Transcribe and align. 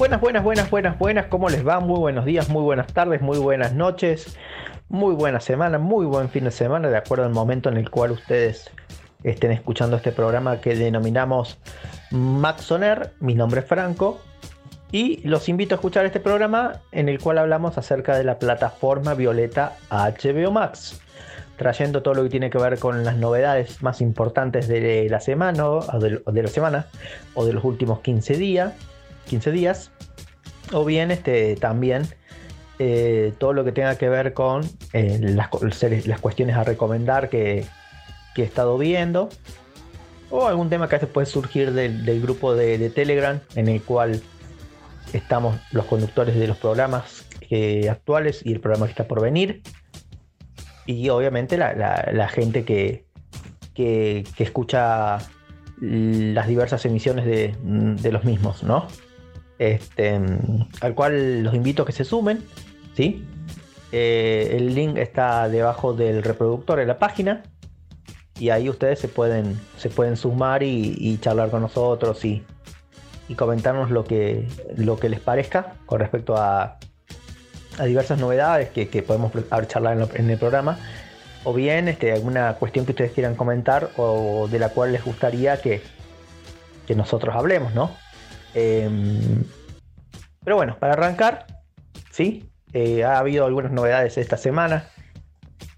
Buenas, 0.00 0.22
buenas, 0.22 0.42
buenas, 0.42 0.70
buenas, 0.70 0.98
buenas. 0.98 1.26
¿Cómo 1.26 1.50
les 1.50 1.68
va? 1.68 1.78
Muy 1.78 2.00
buenos 2.00 2.24
días, 2.24 2.48
muy 2.48 2.62
buenas 2.62 2.86
tardes, 2.86 3.20
muy 3.20 3.36
buenas 3.36 3.74
noches, 3.74 4.34
muy 4.88 5.14
buena 5.14 5.40
semana, 5.40 5.76
muy 5.76 6.06
buen 6.06 6.30
fin 6.30 6.44
de 6.44 6.50
semana, 6.50 6.88
de 6.88 6.96
acuerdo 6.96 7.26
al 7.26 7.32
momento 7.32 7.68
en 7.68 7.76
el 7.76 7.90
cual 7.90 8.12
ustedes 8.12 8.70
estén 9.24 9.52
escuchando 9.52 9.98
este 9.98 10.10
programa 10.10 10.62
que 10.62 10.74
denominamos 10.74 11.58
Maxoner. 12.10 13.12
Mi 13.20 13.34
nombre 13.34 13.60
es 13.60 13.66
Franco 13.66 14.22
y 14.90 15.20
los 15.28 15.50
invito 15.50 15.74
a 15.74 15.76
escuchar 15.76 16.06
este 16.06 16.18
programa 16.18 16.80
en 16.92 17.10
el 17.10 17.20
cual 17.20 17.36
hablamos 17.36 17.76
acerca 17.76 18.16
de 18.16 18.24
la 18.24 18.38
plataforma 18.38 19.12
Violeta 19.12 19.76
HBO 19.90 20.50
Max, 20.50 20.98
trayendo 21.58 22.02
todo 22.02 22.14
lo 22.14 22.22
que 22.22 22.30
tiene 22.30 22.48
que 22.48 22.56
ver 22.56 22.78
con 22.78 23.04
las 23.04 23.18
novedades 23.18 23.82
más 23.82 24.00
importantes 24.00 24.66
de 24.66 25.08
la 25.10 25.20
semana 25.20 25.68
o 25.68 25.98
de, 25.98 26.42
la 26.42 26.48
semana 26.48 26.86
o 27.34 27.44
de 27.44 27.52
los 27.52 27.64
últimos 27.64 28.00
15 28.00 28.38
días 28.38 28.72
15 29.30 29.52
días. 29.52 29.92
O 30.72 30.84
bien 30.84 31.10
este, 31.10 31.56
también 31.56 32.08
eh, 32.78 33.32
todo 33.38 33.52
lo 33.52 33.64
que 33.64 33.72
tenga 33.72 33.96
que 33.96 34.08
ver 34.08 34.34
con 34.34 34.62
eh, 34.92 35.18
las, 35.20 35.50
las, 36.06 36.20
cuestiones 36.20 36.56
a 36.56 36.64
recomendar 36.64 37.28
que, 37.28 37.66
he 38.36 38.42
estado 38.42 38.76
viendo. 38.78 39.28
O 40.30 40.46
algún 40.46 40.70
tema 40.70 40.88
que 40.88 40.98
puede 41.06 41.26
surgir 41.26 41.72
del, 41.72 42.22
grupo 42.22 42.54
de, 42.54 42.90
Telegram 42.90 43.40
en 43.54 43.68
el 43.68 43.82
cual 43.82 44.22
estamos 45.12 45.56
los 45.72 45.84
conductores 45.84 46.36
de 46.36 46.46
los 46.46 46.56
programas 46.56 47.26
eh, 47.50 47.90
actuales 47.90 48.40
y 48.44 48.52
el 48.52 48.60
programa 48.60 48.86
que 48.86 48.92
está 48.92 49.06
por 49.06 49.20
venir. 49.20 49.62
Y 50.86 51.08
obviamente 51.10 51.58
la, 51.58 52.28
gente 52.32 52.64
que, 52.64 53.04
que, 53.74 54.24
escucha 54.38 55.18
las 55.80 56.48
diversas 56.48 56.84
emisiones 56.86 57.26
de, 57.26 57.54
de 57.62 58.12
los 58.12 58.24
mismos, 58.24 58.62
¿no? 58.62 58.86
Este, 59.60 60.18
al 60.80 60.94
cual 60.94 61.42
los 61.42 61.54
invito 61.54 61.82
a 61.82 61.86
que 61.86 61.92
se 61.92 62.04
sumen. 62.04 62.42
¿sí? 62.96 63.24
Eh, 63.92 64.54
el 64.56 64.74
link 64.74 64.96
está 64.96 65.48
debajo 65.50 65.92
del 65.92 66.22
reproductor 66.22 66.78
de 66.78 66.86
la 66.86 66.98
página 66.98 67.42
y 68.38 68.48
ahí 68.48 68.70
ustedes 68.70 68.98
se 68.98 69.08
pueden, 69.08 69.60
se 69.76 69.90
pueden 69.90 70.16
sumar 70.16 70.62
y, 70.62 71.18
charlar 71.18 71.50
con 71.50 71.60
nosotros 71.60 72.24
y, 72.24 72.42
comentarnos 73.36 73.92
lo 73.92 74.02
que, 74.02 74.48
lo 74.76 74.98
que 74.98 75.08
les 75.08 75.20
parezca 75.20 75.74
con 75.86 76.00
respecto 76.00 76.36
a, 76.36 76.78
a 77.78 77.84
diversas 77.84 78.18
novedades 78.18 78.70
que, 78.70 79.02
podemos 79.02 79.30
charlar 79.68 80.08
en, 80.14 80.30
el 80.30 80.38
programa 80.38 80.78
o 81.44 81.52
bien 81.54 81.86
este, 81.86 82.12
alguna 82.12 82.54
cuestión 82.54 82.86
que 82.86 82.92
ustedes 82.92 83.12
quieran 83.12 83.36
comentar 83.36 83.90
o 83.98 84.48
de 84.50 84.58
la 84.58 84.70
cual 84.70 84.90
les 84.90 85.04
gustaría 85.04 85.60
que, 85.60 85.80
que 86.88 86.96
nosotros 86.96 87.36
hablemos, 87.36 87.72
¿no? 87.72 87.90
Em, 88.54 89.44
pero 90.44 90.56
bueno, 90.56 90.76
para 90.78 90.94
arrancar, 90.94 91.46
sí, 92.10 92.50
eh, 92.72 93.04
ha 93.04 93.18
habido 93.18 93.46
algunas 93.46 93.72
novedades 93.72 94.16
esta 94.18 94.36
semana 94.36 94.86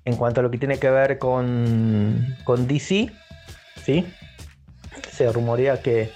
en 0.04 0.16
cuanto 0.16 0.40
a 0.40 0.42
lo 0.42 0.50
que 0.50 0.58
tiene 0.58 0.78
que 0.78 0.90
ver 0.90 1.18
con, 1.18 2.36
DC, 2.46 3.10
sí. 3.82 4.06
Se 5.10 5.30
rumorea 5.30 5.80
que, 5.82 6.10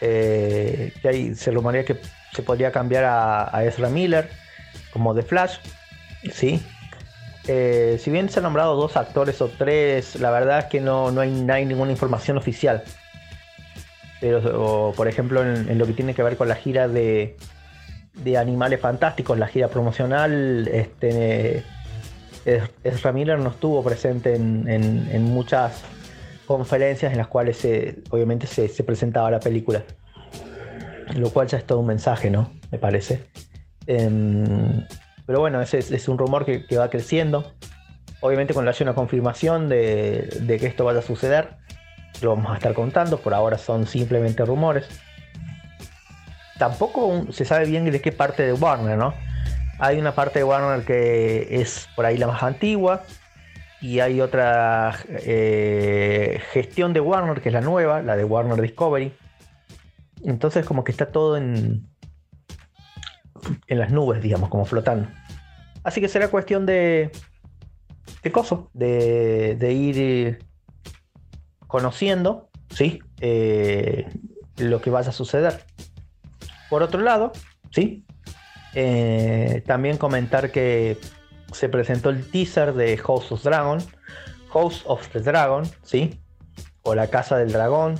eh, 0.00 0.92
se 1.36 1.50
rumorea 1.50 1.84
que 1.84 1.96
se 2.32 2.42
podría 2.42 2.72
cambiar 2.72 3.04
a, 3.04 3.64
Ezra 3.64 3.88
Miller 3.88 4.28
como 4.92 5.14
The 5.14 5.22
Flash, 5.22 5.58
sí. 6.32 6.62
Eh, 7.46 7.98
si 8.00 8.10
bien 8.10 8.30
se 8.30 8.38
han 8.38 8.44
nombrado 8.44 8.74
dos 8.74 8.96
actores 8.96 9.40
o 9.42 9.48
tres, 9.48 10.16
la 10.16 10.30
verdad 10.30 10.60
es 10.60 10.64
que 10.66 10.80
no, 10.80 11.08
hay, 11.20 11.30
no 11.30 11.52
hay 11.52 11.66
ninguna 11.66 11.92
información 11.92 12.38
oficial 12.38 12.82
pero 14.24 14.94
por 14.96 15.06
ejemplo 15.06 15.42
en, 15.44 15.76
lo 15.76 15.84
que 15.84 15.92
tiene 15.92 16.14
que 16.14 16.22
ver 16.22 16.38
con 16.38 16.48
la 16.48 16.54
gira 16.54 16.88
de, 16.88 17.36
Animales 18.38 18.80
Fantásticos, 18.80 19.38
la 19.38 19.48
gira 19.48 19.68
promocional, 19.68 20.66
este, 20.68 21.62
Ezra 22.84 23.12
Miller 23.12 23.38
no 23.38 23.50
estuvo 23.50 23.84
presente 23.84 24.34
en, 24.34 25.24
muchas 25.24 25.82
conferencias 26.46 27.12
en 27.12 27.18
las 27.18 27.26
cuales 27.26 27.68
obviamente 28.08 28.46
se, 28.46 28.82
presentaba 28.82 29.30
la 29.30 29.40
película. 29.40 29.82
Lo 31.14 31.28
cual 31.28 31.48
ya 31.48 31.58
es 31.58 31.66
todo 31.66 31.80
un 31.80 31.86
mensaje, 31.86 32.30
¿no? 32.30 32.50
Me 32.70 32.78
parece. 32.78 33.26
Em, 33.86 34.86
pero 35.26 35.40
bueno, 35.40 35.60
ese 35.60 35.80
es, 35.80 36.08
un 36.08 36.16
rumor 36.16 36.46
que, 36.46 36.78
va 36.78 36.88
creciendo. 36.88 37.52
Obviamente 38.20 38.54
cuando 38.54 38.70
haya 38.70 38.84
una 38.84 38.94
confirmación 38.94 39.68
de, 39.68 40.30
de 40.40 40.58
que 40.58 40.66
esto 40.66 40.86
vaya 40.86 41.00
a 41.00 41.02
suceder, 41.02 41.58
lo 42.20 42.34
vamos 42.36 42.52
a 42.52 42.56
estar 42.56 42.74
contando, 42.74 43.18
por 43.18 43.34
ahora 43.34 43.58
son 43.58 43.86
simplemente 43.86 44.44
rumores. 44.44 44.88
Tampoco 46.58 47.26
se 47.30 47.44
sabe 47.44 47.66
bien 47.66 47.90
de 47.90 48.00
qué 48.00 48.12
parte 48.12 48.44
de 48.44 48.52
Warner, 48.52 48.96
¿no? 48.96 49.14
Hay 49.78 49.98
una 49.98 50.14
parte 50.14 50.38
de 50.38 50.44
Warner 50.44 50.84
que 50.84 51.60
es 51.60 51.88
por 51.96 52.06
ahí 52.06 52.16
la 52.16 52.28
más 52.28 52.42
antigua 52.42 53.02
y 53.80 54.00
hay 54.00 54.20
otra 54.20 54.96
eh, 55.08 56.40
gestión 56.52 56.92
de 56.92 57.00
Warner 57.00 57.40
que 57.40 57.48
es 57.48 57.52
la 57.52 57.60
nueva, 57.60 58.02
la 58.02 58.16
de 58.16 58.24
Warner 58.24 58.60
Discovery. 58.60 59.12
Entonces 60.22 60.64
como 60.64 60.84
que 60.84 60.92
está 60.92 61.06
todo 61.06 61.36
en, 61.36 61.88
en 63.66 63.78
las 63.78 63.90
nubes, 63.90 64.22
digamos, 64.22 64.48
como 64.48 64.64
flotando. 64.64 65.08
Así 65.82 66.00
que 66.00 66.08
será 66.08 66.28
cuestión 66.28 66.64
de, 66.64 67.10
de 68.22 68.32
coso, 68.32 68.70
de, 68.72 69.56
de 69.56 69.72
ir 69.72 70.38
conociendo 71.74 72.50
¿sí? 72.70 73.02
Eh, 73.20 74.06
lo 74.58 74.80
que 74.80 74.90
vaya 74.90 75.08
a 75.08 75.12
suceder. 75.12 75.64
Por 76.70 76.84
otro 76.84 77.00
lado, 77.00 77.32
¿sí? 77.72 78.04
Eh, 78.74 79.60
también 79.66 79.98
comentar 79.98 80.52
que 80.52 80.98
se 81.52 81.68
presentó 81.68 82.10
el 82.10 82.30
teaser 82.30 82.74
de 82.74 82.96
House 82.98 83.32
of 83.32 83.42
Dragon, 83.42 83.82
House 84.52 84.84
of 84.86 85.08
the 85.08 85.18
Dragon, 85.18 85.64
¿sí? 85.82 86.20
o 86.84 86.94
la 86.94 87.08
Casa 87.08 87.36
del 87.38 87.50
Dragón, 87.50 87.98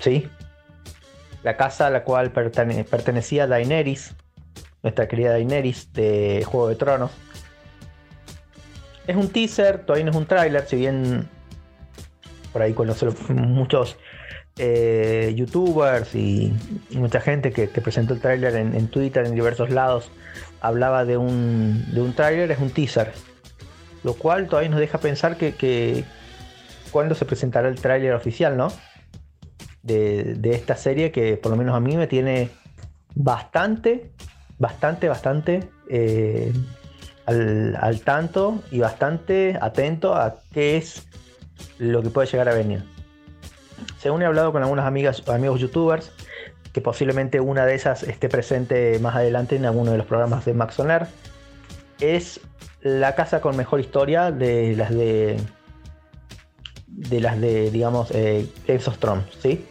¿sí? 0.00 0.28
la 1.42 1.56
casa 1.56 1.86
a 1.86 1.90
la 1.90 2.04
cual 2.04 2.30
pertenecía 2.30 3.46
Daenerys, 3.46 4.14
nuestra 4.82 5.08
querida 5.08 5.30
Daenerys 5.30 5.90
de 5.94 6.44
Juego 6.44 6.68
de 6.68 6.76
Tronos. 6.76 7.10
Es 9.06 9.16
un 9.16 9.30
teaser, 9.30 9.86
todavía 9.86 10.04
no 10.04 10.10
es 10.10 10.16
un 10.18 10.26
tráiler, 10.26 10.66
si 10.66 10.76
bien 10.76 11.30
por 12.54 12.62
ahí 12.62 12.72
conocer 12.72 13.10
muchos 13.30 13.98
eh, 14.56 15.34
youtubers 15.36 16.14
y, 16.14 16.52
mucha 16.92 17.20
gente 17.20 17.50
que, 17.50 17.66
presentó 17.66 18.14
el 18.14 18.20
tráiler 18.20 18.54
en, 18.54 18.88
Twitter, 18.88 19.26
en 19.26 19.34
diversos 19.34 19.70
lados, 19.70 20.12
hablaba 20.60 21.04
de 21.04 21.16
un, 21.16 21.84
de 21.92 22.00
un 22.00 22.14
tráiler, 22.14 22.52
es 22.52 22.60
un 22.60 22.70
teaser. 22.70 23.12
Lo 24.04 24.14
cual 24.14 24.46
todavía 24.46 24.70
nos 24.70 24.78
deja 24.78 24.98
pensar 24.98 25.36
que, 25.36 25.56
que 25.56 26.04
cuándo 26.92 27.16
se 27.16 27.24
presentará 27.24 27.68
el 27.68 27.74
tráiler 27.74 28.14
oficial, 28.14 28.56
¿no? 28.56 28.68
De, 29.82 30.38
esta 30.44 30.76
serie 30.76 31.10
que 31.10 31.36
por 31.36 31.50
lo 31.50 31.56
menos 31.56 31.74
a 31.74 31.80
mí 31.80 31.96
me 31.96 32.06
tiene 32.06 32.50
bastante, 33.16 34.12
bastante, 34.58 35.08
bastante 35.08 35.68
eh, 35.90 36.52
al 37.26 38.00
tanto 38.04 38.62
y 38.70 38.78
bastante 38.78 39.58
atento 39.60 40.14
a 40.14 40.36
qué 40.52 40.76
es 40.76 41.08
lo 41.78 42.02
que 42.02 42.10
puede 42.10 42.28
llegar 42.28 42.48
a 42.48 42.54
venir. 42.54 42.84
Según 43.98 44.22
he 44.22 44.26
hablado 44.26 44.52
con 44.52 44.62
algunas 44.62 44.86
amigas, 44.86 45.22
amigos 45.28 45.60
youtubers, 45.60 46.12
que 46.72 46.80
posiblemente 46.80 47.40
una 47.40 47.64
de 47.66 47.74
esas 47.74 48.02
esté 48.02 48.28
presente 48.28 48.98
más 48.98 49.14
adelante 49.14 49.56
en 49.56 49.64
alguno 49.64 49.92
de 49.92 49.98
los 49.98 50.06
programas 50.06 50.44
de 50.44 50.54
Max 50.54 50.76
es 52.00 52.40
la 52.82 53.14
casa 53.14 53.40
con 53.40 53.56
mejor 53.56 53.80
historia 53.80 54.30
de 54.30 54.74
las 54.76 54.90
de 54.90 55.36
de 56.88 57.20
las 57.20 57.40
de 57.40 57.70
digamos 57.70 58.10
eh, 58.12 58.46
of 58.86 58.98
Thrones, 58.98 59.24
¿sí? 59.40 59.64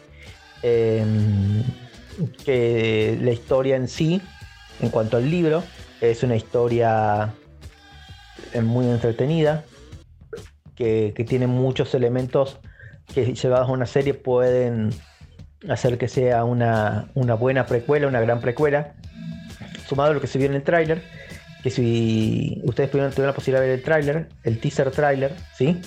Em, 0.61 1.63
que 2.45 3.17
la 3.21 3.31
historia 3.31 3.75
en 3.75 3.87
sí, 3.87 4.21
en 4.81 4.89
cuanto 4.89 5.17
al 5.17 5.29
libro, 5.29 5.63
es 5.99 6.23
una 6.23 6.35
historia 6.35 7.33
eh, 8.53 8.61
muy 8.61 8.87
entretenida, 8.87 9.65
que, 10.75 11.13
tiene 11.27 11.47
muchos 11.47 11.93
elementos 11.93 12.59
que 13.13 13.33
llevados 13.33 13.69
a 13.69 13.71
una 13.71 13.85
serie 13.85 14.13
pueden 14.13 14.89
hacer 15.69 15.97
que 15.97 16.07
sea 16.07 16.43
una, 16.43 17.09
buena 17.13 17.65
precuela, 17.65 18.07
una 18.07 18.21
gran 18.21 18.41
precuela, 18.41 18.95
sumado 19.87 20.11
a 20.11 20.13
lo 20.13 20.21
que 20.21 20.27
se 20.27 20.37
vio 20.37 20.47
en 20.47 20.55
el 20.55 20.63
tráiler, 20.63 21.01
que 21.61 21.69
si 21.69 22.61
ustedes 22.65 22.89
pudieron 22.89 23.13
tener 23.13 23.27
la 23.27 23.35
posibilidad 23.35 23.61
de 23.61 23.67
ver 23.67 23.79
el 23.79 23.83
tráiler, 23.83 24.29
el 24.43 24.59
teaser 24.59 24.91
tráiler, 24.91 25.33
¿sí? 25.55 25.81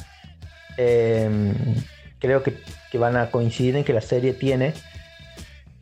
Em, 0.76 1.54
creo 2.18 2.42
que, 2.42 2.54
van 2.98 3.14
a 3.18 3.30
coincidir 3.30 3.76
en 3.76 3.84
que 3.84 3.92
la 3.92 4.00
serie 4.00 4.32
tiene, 4.32 4.72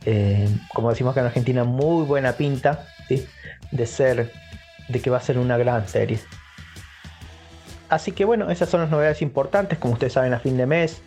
em, 0.05 0.59
como 0.75 0.91
decimos 0.91 1.13
acá 1.13 1.21
en 1.21 1.27
Argentina, 1.27 1.63
muy 1.63 2.05
buena 2.05 2.33
pinta, 2.33 2.89
¿sí? 3.07 3.25
De 3.71 3.87
ser, 3.87 4.33
de 4.89 5.01
que 5.01 5.11
va 5.11 5.19
a 5.19 5.21
ser 5.21 5.39
una 5.39 5.57
gran 5.57 5.87
serie. 5.87 6.19
Así 7.89 8.13
que 8.13 8.25
bueno, 8.25 8.51
esas 8.51 8.69
son 8.69 8.81
las 8.81 8.91
novedades 8.91 9.23
importantes. 9.23 9.79
Como 9.79 9.95
ustedes 9.95 10.15
saben, 10.15 10.33
a 10.35 10.39
fin 10.39 10.57
de 10.57 10.67
mes 10.67 11.03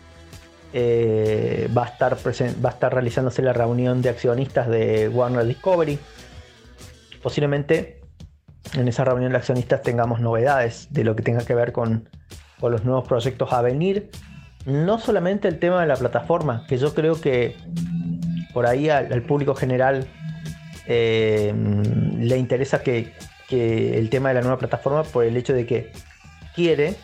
eh, 0.72 1.68
va, 1.76 1.84
a 1.84 1.88
estar 1.88 2.14
va 2.14 2.68
a 2.68 2.72
estar 2.72 2.92
realizándose 2.92 3.42
la 3.42 3.52
reunión 3.52 4.02
de 4.02 4.10
accionistas 4.10 4.68
de 4.68 5.08
Warner 5.08 5.46
Discovery, 5.46 5.98
posiblemente 7.22 8.02
en 8.74 8.86
esa 8.88 9.04
reunión 9.04 9.32
de 9.32 9.38
accionistas 9.38 9.82
tengamos 9.82 10.20
novedades 10.20 10.88
de 10.90 11.04
lo 11.04 11.16
que 11.16 11.22
tenga 11.22 11.44
que 11.44 11.54
ver 11.54 11.72
con, 11.72 12.08
los 12.60 12.84
nuevos 12.84 13.06
proyectos 13.06 13.52
a 13.52 13.62
venir. 13.62 14.10
No 14.66 14.98
solamente 14.98 15.48
el 15.48 15.58
tema 15.58 15.80
de 15.80 15.86
la 15.86 15.96
plataforma, 15.96 16.66
que 16.68 16.76
yo 16.76 16.92
creo 16.92 17.20
que 17.20 17.56
por 18.52 18.66
ahí 18.66 18.90
al, 18.90 19.22
público 19.22 19.54
general 19.54 20.06
eh, 20.86 21.54
le 22.18 22.36
interesa 22.36 22.82
que, 22.82 23.14
el 23.50 24.10
tema 24.10 24.28
de 24.28 24.34
la 24.34 24.40
nueva 24.42 24.58
plataforma 24.58 25.04
por 25.04 25.24
el 25.24 25.34
hecho 25.36 25.54
de 25.54 25.64
que 25.64 25.92
quiere 26.58 26.96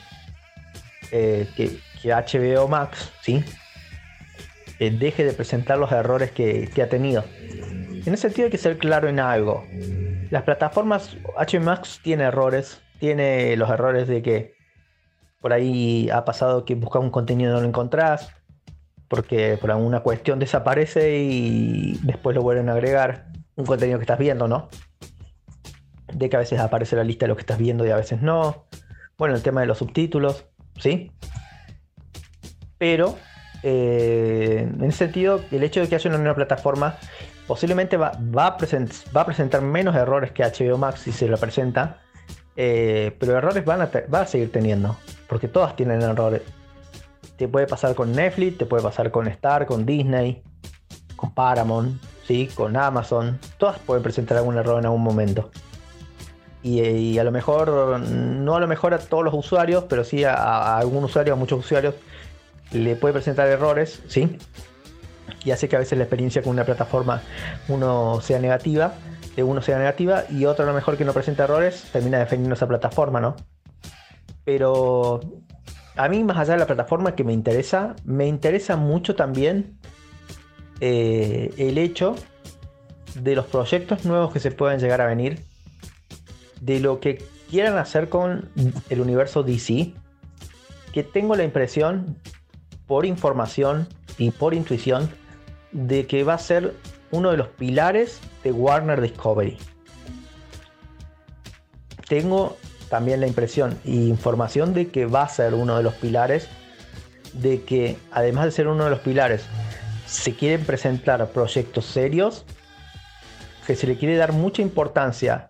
eh, 1.13 1.47
que, 1.57 1.79
HBO 2.03 2.67
Max 2.67 3.13
¿sí? 3.23 3.43
Eh, 4.81 4.91
deje 4.91 5.25
de 5.25 5.33
presentar 5.33 5.79
los 5.79 5.93
errores 5.93 6.33
que, 6.33 6.69
que 6.75 6.83
ha 6.83 6.89
tenido. 6.89 7.25
En 7.41 8.13
ese 8.13 8.17
sentido 8.17 8.47
hay 8.47 8.51
que 8.51 8.59
ser 8.59 8.79
claro 8.79 9.09
en 9.09 9.21
algo. 9.21 9.65
Las 10.31 10.43
plataformas 10.43 11.17
HMAX 11.37 12.01
tiene 12.03 12.25
errores, 12.25 12.83
tiene 12.99 13.57
los 13.57 13.71
errores 13.71 14.09
de 14.09 14.23
que 14.23 14.55
por 15.41 15.53
ahí 15.53 16.11
ha 16.11 16.25
pasado 16.25 16.65
que 16.65 16.75
buscas 16.75 17.01
un 17.01 17.11
contenido 17.11 17.53
y 17.53 17.55
no 17.55 17.61
lo 17.61 17.69
encontrás, 17.69 18.31
porque 19.07 19.57
por 19.61 19.71
alguna 19.71 20.01
cuestión 20.01 20.41
desaparece 20.41 21.19
y 21.21 22.01
después 22.03 22.35
lo 22.35 22.43
vuelven 22.43 22.69
a 22.71 22.73
agregar. 22.73 23.27
Un 23.55 23.67
contenido 23.67 23.99
que 23.99 24.03
estás 24.03 24.19
viendo, 24.19 24.49
¿no? 24.49 24.69
De 26.13 26.29
que 26.29 26.35
a 26.35 26.41
veces 26.41 26.59
aparece 26.59 26.97
la 26.97 27.05
lista 27.05 27.27
de 27.27 27.29
lo 27.29 27.37
que 27.37 27.43
estás 27.43 27.59
viendo 27.59 27.87
y 27.87 27.91
a 27.91 27.97
veces 27.97 28.21
no. 28.21 28.67
Bueno, 29.17 29.35
el 29.35 29.43
tema 29.43 29.61
de 29.61 29.67
los 29.67 29.79
subtítulos, 29.79 30.47
¿sí? 30.79 31.13
Pero 32.79 33.17
eh, 33.63 34.69
en 34.69 34.85
ese 34.85 34.99
sentido, 34.99 35.41
el 35.51 35.63
hecho 35.63 35.81
de 35.81 35.89
que 35.89 35.95
haya 35.95 36.11
una 36.11 36.19
nueva 36.19 36.35
plataforma 36.35 36.97
posiblemente 37.47 37.97
va, 37.97 38.13
a 38.37 38.57
presentar 38.57 39.63
menos 39.63 39.95
errores 39.95 40.33
que 40.33 40.43
HBO 40.43 40.79
Max 40.79 41.01
si 41.01 41.13
se 41.13 41.29
lo 41.29 41.37
presenta, 41.37 41.99
eh, 42.57 43.17
pero 43.19 43.37
errores 43.37 43.65
van 43.65 43.83
a, 43.83 43.91
va 44.13 44.23
a 44.23 44.27
seguir 44.27 44.51
teniendo, 44.51 44.97
porque 45.29 45.49
todas 45.49 45.77
tienen 45.77 46.03
errores. 46.03 46.43
Te 47.37 47.49
puede 47.49 47.67
pasar 47.67 47.95
con 47.95 48.13
Netflix, 48.13 48.59
te 48.59 48.67
puede 48.67 48.83
pasar 48.83 49.11
con 49.11 49.27
Star, 49.29 49.67
con 49.67 49.85
Disney, 49.85 50.43
con 51.17 51.35
Paramount, 51.35 52.03
¿sí? 52.27 52.49
con 52.55 52.77
Amazon, 52.77 53.39
todas 53.59 53.79
pueden 53.81 54.03
presentar 54.03 54.39
algún 54.39 54.57
error 54.57 54.79
en 54.79 54.87
algún 54.87 55.03
momento. 55.03 55.51
Y, 56.65 57.19
a 57.19 57.25
lo 57.25 57.31
mejor, 57.31 58.01
no 58.01 58.57
a 58.57 58.61
lo 58.61 58.67
mejor 58.67 58.95
a 58.95 58.99
todos 58.99 59.23
los 59.23 59.35
usuarios, 59.35 59.85
pero 59.87 60.03
sí 60.03 60.25
a, 60.25 60.79
algún 60.79 61.05
usuario, 61.05 61.35
a 61.35 61.37
muchos 61.37 61.59
usuarios, 61.59 61.95
le 62.73 62.97
puede 62.97 63.13
presentar 63.13 63.47
errores, 63.49 64.03
¿sí? 64.09 64.39
y 65.45 65.51
hace 65.51 65.69
que 65.69 65.77
a 65.77 65.79
veces 65.79 65.99
la 65.99 66.05
experiencia 66.05 66.43
con 66.43 66.53
una 66.53 66.65
plataforma 66.65 67.23
uno 67.69 68.21
sea 68.21 68.39
negativa, 68.39 68.95
de 69.37 69.43
uno 69.43 69.63
sea 69.63 69.79
negativa 69.79 70.25
y 70.31 70.47
otro 70.47 70.65
a 70.65 70.69
lo 70.69 70.75
mejor 70.75 70.97
que 70.97 71.05
no 71.05 71.13
presenta 71.13 71.45
errores 71.45 71.85
termina 71.93 72.19
defendiendo 72.19 72.55
esa 72.55 72.67
plataforma, 72.67 73.21
¿no? 73.21 73.37
Pero 74.45 75.21
a 75.97 76.09
mí 76.09 76.25
más 76.25 76.39
allá 76.39 76.55
de 76.55 76.61
la 76.61 76.67
plataforma 76.67 77.15
que 77.15 77.25
me 77.25 77.33
interesa, 77.33 77.95
me 78.05 78.27
interesa 78.27 78.77
mucho 78.77 79.15
también 79.15 79.79
eh, 80.81 81.53
el 81.57 81.79
hecho 81.79 82.15
de 83.15 83.35
los 83.35 83.47
proyectos 83.47 84.05
nuevos 84.05 84.33
que 84.33 84.41
se 84.41 84.51
pueden 84.51 84.81
llegar 84.81 85.01
a 85.01 85.07
venir, 85.07 85.41
de 86.65 86.81
lo 86.81 86.99
que 86.99 87.23
quieran 87.51 87.77
hacer 87.77 88.09
con 88.09 88.49
el 88.89 89.01
universo 89.01 89.43
DC, 89.43 89.93
que 90.93 91.03
tengo 91.03 91.37
la 91.37 91.45
impresión, 91.45 92.19
por 92.87 93.05
información 93.05 93.87
y 94.17 94.31
por 94.31 94.55
intuición, 94.55 95.11
de 95.73 96.07
que 96.07 96.25
va 96.25 96.35
a 96.35 96.39
ser 96.39 96.75
uno 97.11 97.31
de 97.31 97.37
los 97.37 97.49
pilares 97.49 98.21
de 98.43 98.53
Warner 98.53 99.01
Discovery. 99.01 99.59
Tengo 102.09 102.57
también 102.89 103.21
la 103.21 103.27
impresión 103.27 103.79
e 103.85 103.93
información 103.93 104.73
de 104.73 104.89
que 104.89 105.07
va 105.07 105.23
a 105.23 105.29
ser 105.29 105.55
uno 105.55 105.77
de 105.77 105.83
los 105.83 105.95
pilares, 105.95 106.49
de 107.35 107.63
que 107.63 107.99
además 108.11 108.47
de 108.47 108.51
ser 108.53 108.69
uno 108.69 108.85
de 108.85 108.91
los 108.91 109.01
pilares, 109.01 109.45
se 110.07 110.35
quieren 110.35 110.65
presentar 110.65 111.27
proyectos 111.29 111.85
serios, 111.85 112.47
que 113.67 113.77
se 113.77 113.87
le 113.87 113.97
quiere 113.97 114.17
dar 114.17 114.33
mucha 114.33 114.63
importancia 114.63 115.49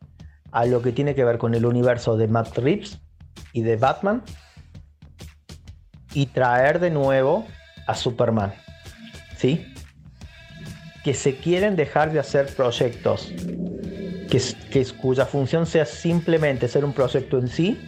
a 0.54 0.64
lo 0.64 0.80
que 0.80 0.92
tiene 0.92 1.14
que 1.14 1.24
ver 1.24 1.36
con 1.36 1.54
el 1.54 1.66
universo 1.66 2.16
de 2.16 2.28
Matt 2.28 2.56
Reeves 2.56 2.98
y 3.52 3.60
de 3.60 3.76
Batman 3.76 4.22
y 6.14 6.26
traer 6.26 6.80
de 6.80 6.90
nuevo 6.90 7.46
a 7.86 7.94
Superman. 7.94 8.54
¿Sí? 9.36 9.74
que 11.04 11.12
se 11.12 11.36
quieren 11.36 11.76
dejar 11.76 12.12
de 12.12 12.18
hacer 12.18 12.46
proyectos 12.56 13.30
que, 14.30 14.86
cuya 15.00 15.26
función 15.26 15.66
sea 15.66 15.84
simplemente 15.84 16.66
ser 16.66 16.84
un 16.84 16.94
proyecto 16.94 17.38
en 17.38 17.48
sí 17.48 17.78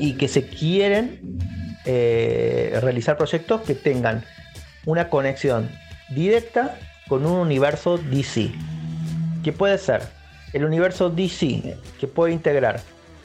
y 0.00 0.14
que 0.14 0.26
se 0.26 0.48
quieren 0.48 1.38
eh, 1.86 2.76
realizar 2.82 3.16
proyectos 3.16 3.62
que 3.62 3.76
tengan 3.76 4.24
una 4.84 5.08
conexión 5.08 5.70
directa 6.10 6.76
con 7.08 7.24
un 7.24 7.38
universo 7.38 7.98
DC. 7.98 8.50
Que 9.44 9.52
puede 9.52 9.78
ser 9.78 10.02
el 10.52 10.64
universo 10.64 11.10
DC, 11.10 11.76
que 11.98 12.06
puede 12.06 12.32
integrar 12.32 12.80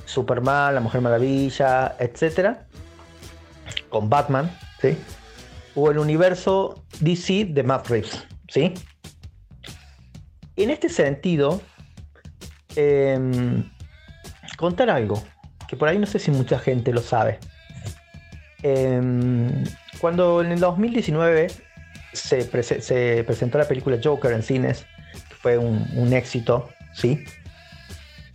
Superman, 0.05 0.75
la 0.75 0.81
Mujer 0.81 1.01
Maravilla, 1.01 1.95
etc. 1.99 2.57
Con 3.89 4.09
Batman, 4.09 4.51
¿sí? 4.81 4.97
o 5.75 5.91
el 5.91 5.97
universo 5.97 6.83
DC 6.99 7.45
de 7.45 7.63
Matt 7.63 7.87
Reeves, 7.87 8.25
¿sí? 8.47 8.73
En 10.55 10.69
este 10.69 10.89
sentido, 10.89 11.61
em, 12.75 13.63
contar 14.57 14.89
algo, 14.89 15.23
que 15.67 15.75
por 15.75 15.87
ahí 15.87 15.97
no 15.97 16.05
sé 16.05 16.19
si 16.19 16.31
mucha 16.31 16.59
gente 16.59 16.93
lo 16.93 17.01
sabe. 17.01 17.39
Em, 18.61 19.63
cuando 19.99 20.41
en 20.41 20.51
el 20.51 20.59
2019 20.59 21.47
se, 22.13 22.45
presentó 22.45 23.57
la 23.57 23.67
película 23.67 23.97
Joker 24.01 24.31
en 24.31 24.43
cines, 24.43 24.85
que 25.29 25.35
fue 25.35 25.57
un, 25.57 26.13
éxito, 26.13 26.69
¿sí? 26.93 27.23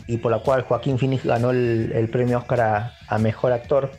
Y 0.06 0.18
por 0.18 0.32
la 0.32 0.38
cual 0.40 0.62
Joaquín 0.62 0.98
Phoenix 0.98 1.24
ganó 1.24 1.50
el, 1.50 2.08
premio 2.10 2.38
Oscar 2.38 2.92
a 3.08 3.18
Mejor 3.18 3.52
Actor 3.52 3.90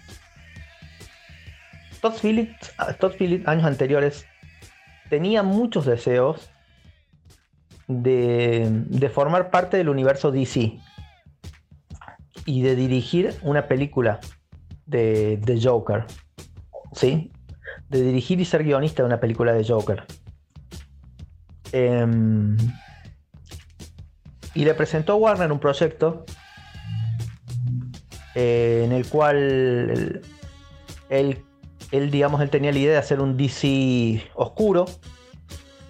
Todd 2.02 2.14
Phillips, 2.22 2.74
años 3.48 3.66
anteriores 3.66 4.26
tenía 5.10 5.44
muchos 5.44 5.86
deseos 5.86 6.50
de, 7.88 9.12
formar 9.14 9.50
parte 9.50 9.78
del 9.78 9.90
universo 9.90 10.32
DC 10.32 10.80
y 12.46 12.62
de 12.62 12.76
dirigir 12.76 13.36
una 13.42 13.68
película 13.68 14.20
de, 14.86 15.60
Joker. 15.62 16.06
¿Sí? 16.94 17.32
De 17.90 18.02
dirigir 18.02 18.40
y 18.40 18.46
ser 18.46 18.64
guionista 18.64 19.04
de 19.04 19.08
una 19.08 19.20
película 19.20 19.54
de 19.54 19.66
Joker. 19.66 20.06
Em, 21.72 22.58
y 24.60 24.66
le 24.66 24.74
presentó 24.74 25.14
a 25.14 25.16
Warner 25.16 25.52
un 25.52 25.60
proyecto 25.60 26.26
eh, 28.36 28.84
en 28.86 28.92
el 28.92 29.08
cual 29.08 30.22
él 31.10 31.44
él, 31.92 32.12
digamos, 32.12 32.42
él 32.42 32.50
tenía 32.50 32.72
la 32.72 32.80
idea 32.80 32.92
de 32.92 32.98
hacer 32.98 33.20
un 33.20 33.36
DC 33.36 34.30
oscuro, 34.36 34.86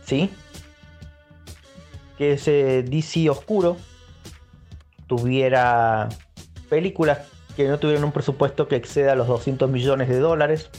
¿sí? 0.05 0.29
Que 2.17 2.33
ese 2.33 2.83
DC 2.83 3.29
oscuro 3.29 3.77
tuviera 5.07 6.09
películas 6.69 7.19
que 7.55 7.67
no 7.67 7.79
tuvieran 7.79 8.03
un 8.05 8.11
presupuesto 8.11 8.67
que 8.67 8.75
exceda 8.75 9.15
los 9.15 9.27
200 9.27 9.69
millones 9.69 10.07
de 10.07 10.19
dólares. 10.19 10.69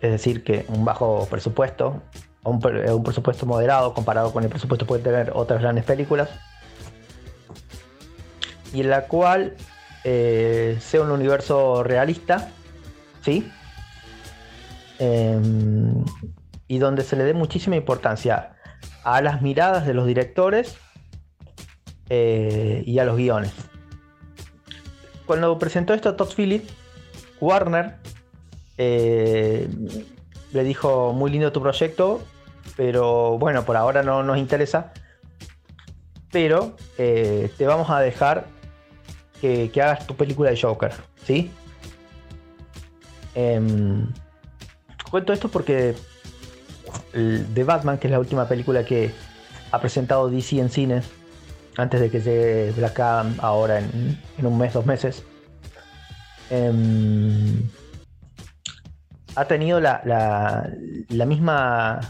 Es 0.00 0.12
decir, 0.12 0.44
que 0.44 0.64
un 0.68 0.84
bajo 0.84 1.26
presupuesto, 1.28 2.02
un, 2.44 2.60
un 2.64 3.02
presupuesto 3.02 3.46
moderado 3.46 3.94
comparado 3.94 4.32
con 4.32 4.44
el 4.44 4.50
presupuesto 4.50 4.84
que 4.84 4.88
pueden 4.88 5.04
tener 5.04 5.32
otras 5.34 5.60
grandes 5.60 5.84
películas. 5.84 6.30
Y 8.72 8.80
en 8.80 8.90
la 8.90 9.06
cual 9.06 9.56
eh, 10.04 10.78
sea 10.80 11.02
un 11.02 11.10
universo 11.10 11.82
realista, 11.82 12.50
¿sí? 13.22 13.50
Em, 14.98 16.04
y 16.66 16.78
donde 16.78 17.02
se 17.02 17.16
le 17.16 17.24
dé 17.24 17.34
muchísima 17.34 17.76
importancia 17.76 18.52
a 19.04 19.20
las 19.20 19.42
miradas 19.42 19.86
de 19.86 19.94
los 19.94 20.06
directores 20.06 20.76
eh, 22.10 22.82
y 22.86 22.98
a 22.98 23.04
los 23.04 23.16
guiones. 23.16 23.52
Cuando 25.26 25.58
presentó 25.58 25.94
esto 25.94 26.08
a 26.08 26.16
Todd 26.16 26.32
Phillips, 26.34 26.72
Warner 27.40 27.96
eh, 28.76 29.68
le 30.52 30.64
dijo 30.64 31.12
muy 31.12 31.30
lindo 31.30 31.52
tu 31.52 31.60
proyecto, 31.60 32.22
pero 32.76 33.38
bueno, 33.38 33.64
por 33.64 33.76
ahora 33.76 34.02
no 34.02 34.22
nos 34.22 34.38
interesa. 34.38 34.92
Pero 36.30 36.76
eh, 36.98 37.50
te 37.56 37.66
vamos 37.66 37.88
a 37.90 38.00
dejar 38.00 38.46
que, 39.40 39.70
hagas 39.76 40.06
tu 40.06 40.14
película 40.14 40.50
de 40.50 40.60
Joker, 40.60 40.92
¿sí? 41.24 41.50
Em, 43.34 44.06
Cuento 45.10 45.32
esto 45.32 45.48
porque 45.48 45.94
The 47.12 47.64
Batman, 47.64 47.98
que 47.98 48.08
es 48.08 48.10
la 48.10 48.18
última 48.18 48.46
película 48.46 48.84
que, 48.84 49.10
ha 49.70 49.80
presentado 49.80 50.30
DC 50.30 50.58
en 50.58 50.70
cines 50.70 51.10
antes 51.76 52.00
de 52.00 52.10
que 52.10 52.20
llegue 52.20 52.72
Black 52.76 52.98
Adam 53.00 53.34
ahora 53.38 53.78
en, 53.78 54.18
un 54.42 54.58
mes, 54.58 54.72
dos 54.72 54.86
meses. 54.86 55.22
Em, 56.50 57.68
ha 59.38 59.44
tenido 59.46 59.80
la, 59.80 60.02
la, 60.04 61.26
misma 61.26 62.00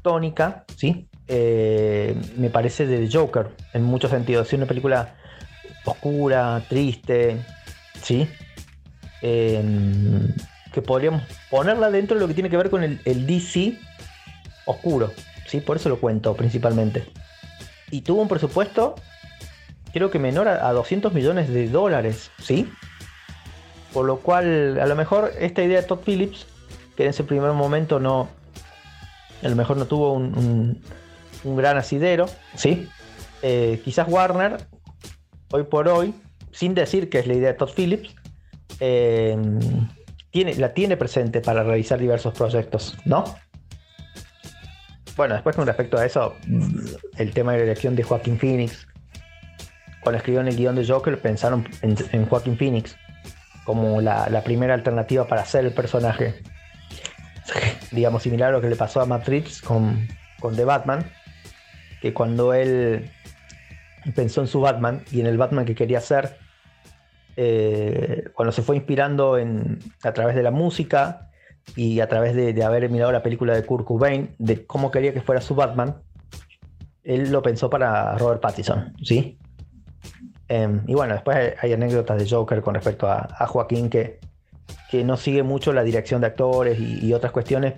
tónica, 0.00 0.64
¿sí? 0.76 1.06
Eh, 1.28 2.16
me 2.36 2.48
parece 2.48 2.86
de 2.86 3.10
Joker, 3.12 3.50
en 3.74 3.82
muchos 3.82 4.10
sentidos. 4.10 4.46
Es 4.46 4.54
una 4.54 4.66
película 4.66 5.14
oscura, 5.84 6.62
triste, 6.68 7.44
¿sí? 8.02 8.26
Em, 9.20 10.34
que 10.72 10.80
podríamos 10.80 11.22
ponerla 11.50 11.90
dentro 11.90 12.16
de 12.16 12.22
lo 12.22 12.28
que 12.28 12.34
tiene 12.34 12.48
que 12.48 12.56
ver 12.56 12.70
con 12.70 12.82
el, 12.82 13.26
DC 13.26 13.78
oscuro, 14.64 15.12
¿sí? 15.46 15.60
Por 15.60 15.76
eso 15.76 15.90
lo 15.90 16.00
cuento 16.00 16.34
principalmente 16.34 17.04
y 17.90 18.00
tuvo 18.00 18.22
un 18.22 18.28
presupuesto 18.28 18.94
creo 19.92 20.10
que 20.10 20.18
menor 20.18 20.48
a, 20.48 20.72
200 20.72 21.12
millones 21.12 21.50
de 21.50 21.68
dólares, 21.68 22.30
¿sí? 22.38 22.72
Por 23.92 24.06
lo 24.06 24.18
cual, 24.18 24.78
a 24.80 24.86
lo 24.86 24.96
mejor 24.96 25.32
esta 25.38 25.62
idea 25.62 25.80
de 25.80 25.86
Todd 25.86 26.00
Phillips, 26.04 26.46
que 26.96 27.04
en 27.04 27.10
ese 27.10 27.24
primer 27.24 27.52
momento 27.52 28.00
no, 28.00 28.28
a 29.42 29.48
lo 29.48 29.56
mejor 29.56 29.76
no 29.76 29.86
tuvo 29.86 30.12
un, 30.12 30.80
gran 31.44 31.76
asidero, 31.76 32.26
¿sí? 32.54 32.88
Eh, 33.42 33.80
quizás 33.84 34.08
Warner, 34.08 34.58
hoy 35.50 35.64
por 35.64 35.88
hoy, 35.88 36.14
sin 36.52 36.74
decir 36.74 37.10
que 37.10 37.18
es 37.18 37.26
la 37.26 37.34
idea 37.34 37.48
de 37.48 37.54
Todd 37.54 37.70
Phillips, 37.74 38.14
eh, 38.80 39.36
tiene, 40.30 40.54
la 40.54 40.72
tiene 40.72 40.96
presente 40.96 41.40
para 41.40 41.62
realizar 41.62 41.98
diversos 41.98 42.34
proyectos, 42.34 42.96
¿no? 43.04 43.24
Bueno, 45.16 45.34
después 45.34 45.54
con 45.56 45.66
respecto 45.66 45.98
a 45.98 46.06
eso, 46.06 46.34
el 47.18 47.32
tema 47.32 47.52
de 47.52 47.58
la 47.58 47.64
elección 47.64 47.94
de 47.94 48.02
Joaquín 48.02 48.38
Phoenix. 48.38 48.86
Cuando 50.02 50.16
escribieron 50.16 50.48
el 50.48 50.56
guion 50.56 50.74
de 50.74 50.86
Joker 50.86 51.20
pensaron 51.20 51.68
en, 51.82 52.26
Joaquín 52.26 52.56
Phoenix 52.56 52.96
como 53.64 54.00
la, 54.00 54.42
primera 54.44 54.74
alternativa 54.74 55.26
para 55.26 55.42
hacer 55.42 55.64
el 55.64 55.72
personaje. 55.72 56.42
Digamos, 57.90 58.22
similar 58.22 58.50
a 58.50 58.52
lo 58.52 58.60
que 58.60 58.68
le 58.68 58.76
pasó 58.76 59.00
a 59.00 59.06
Matt 59.06 59.28
Reeves 59.28 59.60
con, 59.60 60.08
con 60.40 60.56
The 60.56 60.64
Batman. 60.64 61.04
Que 62.00 62.12
cuando 62.12 62.52
él 62.52 63.10
pensó 64.14 64.40
en 64.40 64.48
su 64.48 64.60
Batman 64.60 65.04
y 65.12 65.20
en 65.20 65.26
el 65.26 65.38
Batman 65.38 65.64
que 65.64 65.74
quería 65.74 65.98
hacer, 65.98 66.36
eh, 67.36 68.24
cuando 68.34 68.52
se 68.52 68.62
fue 68.62 68.76
inspirando 68.76 69.38
en, 69.38 69.78
a 70.02 70.12
través 70.12 70.34
de 70.34 70.42
la 70.42 70.50
música 70.50 71.30
y 71.76 72.00
a 72.00 72.08
través 72.08 72.34
de, 72.34 72.62
haber 72.64 72.90
mirado 72.90 73.12
la 73.12 73.22
película 73.22 73.54
de 73.54 73.64
Kurt 73.64 73.86
Cobain, 73.86 74.34
de 74.38 74.66
cómo 74.66 74.90
quería 74.90 75.14
que 75.14 75.22
fuera 75.22 75.40
su 75.40 75.54
Batman, 75.54 76.02
él 77.04 77.30
lo 77.30 77.42
pensó 77.42 77.70
para 77.70 78.16
Robert 78.18 78.40
Pattinson, 78.40 78.94
¿sí? 79.02 79.38
Em, 80.52 80.82
y 80.86 80.92
bueno, 80.92 81.14
después 81.14 81.54
hay, 81.62 81.72
anécdotas 81.72 82.18
de 82.18 82.28
Joker 82.28 82.60
con 82.60 82.74
respecto 82.74 83.10
a, 83.10 83.46
Joaquín 83.46 83.88
que, 83.88 84.20
que, 84.90 85.02
no 85.02 85.16
sigue 85.16 85.42
mucho 85.42 85.72
la 85.72 85.82
dirección 85.82 86.20
de 86.20 86.26
actores 86.26 86.78
y, 86.78 87.10
otras 87.14 87.32
cuestiones, 87.32 87.72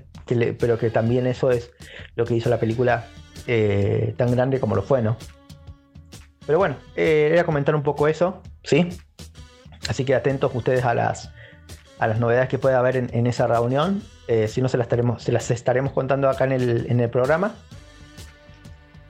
pero 0.59 0.77
que 0.77 0.91
también 0.91 1.29
eso 1.29 1.53
es 1.53 1.71
lo 2.17 2.25
que 2.25 2.35
hizo 2.35 2.51
la 2.51 2.59
película 2.59 3.07
eh, 3.47 4.13
tan 4.17 4.33
grande 4.33 4.59
como 4.59 4.75
lo 4.75 4.83
fue, 4.83 5.03
¿no? 5.03 5.17
Pero 6.47 6.59
bueno, 6.59 6.75
eh, 6.97 7.31
era 7.33 7.45
comentar 7.45 7.77
un 7.77 7.85
poco 7.85 8.09
eso, 8.09 8.43
¿sí? 8.65 8.89
Así 9.89 10.05
que 10.05 10.17
atentos 10.17 10.51
ustedes 10.53 10.85
a 10.85 10.95
las, 10.95 11.31
a 12.01 12.09
las 12.09 12.19
novedades 12.19 12.49
que 12.49 12.59
pueda 12.59 12.81
haber 12.81 12.97
en, 12.97 13.27
esa 13.29 13.47
reunión. 13.47 14.03
Eh, 14.27 14.49
si 14.49 14.61
no, 14.61 14.69
se 14.69 14.79
las, 14.79 14.87
estaremos, 14.87 15.23
se 15.23 15.31
las 15.31 15.49
estaremos 15.53 15.93
contando 15.93 16.29
acá 16.29 16.45
en 16.47 17.01
el, 17.01 17.09
programa. 17.11 17.55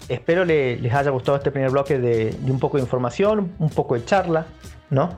Espero 0.09 0.45
les 0.45 0.93
haya 0.93 1.11
gustado 1.11 1.39
este 1.39 1.51
primer 1.51 1.71
bloque 1.71 1.99
de, 1.99 2.37
un 2.47 2.59
poco 2.59 2.77
de 2.77 2.83
información, 2.83 3.55
un 3.59 3.71
poco 3.71 3.95
de 3.95 4.05
charla, 4.05 4.47
¿no? 4.91 5.17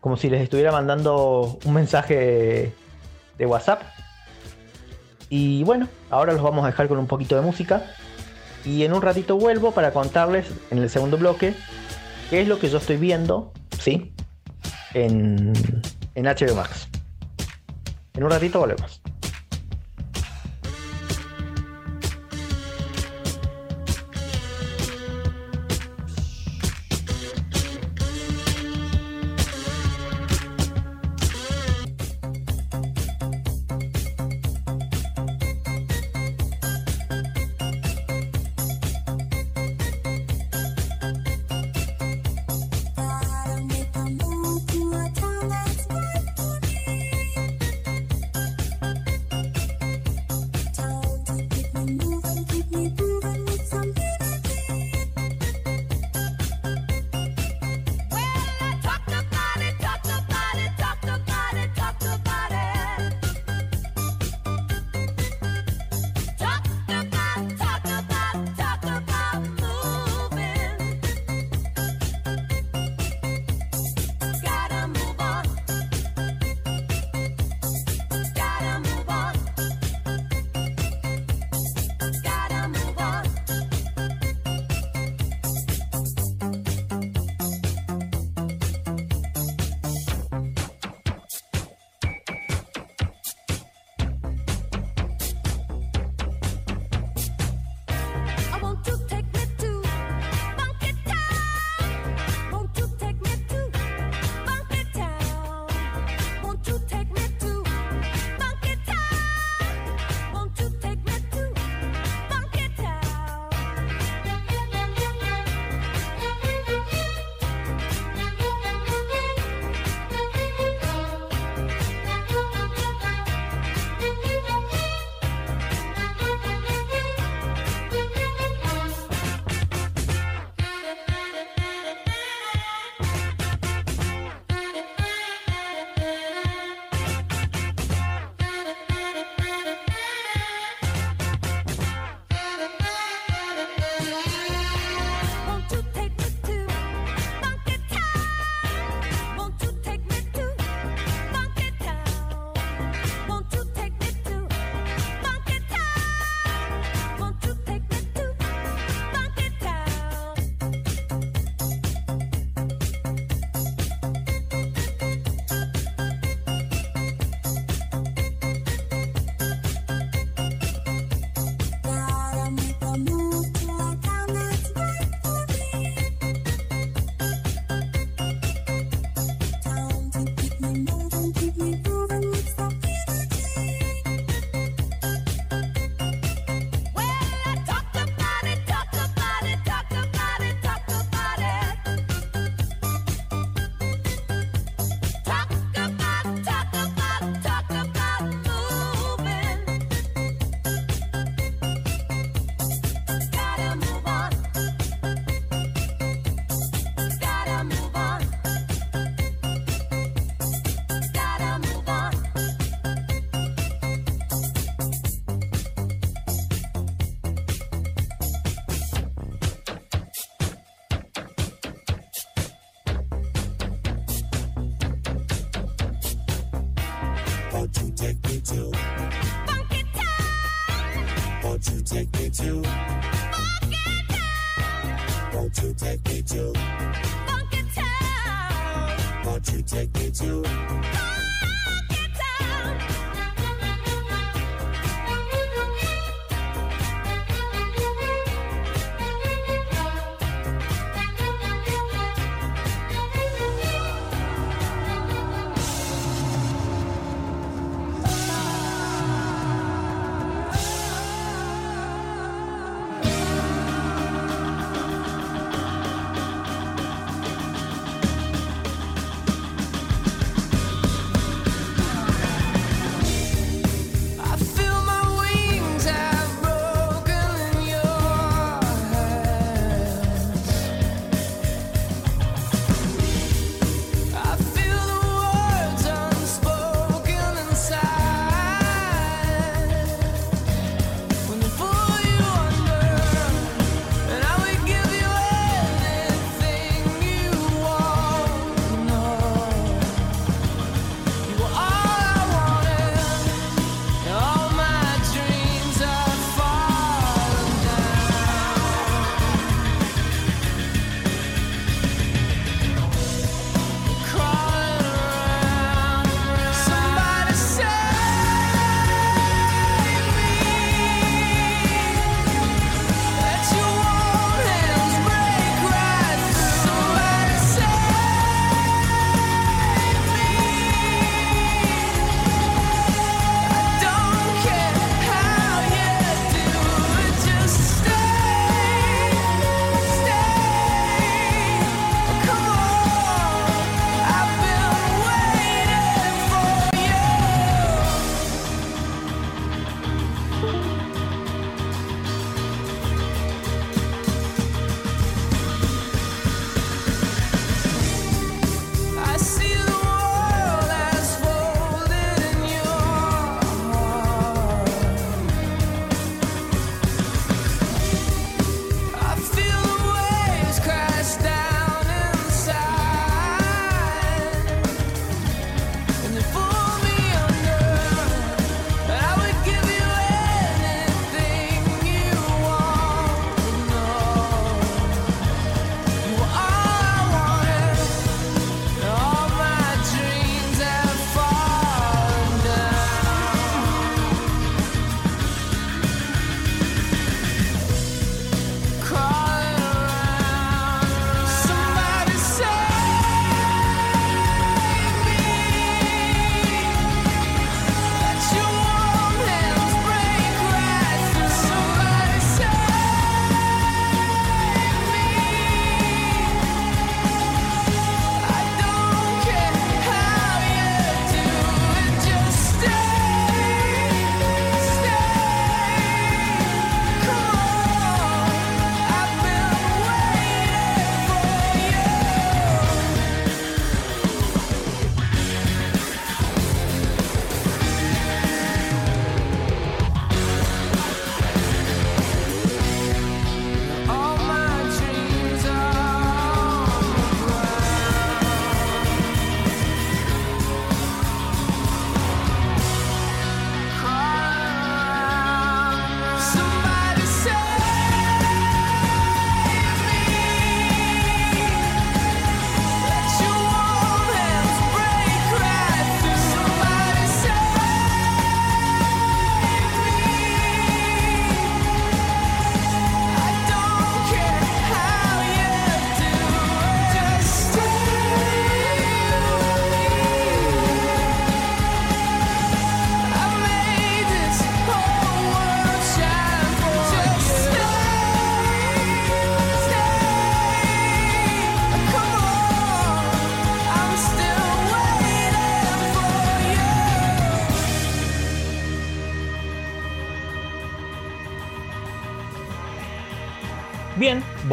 Como 0.00 0.16
si 0.16 0.28
les 0.28 0.42
estuviera 0.42 0.72
mandando 0.72 1.58
un 1.64 1.74
mensaje 1.74 2.72
de 3.38 3.46
WhatsApp. 3.46 3.82
Y 5.28 5.62
bueno, 5.64 5.88
ahora 6.10 6.32
los 6.32 6.42
vamos 6.42 6.64
a 6.64 6.68
dejar 6.68 6.88
con 6.88 6.98
un 6.98 7.06
poquito 7.06 7.36
de 7.36 7.42
música. 7.42 7.84
Y 8.64 8.82
en 8.82 8.92
un 8.92 9.02
ratito 9.02 9.36
vuelvo 9.36 9.70
para 9.70 9.92
contarles 9.92 10.46
en 10.70 10.78
el 10.78 10.90
segundo 10.90 11.16
bloque 11.18 11.54
qué 12.30 12.40
es 12.40 12.48
lo 12.48 12.58
que 12.58 12.68
yo 12.68 12.78
estoy 12.78 12.96
viendo, 12.96 13.52
¿sí? 13.78 14.12
En, 14.94 15.52
en 16.14 16.24
HBO 16.24 16.56
Max. 16.56 16.88
En 18.14 18.24
un 18.24 18.30
ratito 18.30 18.58
volvemos. 18.58 19.02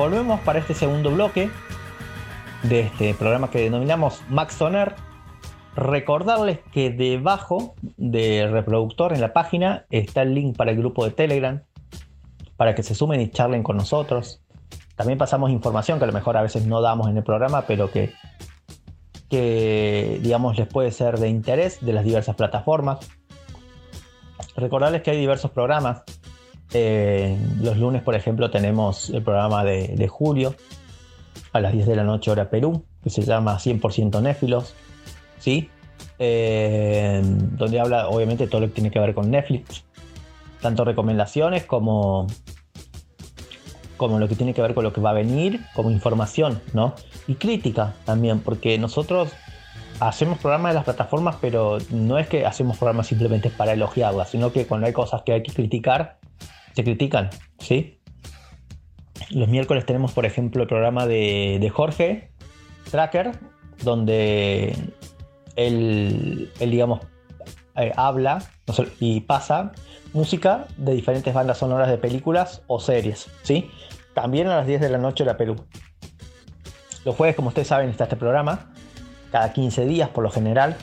Volvemos 0.03 0.41
para 0.41 0.59
este 0.59 0.73
segundo 0.73 1.11
bloque 1.11 1.49
de 2.63 2.81
este 2.81 3.13
programa 3.13 3.49
que 3.49 3.61
denominamos 3.61 4.21
Max 4.27 4.55
Soner. 4.55 4.95
Recordarles 5.77 6.59
que 6.73 6.89
debajo 6.89 7.75
del 7.95 8.51
reproductor 8.51 9.13
en 9.13 9.21
la 9.21 9.31
página 9.31 9.85
está 9.91 10.23
el 10.23 10.35
link 10.35 10.57
para 10.57 10.71
el 10.71 10.77
grupo 10.77 11.05
de 11.05 11.11
Telegram 11.11 11.63
para 12.57 12.75
que 12.75 12.83
se 12.83 12.95
sumen 12.95 13.21
y 13.21 13.29
charlen 13.29 13.63
con 13.63 13.77
nosotros. 13.77 14.43
También 14.97 15.17
pasamos 15.17 15.51
información 15.51 15.99
que 15.99 16.03
a 16.03 16.07
lo 16.07 16.13
mejor 16.13 16.35
a 16.35 16.41
veces 16.41 16.65
no 16.65 16.81
damos 16.81 17.07
en 17.07 17.15
el 17.15 17.23
programa, 17.23 17.61
pero 17.65 17.89
que, 17.89 18.11
que, 19.29 20.19
digamos, 20.21 20.57
les 20.57 20.67
puede 20.67 20.91
ser 20.91 21.17
de 21.17 21.29
interés 21.29 21.79
de 21.79 21.93
las 21.93 22.03
diversas 22.03 22.35
plataformas. 22.35 23.09
Recordarles 24.57 25.01
que 25.01 25.11
hay 25.11 25.17
diversos 25.17 25.51
programas. 25.51 26.03
Eh, 26.73 27.37
los 27.61 27.77
lunes, 27.77 28.01
por 28.01 28.15
ejemplo, 28.15 28.49
tenemos 28.49 29.09
el 29.11 29.21
programa 29.21 29.63
de, 29.63 29.89
de 29.89 30.07
Julio 30.07 30.55
a 31.51 31.59
las 31.59 31.71
10 31.71 31.87
de 31.87 31.95
la 31.95 32.03
noche 32.03 32.31
hora 32.31 32.49
Perú, 32.49 32.83
que 33.03 33.09
se 33.09 33.21
llama 33.21 33.57
100% 33.57 34.21
Néfilos, 34.21 34.73
¿sí? 35.39 35.69
Eh, 36.19 37.21
donde 37.23 37.79
habla 37.79 38.07
obviamente 38.09 38.47
todo 38.47 38.61
lo 38.61 38.67
que 38.67 38.73
tiene 38.73 38.91
que 38.91 38.99
ver 38.99 39.13
con 39.13 39.29
Netflix, 39.29 39.83
tanto 40.61 40.83
recomendaciones 40.83 41.65
como, 41.65 42.27
como 43.97 44.19
lo 44.19 44.27
que 44.27 44.35
tiene 44.35 44.53
que 44.53 44.61
ver 44.61 44.73
con 44.73 44.83
lo 44.83 44.93
que 44.93 45.01
va 45.01 45.11
a 45.11 45.13
venir, 45.13 45.61
como 45.75 45.91
información, 45.91 46.61
¿no? 46.73 46.95
Y 47.27 47.35
crítica 47.35 47.93
también, 48.05 48.39
porque 48.39 48.77
nosotros 48.77 49.31
hacemos 49.99 50.39
programas 50.39 50.71
de 50.71 50.75
las 50.75 50.83
plataformas, 50.85 51.35
pero 51.39 51.77
no 51.91 52.17
es 52.17 52.27
que 52.27 52.45
hacemos 52.45 52.77
programas 52.77 53.07
simplemente 53.07 53.49
para 53.49 53.73
elogiarlas, 53.73 54.29
sino 54.29 54.51
que 54.51 54.65
cuando 54.65 54.87
hay 54.87 54.93
cosas 54.93 55.21
que 55.23 55.33
hay 55.33 55.43
que 55.43 55.53
criticar, 55.53 56.17
se 56.75 56.83
critican, 56.83 57.29
¿sí? 57.59 57.99
Los 59.29 59.47
miércoles 59.47 59.85
tenemos, 59.85 60.11
por 60.11 60.25
ejemplo, 60.25 60.63
el 60.63 60.67
programa 60.67 61.05
de, 61.07 61.57
de 61.59 61.69
Jorge 61.69 62.31
Tracker, 62.89 63.31
donde 63.83 64.75
él, 65.55 66.51
él, 66.59 66.71
digamos, 66.71 67.01
eh, 67.75 67.91
habla 67.95 68.43
y 68.99 69.21
pasa 69.21 69.71
música 70.13 70.67
de 70.77 70.93
diferentes 70.93 71.33
bandas 71.33 71.57
sonoras 71.57 71.89
de 71.89 71.97
películas 71.97 72.61
o 72.67 72.79
series, 72.79 73.27
¿sí? 73.43 73.69
También 74.13 74.47
a 74.47 74.57
las 74.57 74.67
10 74.67 74.81
de 74.81 74.89
la 74.89 74.97
noche 74.97 75.25
la 75.25 75.37
Perú. 75.37 75.55
Los 77.03 77.15
jueves, 77.15 77.35
como 77.35 77.49
ustedes 77.49 77.67
saben, 77.67 77.89
está 77.89 78.05
este 78.05 78.15
programa, 78.15 78.71
cada 79.31 79.51
15 79.51 79.85
días 79.85 80.09
por 80.09 80.23
lo 80.23 80.29
general. 80.29 80.77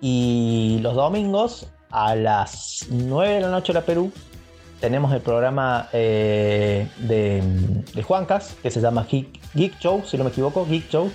Y 0.00 0.78
los 0.82 0.94
domingos 0.94 1.72
a 1.90 2.14
las 2.14 2.86
9 2.90 3.34
de 3.34 3.40
la 3.40 3.50
noche 3.50 3.72
la 3.72 3.82
Perú 3.82 4.12
tenemos 4.80 5.12
el 5.12 5.20
programa 5.20 5.88
eh, 5.92 6.88
de, 6.98 7.42
de 7.94 8.02
Juancas, 8.02 8.56
que 8.62 8.70
se 8.70 8.80
llama 8.80 9.06
Geek, 9.08 9.78
Show, 9.80 10.04
si 10.06 10.16
no 10.16 10.24
me 10.24 10.30
equivoco, 10.30 10.66
Geek 10.66 10.88
Show, 10.88 11.10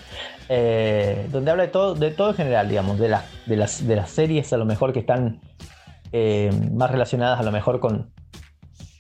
eh, 0.50 1.28
donde 1.32 1.52
habla 1.52 1.64
de 1.64 1.70
todo, 1.70 1.96
de 1.96 2.12
todo 2.12 2.30
en 2.30 2.36
general, 2.36 2.70
digamos, 2.70 3.00
de, 3.00 3.10
la, 3.10 3.26
de, 3.46 3.56
las, 3.56 3.88
de 3.88 3.96
las 3.96 4.10
series 4.10 4.52
a 4.54 4.58
lo 4.58 4.66
mejor 4.66 4.92
que 4.94 5.00
están 5.00 5.42
eh, 6.12 6.52
más 6.74 6.92
relacionadas 6.92 7.40
a 7.40 7.44
lo 7.44 7.52
mejor 7.52 7.80
con, 7.80 8.12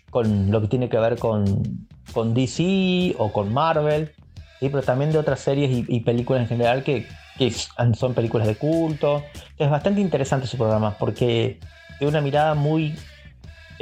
con 0.09 0.51
lo 0.51 0.61
que 0.61 0.67
tiene 0.67 0.89
que 0.89 0.97
ver 0.97 1.17
con, 1.17 1.87
con 2.13 2.33
DC 2.33 3.15
o 3.17 3.31
con 3.31 3.53
Marvel, 3.53 4.13
¿sí? 4.59 4.69
pero 4.69 4.81
también 4.81 5.11
de 5.11 5.17
otras 5.17 5.41
series 5.41 5.71
y, 5.71 5.85
y 5.87 5.99
películas 6.01 6.43
en 6.43 6.47
general 6.47 6.83
que, 6.83 7.07
que, 7.37 7.51
son 7.51 8.13
películas 8.13 8.47
de 8.47 8.55
culto. 8.55 9.23
Es 9.57 9.69
bastante 9.69 9.99
interesante 9.99 10.47
su 10.47 10.57
programa 10.57 10.97
porque 10.97 11.59
tiene 11.99 12.09
una 12.09 12.21
mirada 12.21 12.53
muy 12.53 12.95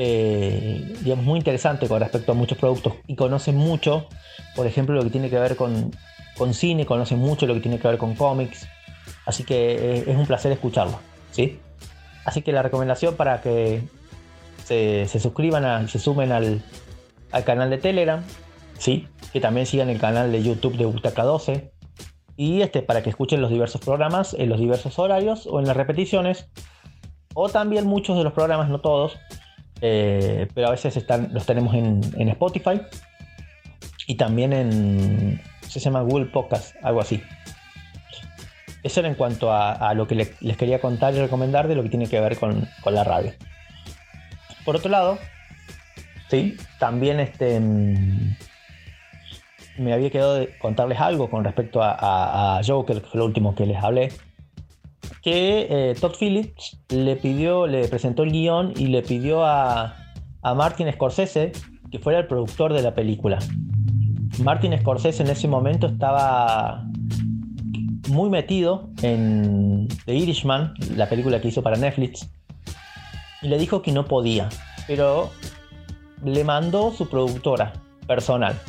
eh, 0.03 0.95
digamos, 1.01 1.23
muy 1.23 1.37
interesante 1.37 1.87
con 1.87 1.99
respecto 1.99 2.31
a 2.31 2.35
muchos 2.35 2.57
productos 2.57 2.93
y 3.05 3.15
conocen 3.15 3.55
mucho, 3.55 4.07
por 4.55 4.65
ejemplo, 4.65 4.95
lo 4.95 5.03
que 5.03 5.11
tiene 5.11 5.29
que 5.29 5.37
ver 5.37 5.55
con, 5.55 5.91
con 6.39 6.55
cine, 6.55 6.87
conocen 6.87 7.19
mucho 7.19 7.45
lo 7.45 7.53
que 7.53 7.59
tiene 7.59 7.77
que 7.77 7.87
ver 7.87 7.99
con 7.99 8.15
cómics, 8.15 8.67
así 9.27 9.43
que 9.43 9.99
es 9.99 10.15
un 10.15 10.25
placer 10.25 10.51
escucharlo, 10.51 10.97
¿sí? 11.29 11.59
Así 12.25 12.41
que 12.41 12.51
la 12.51 12.63
recomendación 12.63 13.15
para 13.15 13.41
que 13.41 13.83
se, 14.65 15.07
suscriban 15.19 15.85
y 15.85 15.87
se 15.87 15.99
sumen 15.99 16.31
al, 16.31 16.63
al, 17.31 17.43
canal 17.43 17.69
de 17.69 17.77
Telegram, 17.77 18.23
¿sí? 18.79 19.07
Que 19.31 19.39
también 19.39 19.67
sigan 19.67 19.91
el 19.91 19.99
canal 19.99 20.31
de 20.31 20.41
YouTube 20.41 20.77
de 20.77 20.85
Butaca 20.85 21.21
12 21.21 21.71
y 22.37 22.61
este 22.63 22.81
para 22.81 23.03
que 23.03 23.11
escuchen 23.11 23.39
los 23.39 23.51
diversos 23.51 23.81
programas 23.81 24.33
en 24.33 24.49
los 24.49 24.59
diversos 24.59 24.97
horarios 24.97 25.45
o 25.45 25.59
en 25.59 25.67
las 25.67 25.77
repeticiones 25.77 26.49
o 27.35 27.49
también 27.49 27.85
muchos 27.85 28.17
de 28.17 28.23
los 28.23 28.33
programas, 28.33 28.67
no 28.69 28.81
todos, 28.81 29.19
eh, 29.81 30.47
pero 30.53 30.67
a 30.67 30.71
veces 30.71 30.95
están, 30.95 31.33
los 31.33 31.45
tenemos 31.45 31.73
en, 31.73 32.29
Spotify 32.29 32.81
y 34.07 34.15
también 34.15 34.53
en, 34.53 35.41
se 35.67 35.79
llama 35.79 36.01
Google 36.01 36.27
Podcast, 36.27 36.75
algo 36.83 37.01
así. 37.01 37.21
Eso 38.83 38.99
era 38.99 39.09
en 39.09 39.15
cuanto 39.15 39.51
a, 39.53 39.93
lo 39.93 40.07
que 40.07 40.15
le, 40.15 40.33
les 40.39 40.57
quería 40.57 40.79
contar 40.79 41.13
y 41.13 41.19
recomendar 41.19 41.67
de 41.67 41.75
lo 41.75 41.83
que 41.83 41.89
tiene 41.89 42.07
que 42.07 42.19
ver 42.19 42.37
con, 42.37 42.67
con 42.83 42.95
la 42.95 43.03
radio. 43.03 43.31
Por 44.65 44.75
otro 44.75 44.89
lado, 44.89 45.19
sí, 46.29 46.57
también 46.79 47.19
este, 47.19 47.59
me 49.77 49.93
había 49.93 50.09
quedado 50.09 50.35
de 50.35 50.57
contarles 50.57 50.99
algo 50.99 51.29
con 51.29 51.43
respecto 51.43 51.81
a, 51.83 52.57
a 52.57 52.61
Joker, 52.63 53.01
que 53.01 53.07
fue 53.07 53.19
lo 53.19 53.25
último 53.25 53.53
que 53.53 53.65
les 53.65 53.77
hablé 53.77 54.11
que 55.21 55.67
eh, 55.69 55.95
Todd 55.99 56.15
Phillips 56.19 56.79
le 56.89 57.15
pidió, 57.15 57.67
le 57.67 57.87
presentó 57.87 58.23
el 58.23 58.31
guion 58.31 58.73
y 58.75 58.87
le 58.87 59.01
pidió 59.01 59.43
a, 59.43 59.95
a 60.41 60.53
Martin 60.53 60.91
Scorsese 60.91 61.51
que 61.91 61.99
fuera 61.99 62.19
el 62.19 62.27
productor 62.27 62.73
de 62.73 62.81
la 62.81 62.95
película. 62.95 63.39
Martin 64.43 64.77
Scorsese 64.79 65.23
en 65.23 65.29
ese 65.29 65.47
momento 65.47 65.87
estaba 65.87 66.85
muy 68.09 68.29
metido 68.29 68.89
en 69.01 69.87
The 70.05 70.15
Irishman, 70.15 70.73
la 70.95 71.07
película 71.07 71.39
que 71.41 71.49
hizo 71.49 71.61
para 71.61 71.77
Netflix, 71.77 72.29
y 73.41 73.47
le 73.47 73.57
dijo 73.57 73.81
que 73.81 73.91
no 73.91 74.05
podía, 74.05 74.49
pero 74.87 75.29
le 76.23 76.43
mandó 76.43 76.91
su 76.91 77.07
productora 77.09 77.73
personal, 78.07 78.59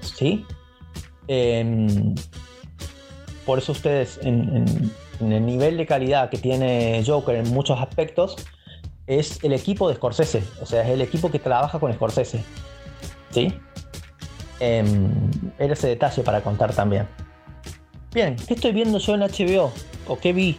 ¿sí? 0.00 0.44
Eh, 1.28 2.14
por 3.44 3.58
eso 3.58 3.72
ustedes 3.72 4.18
en, 4.22 4.90
el 5.20 5.46
nivel 5.46 5.76
de 5.76 5.86
calidad 5.86 6.30
que 6.30 6.38
tiene 6.38 7.02
Joker 7.06 7.36
en 7.36 7.48
muchos 7.52 7.80
aspectos, 7.80 8.36
es 9.06 9.42
el 9.42 9.52
equipo 9.52 9.88
de 9.88 9.96
Scorsese, 9.96 10.42
o 10.60 10.66
sea, 10.66 10.82
es 10.82 10.88
el 10.88 11.00
equipo 11.00 11.30
que 11.30 11.38
trabaja 11.38 11.78
con 11.78 11.92
Scorsese. 11.92 12.44
¿Sí? 13.30 13.52
Eh, 14.60 14.84
era 15.58 15.72
ese 15.72 15.88
detalle 15.88 16.22
para 16.22 16.40
contar 16.40 16.74
también. 16.74 17.08
Bien, 18.12 18.36
¿qué 18.36 18.54
estoy 18.54 18.72
viendo 18.72 18.98
yo 18.98 19.14
en 19.14 19.20
HBO? 19.20 19.72
¿O 20.06 20.18
qué 20.18 20.32
vi? 20.32 20.58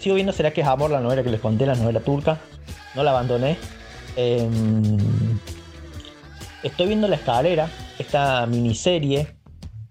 Sigo 0.00 0.14
viendo, 0.14 0.32
será 0.32 0.50
que 0.50 0.62
es 0.62 0.66
Amor, 0.66 0.90
la 0.90 1.00
novela 1.00 1.22
que 1.22 1.30
les 1.30 1.40
conté, 1.40 1.66
la 1.66 1.74
novela 1.74 2.00
turca. 2.00 2.38
No 2.94 3.04
la 3.04 3.10
abandoné. 3.10 3.56
Eh, 4.16 4.48
estoy 6.62 6.88
viendo 6.88 7.06
La 7.06 7.16
Escalera, 7.16 7.70
esta 7.98 8.46
miniserie 8.46 9.39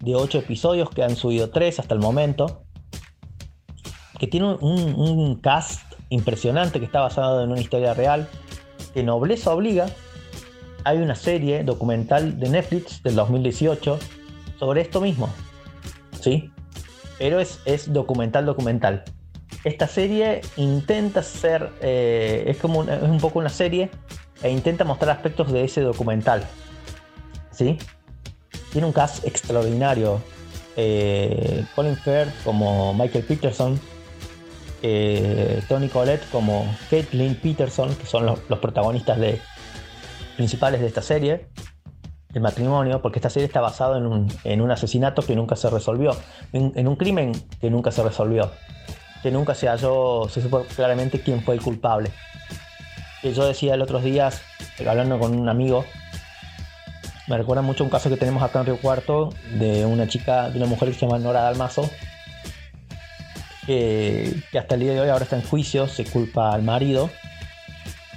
de 0.00 0.14
8 0.14 0.38
episodios 0.38 0.90
que 0.90 1.02
han 1.02 1.16
subido 1.16 1.50
3 1.50 1.78
hasta 1.78 1.94
el 1.94 2.00
momento 2.00 2.64
que 4.20 4.26
tiene 4.26 4.54
un, 4.60 5.36
cast 5.36 5.80
impresionante 6.10 6.78
que 6.78 6.84
está 6.84 7.00
basado 7.00 7.42
en 7.42 7.50
una 7.50 7.60
historia 7.60 7.94
real, 7.94 8.28
que 8.92 9.02
nobleza 9.02 9.54
obliga. 9.54 9.86
Hay 10.84 10.98
una 10.98 11.14
serie 11.14 11.64
documental 11.64 12.38
de 12.38 12.50
Netflix 12.50 13.02
del 13.02 13.14
2018 13.14 13.98
sobre 14.58 14.82
esto 14.82 15.00
mismo, 15.00 15.30
¿sí? 16.20 16.52
Pero 17.18 17.40
es, 17.40 17.60
es 17.64 17.90
documental, 17.90 18.44
documental. 18.44 19.04
Esta 19.64 19.86
serie 19.86 20.42
intenta 20.56 21.22
ser, 21.22 21.70
eh, 21.80 22.44
es 22.46 22.58
como 22.58 22.82
es 22.82 23.02
un 23.02 23.20
poco 23.20 23.38
una 23.38 23.48
serie 23.48 23.90
e 24.42 24.50
intenta 24.50 24.84
mostrar 24.84 25.16
aspectos 25.16 25.50
de 25.50 25.64
ese 25.64 25.80
documental, 25.80 26.44
¿sí? 27.52 27.78
Tiene 28.72 28.86
un 28.86 28.92
cast 28.92 29.24
extraordinario. 29.26 30.20
Eh, 30.76 31.64
Colin 31.74 31.96
Firth 31.96 32.32
como 32.44 32.94
Michael 32.94 33.24
Peterson, 33.24 33.78
eh, 34.82 35.62
Tony 35.68 35.88
Collette 35.88 36.24
como 36.30 36.64
Caitlin 36.88 37.34
Peterson, 37.34 37.94
que 37.94 38.06
son 38.06 38.24
los, 38.24 38.38
protagonistas 38.60 39.18
principales 40.36 40.80
de 40.80 40.86
esta 40.86 41.02
serie, 41.02 41.48
el 42.32 42.40
matrimonio, 42.40 43.02
porque 43.02 43.18
esta 43.18 43.28
serie 43.28 43.46
está 43.46 43.60
basada 43.60 43.98
en 43.98 44.60
un, 44.60 44.70
asesinato 44.70 45.22
que 45.22 45.34
nunca 45.36 45.56
se 45.56 45.68
resolvió, 45.68 46.16
en, 46.52 46.72
en, 46.76 46.88
un 46.88 46.96
crimen 46.96 47.32
que 47.60 47.68
nunca 47.68 47.90
se 47.90 48.02
resolvió, 48.02 48.50
que 49.22 49.30
nunca 49.30 49.54
se 49.54 49.68
halló, 49.68 50.28
se 50.30 50.40
supo 50.40 50.64
claramente 50.76 51.20
quién 51.20 51.42
fue 51.42 51.54
el 51.54 51.60
culpable. 51.60 52.10
Que 53.20 53.34
yo 53.34 53.44
decía 53.44 53.74
el 53.74 53.82
otros 53.82 54.02
días, 54.02 54.40
hablando 54.88 55.18
con 55.18 55.38
un 55.38 55.48
amigo, 55.50 55.84
me 57.30 57.38
recuerda 57.38 57.62
mucho 57.62 57.84
un 57.84 57.90
caso 57.90 58.10
que 58.10 58.16
tenemos 58.16 58.42
acá 58.42 58.58
en 58.58 58.66
Río 58.66 58.78
Cuarto 58.78 59.32
de 59.56 59.86
una 59.86 60.08
chica, 60.08 60.50
de 60.50 60.58
una 60.58 60.66
mujer 60.66 60.88
que 60.88 60.94
se 60.94 61.06
llama 61.06 61.20
Nora 61.20 61.42
Dalmazo, 61.42 61.88
que, 63.66 64.42
hasta 64.58 64.74
el 64.74 64.80
día 64.80 64.94
de 64.94 65.00
hoy 65.00 65.08
ahora 65.10 65.22
está 65.22 65.36
en 65.36 65.44
juicio, 65.44 65.86
se 65.86 66.04
culpa 66.04 66.52
al 66.52 66.64
marido, 66.64 67.08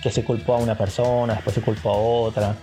que 0.01 0.09
se 0.09 0.23
culpó 0.23 0.55
a 0.55 0.57
una 0.57 0.75
persona, 0.75 1.35
después 1.35 1.53
se 1.53 1.61
culpó 1.61 1.91
a 1.91 1.95
otra, 1.95 2.55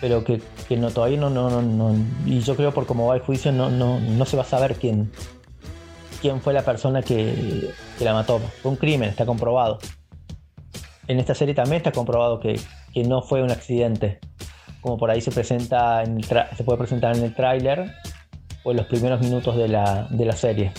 pero 0.00 0.24
que, 0.24 0.40
que 0.66 0.78
no, 0.78 0.90
todavía 0.90 1.18
no, 1.18 1.28
no, 1.28 1.50
no, 1.50 1.60
no, 1.60 1.94
y 2.24 2.40
yo 2.40 2.56
creo 2.56 2.72
por 2.72 2.86
cómo 2.86 3.08
va 3.08 3.14
el 3.16 3.20
juicio 3.20 3.52
no, 3.52 3.68
no, 3.68 4.00
no 4.00 4.24
se 4.24 4.38
va 4.38 4.44
a 4.44 4.46
saber 4.46 4.76
quién, 4.76 5.12
quién 6.22 6.40
fue 6.40 6.54
la 6.54 6.62
persona 6.62 7.02
que, 7.02 7.70
que, 7.98 8.04
la 8.06 8.14
mató. 8.14 8.38
Fue 8.62 8.70
un 8.70 8.78
crimen, 8.78 9.10
está 9.10 9.26
comprobado. 9.26 9.78
En 11.06 11.20
esta 11.20 11.34
serie 11.34 11.54
también 11.54 11.76
está 11.76 11.92
comprobado 11.92 12.40
que, 12.40 12.58
que 12.94 13.04
no 13.04 13.20
fue 13.20 13.42
un 13.42 13.50
accidente, 13.50 14.20
como 14.84 14.98
por 14.98 15.10
ahí 15.10 15.22
se 15.22 15.30
presenta 15.30 16.04
se 16.04 16.62
puede 16.62 16.76
presentar 16.76 17.16
en 17.16 17.24
el 17.24 17.34
tráiler 17.34 17.90
o 18.64 18.70
en 18.70 18.76
los 18.76 18.84
primeros 18.84 19.18
minutos 19.18 19.56
de 19.56 19.66
la, 19.66 20.06
de 20.10 20.26
la 20.26 20.34
serie. 20.34 20.72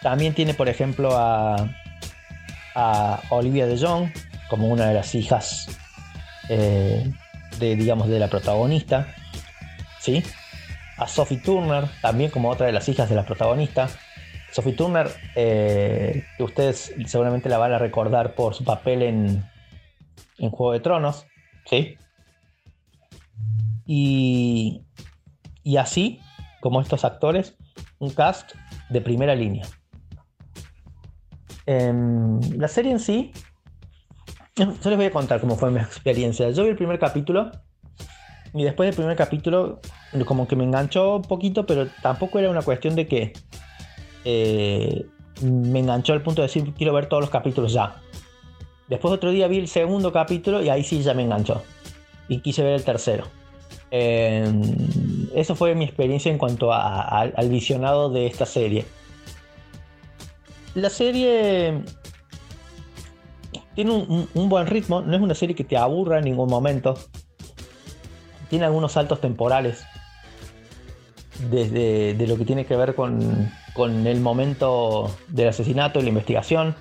También 0.00 0.32
tiene, 0.32 0.54
por 0.54 0.70
ejemplo, 0.70 1.10
a, 1.14 1.56
a 2.74 3.20
Olivia 3.28 3.66
de 3.66 3.76
Jong 3.76 4.08
como 4.48 4.68
una 4.68 4.86
de 4.86 4.94
las 4.94 5.14
hijas 5.14 5.68
eh, 6.48 7.12
de, 7.58 7.76
digamos, 7.76 8.08
de 8.08 8.18
la 8.18 8.28
protagonista. 8.28 9.14
¿Sí? 10.00 10.22
A 10.96 11.06
Sophie 11.06 11.42
Turner, 11.42 11.84
también 12.00 12.30
como 12.30 12.48
otra 12.48 12.64
de 12.64 12.72
las 12.72 12.88
hijas 12.88 13.10
de 13.10 13.16
la 13.16 13.26
protagonista. 13.26 13.90
Sophie 14.52 14.72
Turner, 14.72 15.10
eh, 15.34 16.24
que 16.38 16.42
ustedes 16.42 16.94
seguramente 17.04 17.50
la 17.50 17.58
van 17.58 17.74
a 17.74 17.78
recordar 17.78 18.34
por 18.34 18.54
su 18.54 18.64
papel 18.64 19.02
en, 19.02 19.44
en 20.38 20.50
Juego 20.50 20.72
de 20.72 20.80
Tronos. 20.80 21.26
¿Sí? 21.66 21.98
Y, 23.88 24.84
y 25.64 25.78
así, 25.78 26.20
como 26.60 26.82
estos 26.82 27.06
actores, 27.06 27.56
un 27.98 28.10
cast 28.10 28.52
de 28.90 29.00
primera 29.00 29.34
línea. 29.34 29.66
Em, 31.64 32.38
la 32.58 32.68
serie 32.68 32.92
en 32.92 33.00
sí, 33.00 33.32
yo 34.56 34.66
les 34.66 34.96
voy 34.96 35.06
a 35.06 35.10
contar 35.10 35.40
cómo 35.40 35.56
fue 35.56 35.70
mi 35.70 35.80
experiencia. 35.80 36.50
Yo 36.50 36.64
vi 36.64 36.68
el 36.68 36.76
primer 36.76 36.98
capítulo 36.98 37.50
y 38.52 38.62
después 38.62 38.88
del 38.88 38.96
primer 38.96 39.16
capítulo 39.16 39.80
como 40.26 40.46
que 40.46 40.56
me 40.56 40.64
enganchó 40.64 41.16
un 41.16 41.22
poquito, 41.22 41.64
pero 41.64 41.86
tampoco 42.02 42.38
era 42.38 42.50
una 42.50 42.62
cuestión 42.62 42.94
de 42.94 43.06
que 43.06 43.32
eh, 44.24 45.06
me 45.42 45.78
enganchó 45.78 46.12
al 46.12 46.22
punto 46.22 46.42
de 46.42 46.48
decir 46.48 46.74
quiero 46.74 46.92
ver 46.92 47.06
todos 47.08 47.22
los 47.22 47.30
capítulos 47.30 47.72
ya. 47.72 48.02
Después 48.88 49.14
otro 49.14 49.30
día 49.30 49.48
vi 49.48 49.58
el 49.58 49.68
segundo 49.68 50.12
capítulo 50.12 50.62
y 50.62 50.68
ahí 50.68 50.82
sí 50.82 51.02
ya 51.02 51.14
me 51.14 51.22
enganchó. 51.22 51.62
Y 52.28 52.40
quise 52.40 52.62
ver 52.62 52.74
el 52.74 52.84
tercero. 52.84 53.24
Eh, 53.90 54.50
eso 55.34 55.54
fue 55.54 55.74
mi 55.74 55.84
experiencia 55.84 56.30
en 56.30 56.38
cuanto 56.38 56.72
a- 56.72 57.20
al 57.20 57.48
visionado 57.48 58.10
de 58.10 58.26
esta 58.26 58.46
serie. 58.46 58.84
La 60.74 60.90
serie 60.90 61.82
tiene 63.74 63.92
un 63.92 64.48
buen 64.48 64.66
ritmo, 64.66 65.00
no 65.00 65.14
es 65.16 65.22
una 65.22 65.34
serie 65.34 65.54
que 65.54 65.64
te 65.64 65.76
aburra 65.76 66.18
en 66.18 66.24
ningún 66.24 66.50
momento. 66.50 66.98
Tiene 68.50 68.64
algunos 68.64 68.92
saltos 68.92 69.20
temporales. 69.20 69.84
Desde 71.50 72.14
de 72.14 72.26
lo 72.26 72.36
que 72.36 72.44
tiene 72.44 72.66
que 72.66 72.74
ver 72.76 72.96
con, 72.96 73.50
con 73.72 74.06
el 74.06 74.20
momento 74.20 75.14
del 75.28 75.48
asesinato 75.48 76.00
y 76.00 76.02
la 76.02 76.08
investigación. 76.08 76.74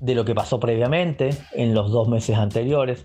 De 0.00 0.14
lo 0.14 0.24
que 0.24 0.34
pasó 0.34 0.58
previamente, 0.58 1.30
en 1.52 1.74
los 1.74 1.90
dos 1.90 2.08
meses 2.08 2.36
anteriores 2.38 3.04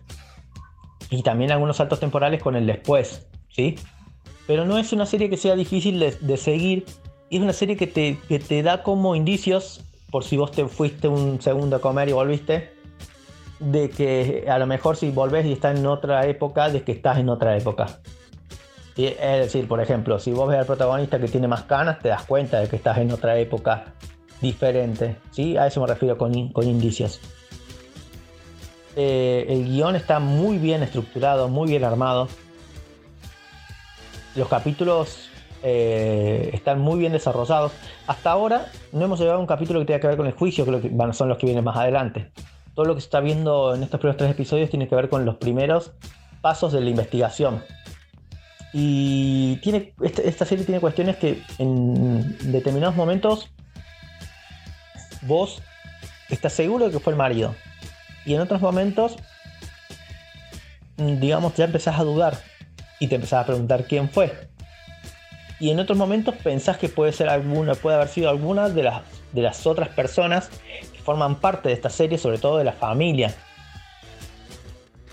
y 1.14 1.22
también 1.22 1.52
algunos 1.52 1.78
saltos 1.78 2.00
temporales 2.00 2.42
con 2.42 2.56
el 2.56 2.66
después, 2.66 3.28
¿sí? 3.50 3.76
Pero 4.48 4.66
no 4.66 4.80
es 4.80 4.92
una 4.94 5.06
serie 5.06 5.30
que 5.30 5.38
sea 5.38 5.56
difícil 5.56 6.00
de, 6.00 6.12
de 6.12 6.38
seguir, 6.38 6.86
es 7.30 7.40
una 7.40 7.54
serie 7.54 7.78
que 7.78 7.88
te, 7.88 8.18
que 8.28 8.40
te 8.40 8.64
da 8.64 8.82
como 8.82 9.16
indicios, 9.16 9.82
por 10.10 10.24
si 10.24 10.38
vos 10.38 10.52
te 10.52 10.68
fuiste 10.68 11.08
un 11.08 11.40
segundo 11.40 11.76
a 11.76 11.82
comer 11.82 12.10
y 12.10 12.14
volviste, 12.14 12.74
de 13.60 13.90
que 13.92 14.46
a 14.50 14.58
lo 14.58 14.66
mejor 14.66 14.96
si 14.98 15.12
volvés 15.12 15.46
y 15.46 15.54
estás 15.54 15.78
en 15.78 15.86
otra 15.86 16.26
época, 16.26 16.70
de 16.70 16.84
que 16.84 16.92
estás 16.92 17.20
en 17.20 17.30
otra 17.30 17.56
época. 17.56 18.00
Es 18.98 19.20
decir, 19.20 19.68
por 19.68 19.82
ejemplo, 19.82 20.20
si 20.20 20.32
vos 20.32 20.48
ves 20.50 20.60
al 20.60 20.66
protagonista 20.66 21.20
que 21.20 21.28
tiene 21.28 21.48
más 21.48 21.64
canas, 21.64 22.00
te 22.00 22.10
das 22.10 22.24
cuenta 22.24 22.60
de 22.60 22.68
que 22.68 22.76
estás 22.76 22.98
en 22.98 23.12
otra 23.12 23.38
época 23.38 23.94
diferente, 24.42 25.18
¿sí? 25.32 25.58
A 25.58 25.68
eso 25.68 25.80
me 25.80 25.88
refiero 25.88 26.18
con, 26.18 26.50
con 26.50 26.68
indicios. 26.68 27.20
Eh, 28.96 29.46
el 29.50 29.66
guion 29.66 29.96
está 29.96 30.20
muy 30.20 30.58
bien 30.58 30.84
estructurado, 30.84 31.48
muy 31.48 31.70
bien 31.70 31.84
armado. 31.84 32.28
Los 34.36 34.48
capítulos 34.48 35.30
eh, 35.64 36.52
están 36.54 36.80
muy 36.80 37.00
bien 37.00 37.14
desarrollados. 37.14 37.72
Hasta 38.08 38.32
ahora 38.32 38.68
no 38.92 39.06
hemos 39.06 39.20
llegado 39.20 39.38
a 39.38 39.42
un 39.42 39.48
capítulo 39.48 39.80
que 39.80 39.86
tenga 39.86 40.00
que 40.00 40.08
ver 40.08 40.18
con 40.18 40.28
el 40.28 40.34
juicio, 40.34 40.66
creo 40.66 40.82
que 40.82 40.92
son 41.14 41.30
los 41.30 41.38
que 41.38 41.46
vienen 41.46 41.64
más 41.64 41.78
adelante. 41.78 42.32
Todo 42.76 42.86
lo 42.86 42.96
que 42.96 43.02
se 43.02 43.06
está 43.06 43.20
viendo 43.20 43.74
en 43.76 43.84
estos 43.84 44.00
primeros 44.00 44.18
tres 44.18 44.32
episodios 44.32 44.70
tiene 44.70 44.88
que 44.88 44.96
ver 44.96 45.10
con 45.10 45.26
los 45.26 45.36
primeros 45.36 45.92
pasos 46.42 46.74
de 46.74 46.82
la 46.82 46.90
investigación. 46.90 47.64
Y 48.74 49.58
tiene, 49.58 49.94
esta, 50.02 50.24
esta 50.24 50.46
serie 50.46 50.66
tiene 50.66 50.82
cuestiones 50.82 51.18
que 51.18 51.42
en 51.60 52.52
determinados 52.52 52.96
momentos 52.96 53.50
vos 55.22 55.62
estás 56.30 56.54
seguro 56.54 56.86
de 56.86 56.92
que 56.92 57.00
fue 57.00 57.14
el 57.14 57.18
marido. 57.18 57.54
Y 58.26 58.36
en 58.36 58.42
otros 58.42 58.62
momentos, 58.62 59.18
mm, 60.98 61.20
digamos, 61.20 61.56
ya 61.56 61.66
empezás 61.66 62.00
a 62.00 62.04
dudar 62.04 62.38
y 63.00 63.08
te 63.08 63.16
empezás 63.16 63.44
a 63.44 63.46
preguntar 63.46 63.86
quién 63.86 64.10
fue. 64.10 64.50
Y 65.60 65.70
en 65.70 65.80
otros 65.80 65.98
momentos 65.98 66.36
pensás 66.44 66.78
que 66.78 66.90
puede 66.90 67.14
ser 67.14 67.30
alguna, 67.30 67.76
puede 67.76 67.96
haber 67.96 68.10
sido 68.10 68.30
alguna 68.30 68.70
de 68.70 68.84
las, 68.84 69.02
de 69.32 69.42
las 69.42 69.66
otras 69.66 69.90
personas 69.90 70.50
que 70.92 71.00
forman 71.00 71.36
parte 71.36 71.70
de 71.70 71.76
esta 71.76 71.90
serie, 71.90 72.18
sobre 72.18 72.38
todo 72.38 72.58
de 72.58 72.64
la 72.64 72.74
familia. 72.74 73.34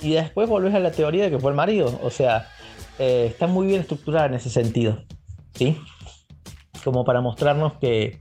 Y 0.02 0.12
después 0.12 0.48
volvés 0.48 0.74
a 0.74 0.78
la 0.78 0.90
teoría 0.90 1.24
de 1.24 1.30
que 1.30 1.38
fue 1.38 1.50
el 1.50 1.56
marido. 1.56 2.00
O 2.02 2.10
sea, 2.10 2.48
eh, 2.98 3.26
está 3.28 3.46
muy 3.46 3.66
bien 3.66 3.80
estructurada 3.80 4.26
en 4.26 4.34
ese 4.34 4.50
sentido. 4.50 5.02
¿Sí? 5.54 5.78
Como 6.82 7.04
para 7.04 7.20
mostrarnos 7.20 7.74
que, 7.74 8.20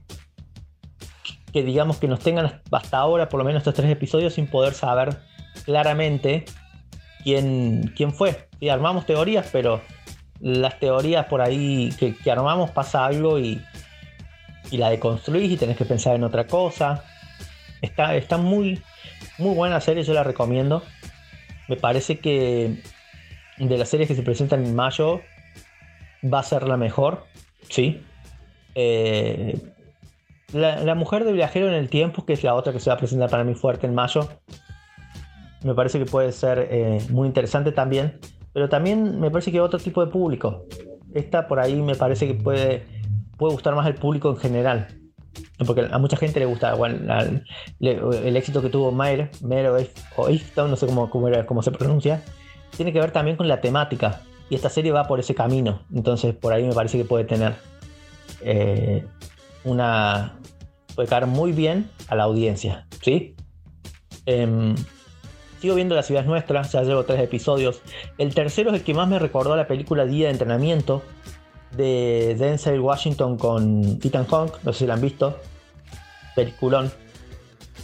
que 1.52 1.62
digamos 1.62 1.98
que 1.98 2.08
nos 2.08 2.20
tengan 2.20 2.60
hasta 2.70 2.98
ahora, 2.98 3.28
por 3.28 3.38
lo 3.38 3.44
menos 3.44 3.60
estos 3.60 3.74
tres 3.74 3.90
episodios, 3.90 4.34
sin 4.34 4.46
poder 4.46 4.74
saber 4.74 5.18
claramente 5.64 6.44
quién, 7.24 7.92
quién 7.96 8.12
fue. 8.12 8.48
Sí, 8.58 8.68
armamos 8.68 9.06
teorías, 9.06 9.48
pero 9.52 9.80
las 10.40 10.78
teorías 10.78 11.26
por 11.26 11.40
ahí 11.40 11.90
que, 11.98 12.16
que 12.16 12.30
armamos 12.30 12.70
pasa 12.70 13.04
algo 13.04 13.38
y, 13.38 13.62
y 14.70 14.76
la 14.76 14.90
deconstruís 14.90 15.50
y 15.50 15.56
tenés 15.56 15.76
que 15.76 15.84
pensar 15.84 16.14
en 16.14 16.24
otra 16.24 16.46
cosa. 16.46 17.04
Está, 17.82 18.14
está 18.14 18.36
muy, 18.36 18.82
muy 19.38 19.54
buena 19.54 19.80
serie, 19.80 20.02
yo 20.02 20.14
la 20.14 20.24
recomiendo. 20.24 20.82
Me 21.68 21.76
parece 21.76 22.18
que 22.18 22.82
de 23.58 23.78
las 23.78 23.88
series 23.88 24.08
que 24.08 24.14
se 24.14 24.22
presentan 24.22 24.64
en 24.64 24.74
mayo 24.74 25.20
va 26.22 26.40
a 26.40 26.42
ser 26.42 26.66
la 26.66 26.76
mejor, 26.76 27.26
¿sí? 27.68 28.02
Eh, 28.74 29.58
la, 30.52 30.94
mujer 30.94 31.24
de 31.24 31.32
viajero 31.32 31.68
en 31.68 31.74
el 31.74 31.88
tiempo, 31.88 32.24
que 32.24 32.32
es 32.32 32.42
la 32.42 32.54
otra 32.54 32.72
que 32.72 32.80
se 32.80 32.90
va 32.90 32.94
a 32.94 32.98
presentar 32.98 33.30
para 33.30 33.44
mí 33.44 33.54
fuerte 33.54 33.86
en 33.86 33.94
mayo, 33.94 34.28
me 35.62 35.74
parece 35.74 35.98
que 35.98 36.06
puede 36.06 36.32
ser 36.32 36.68
eh, 36.70 36.98
muy 37.10 37.26
interesante 37.26 37.72
también. 37.72 38.18
Pero 38.52 38.68
también 38.68 39.20
me 39.20 39.30
parece 39.30 39.52
que 39.52 39.60
otro 39.60 39.78
tipo 39.78 40.04
de 40.04 40.10
público. 40.10 40.64
Esta 41.14 41.46
por 41.46 41.60
ahí 41.60 41.80
me 41.80 41.94
parece 41.94 42.26
que 42.26 42.34
puede, 42.34 42.84
puede 43.36 43.52
gustar 43.52 43.74
más 43.74 43.86
al 43.86 43.94
público 43.94 44.30
en 44.30 44.36
general. 44.36 44.88
Porque 45.64 45.86
a 45.90 45.98
mucha 45.98 46.16
gente 46.16 46.40
le 46.40 46.46
gusta 46.46 46.74
bueno, 46.74 46.98
el 47.80 48.36
éxito 48.36 48.62
que 48.62 48.70
tuvo 48.70 48.90
Mayer, 48.90 49.30
Mayer 49.42 49.88
o 50.16 50.28
Eifton, 50.28 50.70
no 50.70 50.76
sé 50.76 50.86
cómo, 50.86 51.08
cómo, 51.10 51.28
era- 51.28 51.46
se 51.62 51.70
pronuncia, 51.70 52.22
tiene 52.76 52.92
que 52.92 53.00
ver 53.00 53.12
también 53.12 53.36
con 53.36 53.46
la 53.46 53.60
temática. 53.60 54.22
Y 54.48 54.56
esta 54.56 54.68
serie 54.68 54.90
va 54.90 55.04
por 55.04 55.20
ese 55.20 55.34
camino. 55.34 55.82
Entonces 55.94 56.34
por 56.34 56.52
ahí 56.52 56.66
me 56.66 56.74
parece 56.74 56.98
que 56.98 57.04
puede 57.04 57.24
tener 57.24 57.54
eh, 58.40 59.04
una... 59.64 60.39
puede 60.94 61.08
caer 61.08 61.26
muy 61.26 61.52
bien 61.52 61.90
a 62.08 62.16
la 62.16 62.24
audiencia. 62.24 62.86
¿Sí? 63.02 63.34
Em, 64.26 64.74
sigo 65.60 65.74
viendo 65.74 65.94
La 65.94 66.02
ciudad 66.02 66.22
es 66.22 66.28
nuestra, 66.28 66.62
ya 66.62 66.82
llevo 66.82 67.04
tres 67.04 67.20
episodios. 67.20 67.82
El 68.18 68.34
tercero 68.34 68.70
es 68.70 68.76
el 68.76 68.82
que 68.84 68.94
más 68.94 69.08
me 69.08 69.18
recordó 69.18 69.56
la 69.56 69.66
película 69.66 70.04
Día 70.06 70.26
de 70.26 70.32
Entrenamiento 70.32 71.02
de 71.76 72.34
Denzel 72.38 72.80
Washington 72.80 73.36
con 73.36 73.98
Ethan 74.02 74.26
Hawke, 74.26 74.58
no 74.64 74.72
sé 74.72 74.80
si 74.80 74.86
la 74.86 74.94
han 74.94 75.00
visto. 75.00 75.38
Peliculón. 76.34 76.90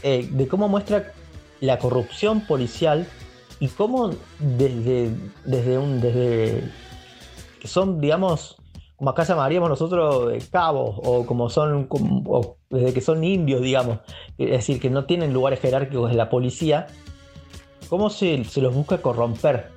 Eh, 0.03 0.29
de 0.31 0.49
cómo 0.49 0.69
muestra 0.69 1.13
la 1.61 1.79
corrupción 1.79 2.43
policial 2.43 3.07
y 3.61 3.69
cómo 3.69 4.11
desde, 4.39 5.11
desde 5.45 5.79
un. 5.79 6.01
desde. 6.01 6.71
que 7.61 7.69
son, 7.69 8.01
digamos, 8.01 8.57
como 8.97 9.11
acá 9.11 9.25
llamaríamos 9.25 9.69
nosotros 9.69 10.33
eh, 10.33 10.43
cabos, 10.51 10.97
o 11.03 11.27
como 11.27 11.51
son. 11.51 11.87
o 11.91 12.57
desde 12.71 12.95
que 12.95 13.01
son 13.01 13.23
indios, 13.23 13.61
digamos. 13.61 13.99
Es 14.39 14.51
decir, 14.51 14.81
que 14.81 14.89
no 14.89 15.05
tienen 15.05 15.33
lugares 15.33 15.61
jerárquicos 15.61 16.11
en 16.11 16.17
la 16.17 16.31
policía. 16.31 16.87
Cómo 17.89 18.11
se, 18.11 18.45
se 18.45 18.61
los 18.61 18.75
busca 18.75 18.99
corromper. 18.99 19.71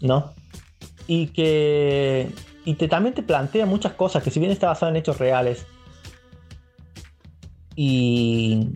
¿No? 0.00 0.32
Y 1.08 1.28
que. 1.28 2.30
Y 2.64 2.74
te, 2.74 2.86
también 2.86 3.14
te 3.14 3.22
plantea 3.22 3.66
muchas 3.66 3.94
cosas 3.94 4.22
que 4.22 4.30
si 4.30 4.38
bien 4.38 4.52
está 4.52 4.68
basado 4.68 4.90
en 4.90 4.96
hechos 4.96 5.18
reales. 5.18 5.66
Y. 7.74 8.68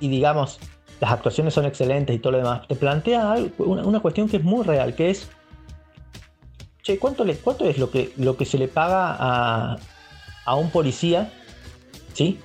Y 0.00 0.08
digamos, 0.08 0.60
las 1.00 1.12
actuaciones 1.12 1.54
son 1.54 1.64
excelentes 1.64 2.14
y 2.14 2.18
todo 2.18 2.32
lo 2.32 2.38
demás. 2.38 2.68
Te 2.68 2.76
plantea 2.76 3.36
una, 3.56 3.84
una 3.86 4.00
cuestión 4.00 4.28
que 4.28 4.36
es 4.36 4.44
muy 4.44 4.64
real, 4.64 4.94
que 4.94 5.10
es. 5.10 5.30
¿Cuánto, 6.96 7.24
es 7.24 7.78
lo 7.78 7.90
que, 7.90 8.44
se 8.46 8.58
le 8.58 8.68
paga 8.68 9.76
a, 10.44 10.54
un 10.54 10.70
policía? 10.70 11.30
¿Sí? 12.14 12.40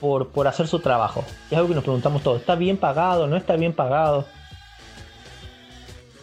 Por, 0.00 0.46
hacer 0.46 0.66
su 0.66 0.78
trabajo. 0.78 1.24
Es 1.50 1.58
algo 1.58 1.68
que 1.68 1.74
nos 1.74 1.84
preguntamos 1.84 2.22
todos. 2.22 2.40
¿Está 2.40 2.54
bien 2.54 2.78
pagado? 2.78 3.26
¿No 3.26 3.36
está 3.36 3.56
bien 3.56 3.74
pagado? 3.74 4.24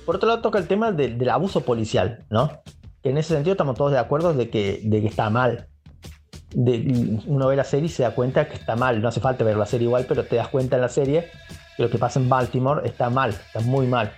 Por 0.05 0.15
otro 0.15 0.27
lado, 0.27 0.41
toca 0.41 0.57
el 0.57 0.67
tema 0.67 0.91
del, 0.91 1.29
abuso 1.29 1.61
policial, 1.61 2.25
¿no? 2.29 2.49
Que 3.01 3.09
en 3.09 3.17
ese 3.17 3.33
sentido 3.33 3.53
estamos 3.53 3.75
todos 3.75 3.91
de 3.91 3.99
acuerdo 3.99 4.33
de 4.33 4.49
que, 4.49 4.81
de 4.83 5.01
que 5.01 5.07
está 5.07 5.29
mal. 5.29 5.67
De, 6.53 7.19
uno 7.25 7.47
ve 7.47 7.55
la 7.55 7.63
serie 7.63 7.87
y 7.87 7.89
se 7.89 8.03
da 8.03 8.11
cuenta 8.15 8.47
que 8.47 8.55
está 8.55 8.75
mal. 8.75 9.01
No 9.01 9.07
hace 9.07 9.19
falta 9.19 9.43
ver 9.43 9.57
la 9.57 9.65
serie 9.65 9.87
igual, 9.87 10.05
pero 10.07 10.25
te 10.25 10.37
das 10.37 10.47
cuenta 10.47 10.77
en 10.77 10.81
la 10.81 10.89
serie 10.89 11.29
que 11.77 11.83
lo 11.83 11.89
que 11.89 11.97
pasa 11.97 12.19
en 12.19 12.29
Baltimore 12.29 12.87
está 12.87 13.09
mal, 13.09 13.31
está 13.31 13.59
muy 13.61 13.87
mal. 13.87 14.13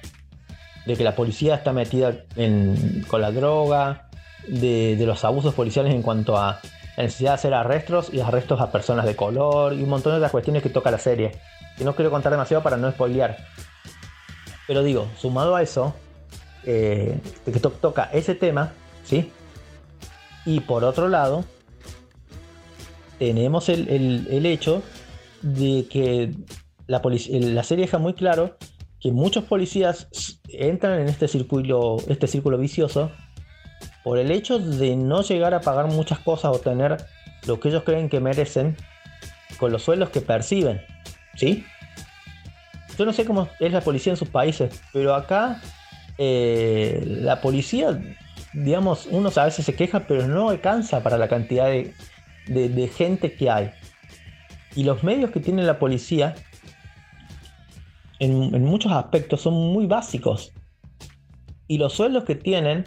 De 0.86 0.96
que 0.96 1.04
la 1.04 1.16
policía 1.16 1.56
está 1.56 1.74
metida 1.74 2.14
en- 2.36 3.04
con 3.08 3.22
la 3.22 3.32
droga, 3.32 4.10
de, 4.48 4.96
los 5.06 5.24
abusos 5.26 5.54
policiales 5.56 5.94
en 5.94 6.02
cuanto 6.04 6.38
a 6.38 6.60
la 6.98 7.04
necesidad 7.04 7.32
de 7.32 7.36
hacer 7.36 7.54
arrestos 7.54 8.10
y 8.14 8.20
arrestos 8.22 8.62
a 8.62 8.72
personas 8.72 9.06
de 9.06 9.16
color 9.16 9.74
y 9.74 9.82
un 9.84 9.90
montón 9.90 10.12
de 10.14 10.18
otras 10.18 10.32
cuestiones 10.32 10.62
que 10.62 10.70
toca 10.70 10.92
la 10.92 11.00
serie. 11.00 11.32
Que 11.78 11.84
no 11.84 11.96
quiero 11.96 12.12
contar 12.12 12.32
demasiado 12.32 12.62
para 12.64 12.78
no 12.78 12.90
spoilear. 12.92 13.38
Pero 14.68 14.84
digo, 14.84 15.08
sumado 15.18 15.56
a 15.56 15.62
eso, 15.62 15.94
eh, 16.64 17.20
que 17.44 17.60
to- 17.60 17.72
toca 17.72 18.10
ese 18.14 18.36
tema, 18.36 18.72
¿sí? 19.04 19.32
Y 20.46 20.60
por 20.62 20.84
otro 20.84 21.08
lado, 21.10 21.44
tenemos 23.20 23.70
el, 23.70 23.88
el- 23.90 24.46
hecho 24.46 24.84
de 25.42 25.88
que 25.90 26.32
la, 26.88 27.02
la 27.04 27.64
serie 27.64 27.86
deja 27.86 27.98
muy 27.98 28.14
claro 28.14 28.58
que 29.00 29.12
muchos 29.12 29.44
policías 29.46 30.08
entran 30.48 31.00
en 31.00 31.08
este 31.08 31.28
círculo, 31.28 31.98
este 32.08 32.28
círculo 32.28 32.58
vicioso 32.58 33.12
por 34.04 34.18
el 34.18 34.32
hecho 34.32 34.60
de 34.60 34.96
no 34.96 35.22
llegar 35.22 35.54
a 35.54 35.62
pagar 35.62 35.88
muchas 35.88 36.20
cosas 36.20 36.52
o 36.56 36.60
tener 36.60 36.98
lo 37.48 37.60
que 37.60 37.70
ellos 37.70 37.84
creen 37.84 38.10
que 38.10 38.20
merecen 38.20 38.76
con 39.58 39.72
los 39.72 39.84
sueldos 39.84 40.10
que 40.10 40.22
perciben, 40.22 40.82
¿sí? 41.36 41.64
Yo 42.98 43.06
no 43.06 43.14
sé 43.14 43.26
cómo 43.26 43.50
es 43.60 43.72
la 43.72 43.82
policía 43.82 44.14
en 44.14 44.18
sus 44.18 44.30
países, 44.30 44.82
pero 44.94 45.14
acá 45.16 45.62
eh, 46.18 47.04
la 47.06 47.42
policía, 47.42 48.00
digamos, 48.54 49.08
uno 49.12 49.30
a 49.36 49.46
veces 49.46 49.66
se 49.66 49.76
queja, 49.76 50.08
pero 50.08 50.28
no 50.28 50.50
alcanza 50.50 51.04
para 51.04 51.18
la 51.18 51.28
cantidad 51.28 51.68
de- 51.68 51.94
de 52.48 52.88
gente 52.88 53.34
que 53.34 53.50
hay. 53.50 53.72
Y 54.76 54.84
los 54.84 55.04
medios 55.04 55.32
que 55.32 55.40
tiene 55.40 55.64
la 55.64 55.80
policía, 55.80 56.36
en, 58.20 58.64
muchos 58.64 58.92
aspectos, 58.92 59.42
son 59.42 59.54
muy 59.54 59.88
básicos. 59.88 60.52
Y 61.68 61.78
los 61.78 61.94
sueldos 61.94 62.24
que 62.24 62.36
tienen, 62.36 62.86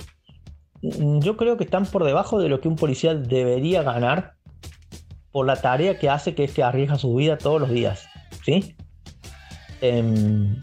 mm, 0.83 1.21
yo 1.21 1.37
creo 1.37 1.57
que 1.57 1.65
están 1.65 1.87
por 1.87 2.05
debajo 2.05 2.39
de 2.41 2.49
lo 2.49 2.61
que 2.61 2.69
un 2.69 2.77
policía 2.77 3.15
debería 3.15 3.83
ganar 3.83 4.35
por 5.33 5.47
la 5.47 5.57
tarea 5.57 5.99
que 5.99 6.09
hace, 6.09 6.35
que 6.35 6.45
es 6.45 6.53
que 6.53 6.63
arriesga 6.63 6.97
su 6.97 7.15
vida 7.15 7.39
todos 7.39 7.61
los 7.61 7.71
días. 7.71 8.07
¿Sí? 8.45 8.77
Em, 9.81 10.59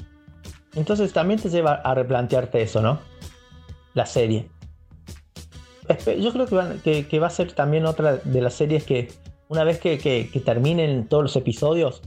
entonces 0.75 1.13
también 1.13 1.39
te 1.39 1.49
lleva 1.49 1.75
a 1.75 1.93
replantearte 1.93 2.61
eso, 2.61 2.81
¿no? 2.81 2.99
La 3.93 4.05
serie. 4.05 4.49
Yo 6.19 6.33
creo 6.33 6.47
que, 6.47 7.19
va 7.19 7.27
a 7.27 7.29
ser 7.29 7.53
también 7.53 7.85
otra 7.85 8.17
de 8.17 8.41
las 8.41 8.55
series 8.55 8.83
que 8.83 9.11
una 9.49 9.63
vez 9.63 9.79
que 9.79 10.41
terminen 10.43 11.07
todos 11.07 11.23
los 11.23 11.35
episodios, 11.35 12.01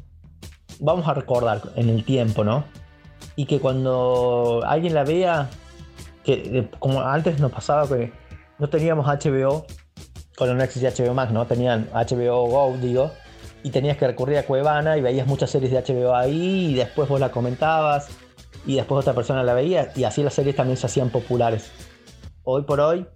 vamos 0.80 1.06
a 1.08 1.14
recordar 1.14 1.60
en 1.76 1.88
el 1.88 2.04
tiempo, 2.04 2.44
¿no? 2.44 2.64
Y 3.36 3.46
que 3.46 3.60
cuando 3.60 4.62
alguien 4.66 4.94
la 4.94 5.04
vea, 5.04 5.48
que 6.24 6.32
eh, 6.32 6.70
como 6.78 7.00
antes 7.00 7.40
nos 7.40 7.52
pasaba 7.52 7.88
que 7.88 8.12
no 8.58 8.68
teníamos 8.68 9.06
HBO, 9.06 9.66
cuando 10.36 10.54
no 10.54 10.62
existía 10.62 10.90
HBO 10.90 11.14
Max, 11.14 11.32
¿no? 11.32 11.46
Tenían 11.46 11.88
HBO 11.92 12.46
Go, 12.46 12.76
digo, 12.80 13.10
y 13.62 13.70
tenías 13.70 13.96
que 13.96 14.06
recurrir 14.06 14.38
a 14.38 14.44
Cuevana 14.44 14.96
y 14.96 15.00
veías 15.00 15.26
muchas 15.26 15.50
series 15.50 15.72
de 15.72 15.82
HBO 15.82 16.14
ahí 16.14 16.70
y 16.70 16.74
después 16.74 17.08
vos 17.08 17.20
la 17.20 17.30
comentabas 17.30 18.08
y 18.66 18.76
después 18.76 19.00
otra 19.00 19.14
persona 19.14 19.42
la 19.42 19.54
veía 19.54 19.92
y 19.96 20.04
así 20.04 20.22
las 20.22 20.34
series 20.34 20.56
también 20.56 20.76
se 20.76 20.86
hacían 20.86 21.10
populares. 21.10 21.72
Hoy 22.44 22.62
por 22.62 22.80
hoy 22.80 23.06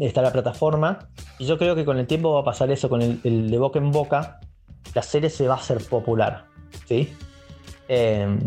está 0.00 0.22
la 0.22 0.32
plataforma 0.32 1.10
y 1.38 1.46
yo 1.46 1.58
creo 1.58 1.74
que 1.74 1.84
con 1.84 1.98
el 1.98 2.06
tiempo 2.06 2.32
va 2.32 2.40
a 2.40 2.44
pasar 2.44 2.70
eso, 2.70 2.88
con 2.88 3.02
el, 3.02 3.20
el 3.24 3.50
de 3.50 3.58
boca 3.58 3.78
en 3.78 3.92
boca, 3.92 4.40
la 4.94 5.02
serie 5.02 5.30
se 5.30 5.46
va 5.46 5.54
a 5.54 5.58
hacer 5.58 5.78
popular, 5.84 6.46
¿sí? 6.86 7.12
Eh, 7.88 8.38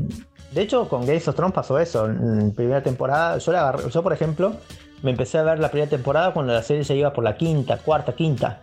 de 0.54 0.62
hecho, 0.62 0.88
con 0.88 1.06
Games 1.06 1.28
of 1.28 1.36
Thrones 1.36 1.54
pasó 1.54 1.80
eso. 1.80 2.06
En 2.06 2.54
primera 2.54 2.84
temporada, 2.84 3.38
yo, 3.40 4.04
por 4.04 4.14
ejemplo, 4.14 4.56
me 5.02 5.12
empecé 5.12 5.40
a 5.40 5.44
ver 5.44 5.60
la 5.60 5.70
primera 5.70 5.90
temporada 5.90 6.32
cuando 6.32 6.54
la 6.54 6.62
serie 6.62 6.84
se 6.84 6.96
iba 6.96 7.12
por 7.12 7.24
la 7.24 7.36
quinta, 7.36 7.78
cuarta, 7.78 8.14
quinta. 8.14 8.62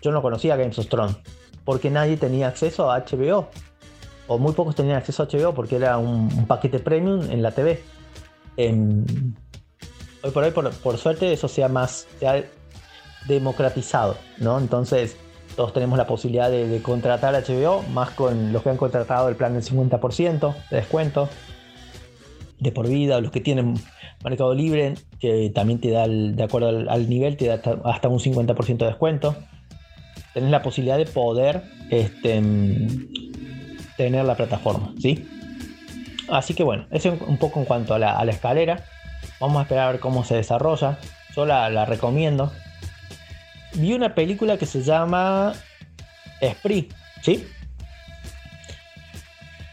Yo 0.00 0.10
no 0.10 0.22
conocía 0.22 0.56
Games 0.56 0.78
of 0.78 0.88
Thrones 0.88 1.16
porque 1.64 1.90
nadie 1.90 2.16
tenía 2.16 2.48
acceso 2.48 2.90
a 2.90 3.04
HBO. 3.04 3.48
O 4.26 4.38
muy 4.38 4.52
pocos 4.52 4.74
tenían 4.74 4.96
acceso 4.96 5.22
a 5.22 5.26
HBO 5.26 5.52
porque 5.52 5.76
era 5.76 5.98
un, 5.98 6.46
paquete 6.46 6.78
premium 6.78 7.30
en 7.30 7.42
la 7.42 7.50
TV. 7.50 7.82
Em, 8.56 9.04
hoy 10.22 10.30
por 10.30 10.44
hoy, 10.44 10.50
por, 10.52 10.70
por 10.70 10.96
suerte, 10.96 11.32
eso 11.32 11.46
sea 11.46 11.68
más 11.68 12.06
democratizado, 13.26 14.16
¿no? 14.38 14.58
Entonces, 14.58 15.16
todos 15.56 15.72
tenemos 15.72 15.98
la 15.98 16.06
posibilidad 16.06 16.50
de, 16.50 16.80
contratar 16.82 17.34
HBO, 17.34 17.82
más 17.92 18.10
con 18.10 18.52
los 18.52 18.62
que 18.62 18.70
han 18.70 18.76
contratado 18.76 19.28
el 19.28 19.36
plan 19.36 19.54
del 19.54 19.62
50% 19.62 20.54
de 20.70 20.76
descuento 20.76 21.28
de 22.58 22.72
por 22.72 22.88
vida, 22.88 23.20
los 23.20 23.32
que 23.32 23.40
tienen 23.40 23.74
Mercado 24.24 24.54
Libre, 24.54 24.94
que 25.18 25.50
también 25.54 25.80
te 25.80 25.90
da, 25.90 26.04
el- 26.04 26.36
de 26.36 26.44
acuerdo 26.44 26.68
al, 26.68 27.08
nivel, 27.08 27.36
te 27.36 27.46
da 27.46 27.60
hasta, 27.84 28.08
un 28.08 28.20
50% 28.20 28.84
de 28.84 28.86
descuento. 28.86 29.34
Tenés 30.32 30.50
la 30.50 30.62
posibilidad 30.62 30.96
de 30.96 31.06
poder 31.06 31.62
este, 31.90 32.40
tener 33.96 34.24
la 34.24 34.36
plataforma, 34.36 34.94
¿sí? 35.00 35.28
Así 36.28 36.54
que 36.54 36.62
bueno, 36.62 36.86
eso 36.90 37.18
un 37.26 37.36
poco 37.36 37.58
en 37.58 37.66
cuanto 37.66 37.94
a 37.94 37.98
la, 37.98 38.18
a 38.18 38.24
escalera. 38.24 38.84
Vamos 39.40 39.58
a 39.58 39.62
esperar 39.62 39.88
a 39.88 39.92
ver 39.92 40.00
cómo 40.00 40.24
se 40.24 40.36
desarrolla. 40.36 40.98
Yo 41.34 41.44
la 41.44 41.84
recomiendo. 41.84 42.52
Vi 43.74 43.94
una 43.94 44.14
película 44.14 44.58
que 44.58 44.66
se 44.66 44.82
llama 44.82 45.54
Spree, 46.42 46.88
¿sí? 47.22 47.46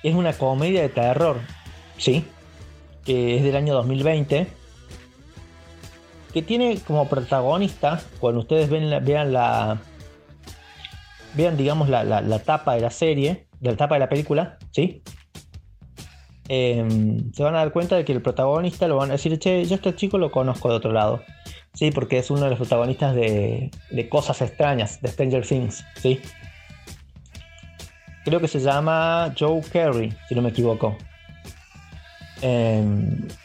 Es 0.03 0.15
una 0.15 0.33
comedia 0.33 0.81
de 0.81 0.89
terror, 0.89 1.39
¿sí? 1.97 2.25
Que 3.03 3.37
es 3.37 3.43
del 3.43 3.55
año 3.55 3.73
2020. 3.73 4.47
Que 6.33 6.41
tiene 6.41 6.77
como 6.79 7.07
protagonista, 7.09 7.99
cuando 8.19 8.39
ustedes 8.41 8.69
ven 8.69 8.89
la- 8.89 8.99
vean 8.99 9.33
la. 9.33 9.79
Vean, 11.33 11.57
digamos, 11.57 11.89
la, 11.89 12.03
la- 12.03 12.21
la 12.21 12.39
tapa 12.39 12.75
de 12.75 12.81
la 12.81 12.91
serie, 12.91 13.47
de 13.59 13.71
la 13.71 13.77
tapa 13.77 13.95
de 13.95 13.99
la 13.99 14.09
película, 14.09 14.57
¿sí? 14.71 15.01
Em, 16.47 17.31
se 17.33 17.43
van 17.43 17.55
a 17.55 17.59
dar 17.59 17.71
cuenta 17.73 17.95
de 17.95 18.05
que 18.05 18.13
el 18.13 18.21
protagonista 18.21 18.87
lo 18.87 18.95
van 18.95 19.09
a 19.09 19.13
decir, 19.13 19.37
che, 19.37 19.65
yo 19.65 19.75
este 19.75 19.93
chico 19.95 20.17
lo 20.17 20.31
conozco 20.31 20.69
de 20.69 20.75
otro 20.75 20.91
lado. 20.91 21.21
Sí, 21.79 21.91
porque 21.91 22.17
es 22.17 22.29
uno 22.29 22.41
de 22.41 22.49
los 22.49 22.59
protagonistas 22.59 23.15
de, 23.15 23.71
de 23.89 24.09
Cosas 24.09 24.41
Extrañas, 24.41 25.01
de 25.01 25.07
Stranger 25.07 25.47
Things, 25.47 25.85
¿sí? 25.95 26.19
Creo 28.25 28.41
que 28.41 28.49
se 28.49 28.59
llama 28.59 29.33
Joe 29.39 29.61
Carey, 29.61 30.13
si 30.27 30.35
no 30.35 30.41
me 30.41 30.49
equivoco. 30.49 30.97
Eh, 32.41 32.83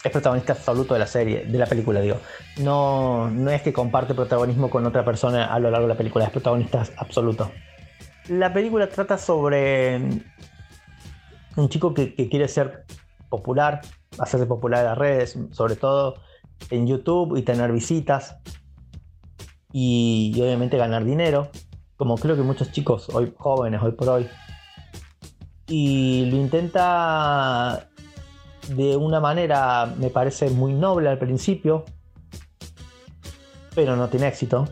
es 0.03 0.11
protagonista 0.11 0.55
absoluto 0.55 0.95
de 0.95 1.01
la 1.01 1.07
serie, 1.07 1.45
de 1.45 1.59
la 1.59 1.67
película, 1.67 2.01
digo. 2.01 2.17
No, 2.59 3.31
no 3.31 3.53
es 3.53 3.63
que 3.63 3.73
comparte 3.73 4.15
protagonismo 4.15 4.69
con 4.69 4.85
otra 4.85 5.05
persona 5.05 5.55
a 5.55 5.61
lo 5.61 5.71
largo 5.71 5.87
de 5.87 5.95
la 5.95 5.99
película, 5.99 6.25
es 6.25 6.33
protagonista 6.33 6.83
absoluto. 6.97 7.53
La 8.27 8.53
película 8.53 8.89
trata 8.89 9.17
sobre 9.17 9.95
un 11.55 11.69
chico 11.69 11.95
que, 11.95 12.17
que 12.17 12.29
quiere 12.29 12.49
ser 12.49 12.85
popular, 13.29 13.81
hacerse 14.19 14.47
popular 14.47 14.81
en 14.81 14.87
las 14.87 14.99
redes, 14.99 15.39
sobre 15.53 15.77
todo 15.77 16.17
en 16.71 16.87
YouTube 16.87 17.37
y 17.37 17.43
tener 17.43 17.73
visitas 17.73 18.37
y, 19.73 20.33
obviamente 20.41 20.77
ganar 20.77 21.05
dinero, 21.05 21.49
como 21.97 22.17
creo 22.17 22.37
que 22.37 22.43
muchos 22.43 22.71
chicos 22.71 23.09
hoy 23.13 23.35
jóvenes 23.37 23.83
hoy 23.83 23.93
por 23.93 24.09
hoy. 24.09 24.29
Y 25.67 26.27
lo 26.27 26.37
intenta 26.37 27.89
de 28.69 28.97
una 28.97 29.19
manera, 29.19 29.93
me 29.99 30.11
parece 30.11 30.49
muy 30.51 30.75
noble 30.75 31.09
al 31.09 31.19
principio, 31.19 31.85
pero 33.75 33.97
no 33.97 34.09
tiene 34.09 34.29
éxito. 34.29 34.69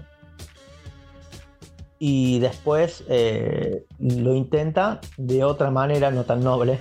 Y 1.99 2.39
después 2.39 3.05
eh, 3.09 3.85
lo 3.99 4.35
intenta 4.35 5.01
de 5.17 5.43
otra 5.43 5.71
manera, 5.71 6.13
no 6.13 6.25
tan 6.25 6.45
noble. 6.45 6.79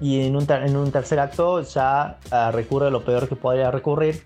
Y 0.00 0.20
en 0.26 0.36
un, 0.36 0.46
en 0.50 0.76
un 0.76 0.92
tercer 0.92 1.18
acto 1.18 1.62
ya 1.62 2.18
ah, 2.30 2.50
recurre 2.52 2.88
a 2.88 2.90
lo 2.90 3.04
peor 3.04 3.28
que 3.28 3.36
podría 3.36 3.70
recurrir 3.70 4.24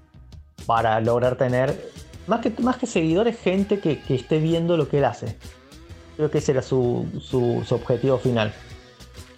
para 0.66 1.00
lograr 1.00 1.36
tener, 1.36 1.90
más 2.26 2.40
que, 2.40 2.50
más 2.62 2.76
que 2.76 2.86
seguidores, 2.86 3.38
gente 3.38 3.80
que, 3.80 4.00
que 4.00 4.14
esté 4.14 4.38
viendo 4.38 4.76
lo 4.76 4.88
que 4.88 4.98
él 4.98 5.04
hace. 5.04 5.38
Creo 6.16 6.30
que 6.30 6.38
ese 6.38 6.52
era 6.52 6.62
su, 6.62 7.06
su- 7.20 7.64
objetivo 7.74 8.18
final. 8.18 8.52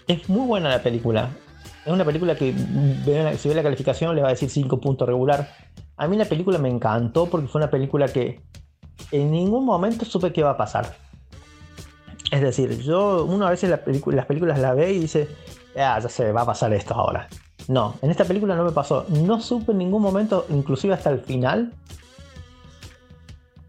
Es 0.09 0.29
muy 0.29 0.47
buena 0.47 0.69
la 0.69 0.83
película. 0.83 1.31
Es 1.85 1.93
una 1.93 2.05
película 2.05 2.35
que 2.35 2.53
si 3.39 3.49
ve 3.49 3.55
la 3.55 3.63
calificación 3.63 4.15
le 4.17 4.23
va 4.23 4.29
a 4.29 4.33
decir 4.33 4.51
5 4.51 4.81
puntos 4.81 5.07
regular. 5.07 5.49
A 5.97 6.09
mí 6.09 6.17
la 6.17 6.25
película 6.25 6.59
me 6.59 6.69
encantó 6.69 7.27
porque 7.27 7.47
fue 7.47 7.61
una 7.61 7.71
película 7.71 8.09
que 8.09 8.41
en 9.11 9.31
ningún 9.31 9.65
momento 9.65 10.05
supe 10.05 10.33
qué 10.33 10.43
va 10.43 10.51
a 10.51 10.57
pasar. 10.57 10.97
Es 12.31 12.41
decir, 12.41 12.79
yo 12.81 13.25
uno 13.27 13.47
a 13.47 13.51
veces 13.51 13.69
la 13.71 13.81
las 14.07 14.27
películas 14.27 14.59
la 14.59 14.75
ve 14.75 14.93
y 14.93 15.01
dice, 15.01 15.29
ah, 15.77 15.99
ya 16.01 16.09
se 16.09 16.33
va 16.33 16.43
a 16.43 16.47
pasar 16.47 16.73
esto 16.73 16.95
ahora. 16.95 17.29
No, 17.69 17.95
en 18.03 18.11
esta 18.11 18.25
película 18.25 18.55
no 18.57 18.65
me 18.65 18.73
pasó. 18.73 19.07
No 19.09 19.41
supe 19.41 19.73
en 19.73 19.79
ningún 19.79 20.03
momento, 20.03 20.47
inclusive 20.51 20.95
hasta 20.95 21.11
el 21.11 21.21
final, 21.21 21.73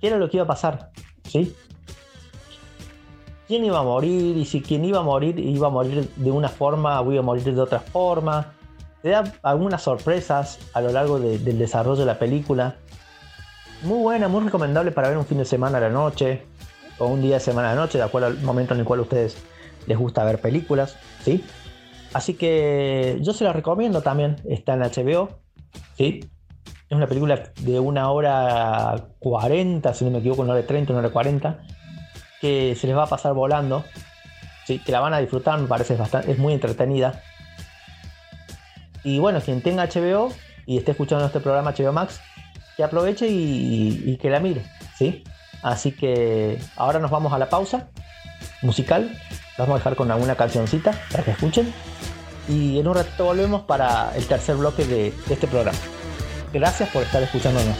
qué 0.01 0.07
era 0.07 0.17
lo 0.17 0.29
que 0.29 0.37
iba 0.37 0.43
a 0.43 0.47
pasar. 0.47 0.91
¿Sí? 1.27 1.55
quién 3.47 3.65
iba 3.65 3.79
a 3.79 3.83
morir 3.83 4.37
y 4.37 4.45
si 4.45 4.61
quien 4.61 4.83
iba 4.85 4.99
a 4.99 5.03
morir 5.03 5.37
iba 5.37 5.67
a 5.67 5.69
morir 5.69 6.09
de 6.15 6.31
una 6.31 6.47
forma 6.49 6.99
o 7.01 7.11
iba 7.11 7.19
a 7.19 7.23
morir 7.25 7.43
de 7.43 7.59
otra 7.61 7.79
forma. 7.79 8.53
Te 9.01 9.09
da 9.09 9.33
algunas 9.43 9.81
sorpresas 9.83 10.59
a 10.73 10.81
lo 10.81 10.91
largo 10.91 11.19
de- 11.19 11.37
del 11.39 11.59
desarrollo 11.59 11.99
de 11.99 12.05
la 12.05 12.17
película. 12.17 12.75
Muy 13.83 14.01
buena, 14.01 14.27
muy 14.29 14.45
recomendable 14.45 14.91
para 14.91 15.09
ver 15.09 15.17
un 15.17 15.25
fin 15.25 15.37
de 15.39 15.45
semana 15.45 15.77
a 15.77 15.81
la 15.81 15.89
noche 15.89 16.45
o 16.99 17.05
un 17.07 17.21
día 17.21 17.35
de 17.35 17.39
semana 17.41 17.71
a 17.71 17.75
la 17.75 17.81
noche, 17.81 17.97
de 17.97 18.05
acuerdo 18.05 18.27
al 18.27 18.39
momento 18.41 18.73
en 18.73 18.79
el 18.79 18.85
cual 18.85 18.99
a 18.99 19.03
ustedes 19.03 19.35
les 19.87 19.97
gusta 19.97 20.23
ver 20.23 20.39
películas, 20.39 20.95
¿sí? 21.23 21.43
Así 22.13 22.35
que 22.35 23.17
yo 23.21 23.33
se 23.33 23.43
la 23.43 23.53
recomiendo 23.53 24.01
también, 24.01 24.35
está 24.47 24.73
en 24.73 24.81
HBO, 24.81 25.39
¿sí? 25.97 26.29
Es 26.89 26.95
una 26.95 27.07
película 27.07 27.51
de 27.61 27.79
una 27.79 28.11
hora 28.11 29.07
40, 29.19 29.93
si 29.93 30.05
no 30.05 30.11
me 30.11 30.19
equivoco, 30.19 30.43
una 30.43 30.53
hora 30.53 30.65
30, 30.65 30.93
una 30.93 30.99
hora 30.99 31.09
40 31.09 31.59
que 32.43 32.75
se 32.75 32.87
les 32.87 32.97
va 32.97 33.03
a 33.03 33.07
pasar 33.07 33.33
volando. 33.33 33.85
Sí, 34.65 34.79
que 34.79 34.91
la 34.91 34.99
van 34.99 35.13
a 35.13 35.19
disfrutar, 35.19 35.57
me 35.59 35.67
parece 35.67 35.95
bastante, 35.95 36.29
es 36.29 36.37
muy 36.37 36.53
entretenida. 36.53 37.21
Y 39.03 39.19
bueno, 39.19 39.39
quien 39.39 39.61
tenga 39.61 39.87
HBO 39.87 40.33
y 40.65 40.77
esté 40.77 40.91
escuchando 40.91 41.25
este 41.25 41.39
programa 41.39 41.73
HBO 41.73 41.93
Max, 41.93 42.19
que 42.75 42.83
aproveche 42.83 43.27
y, 43.29 44.17
que 44.21 44.29
la 44.29 44.41
mire, 44.41 44.61
¿sí? 44.97 45.23
Así 45.61 45.93
que 45.93 46.59
ahora 46.75 46.99
nos 46.99 47.11
vamos 47.11 47.31
a 47.31 47.37
la 47.37 47.49
pausa 47.49 47.89
musical. 48.61 49.17
Vamos 49.57 49.75
a 49.75 49.77
dejar 49.77 49.95
con 49.95 50.11
alguna 50.11 50.35
cancioncita 50.35 50.91
para 51.11 51.23
que 51.23 51.31
escuchen. 51.31 51.73
Y 52.47 52.79
en 52.79 52.87
un 52.87 52.95
ratito 52.95 53.25
volvemos 53.25 53.61
para 53.61 54.15
el 54.15 54.25
tercer 54.25 54.55
bloque 54.55 54.85
de, 54.85 55.13
de 55.27 55.33
este 55.33 55.47
programa. 55.47 55.77
Gracias 56.51 56.89
por 56.89 57.03
estar 57.03 57.23
escuchándonos. 57.23 57.77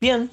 Bien, 0.00 0.30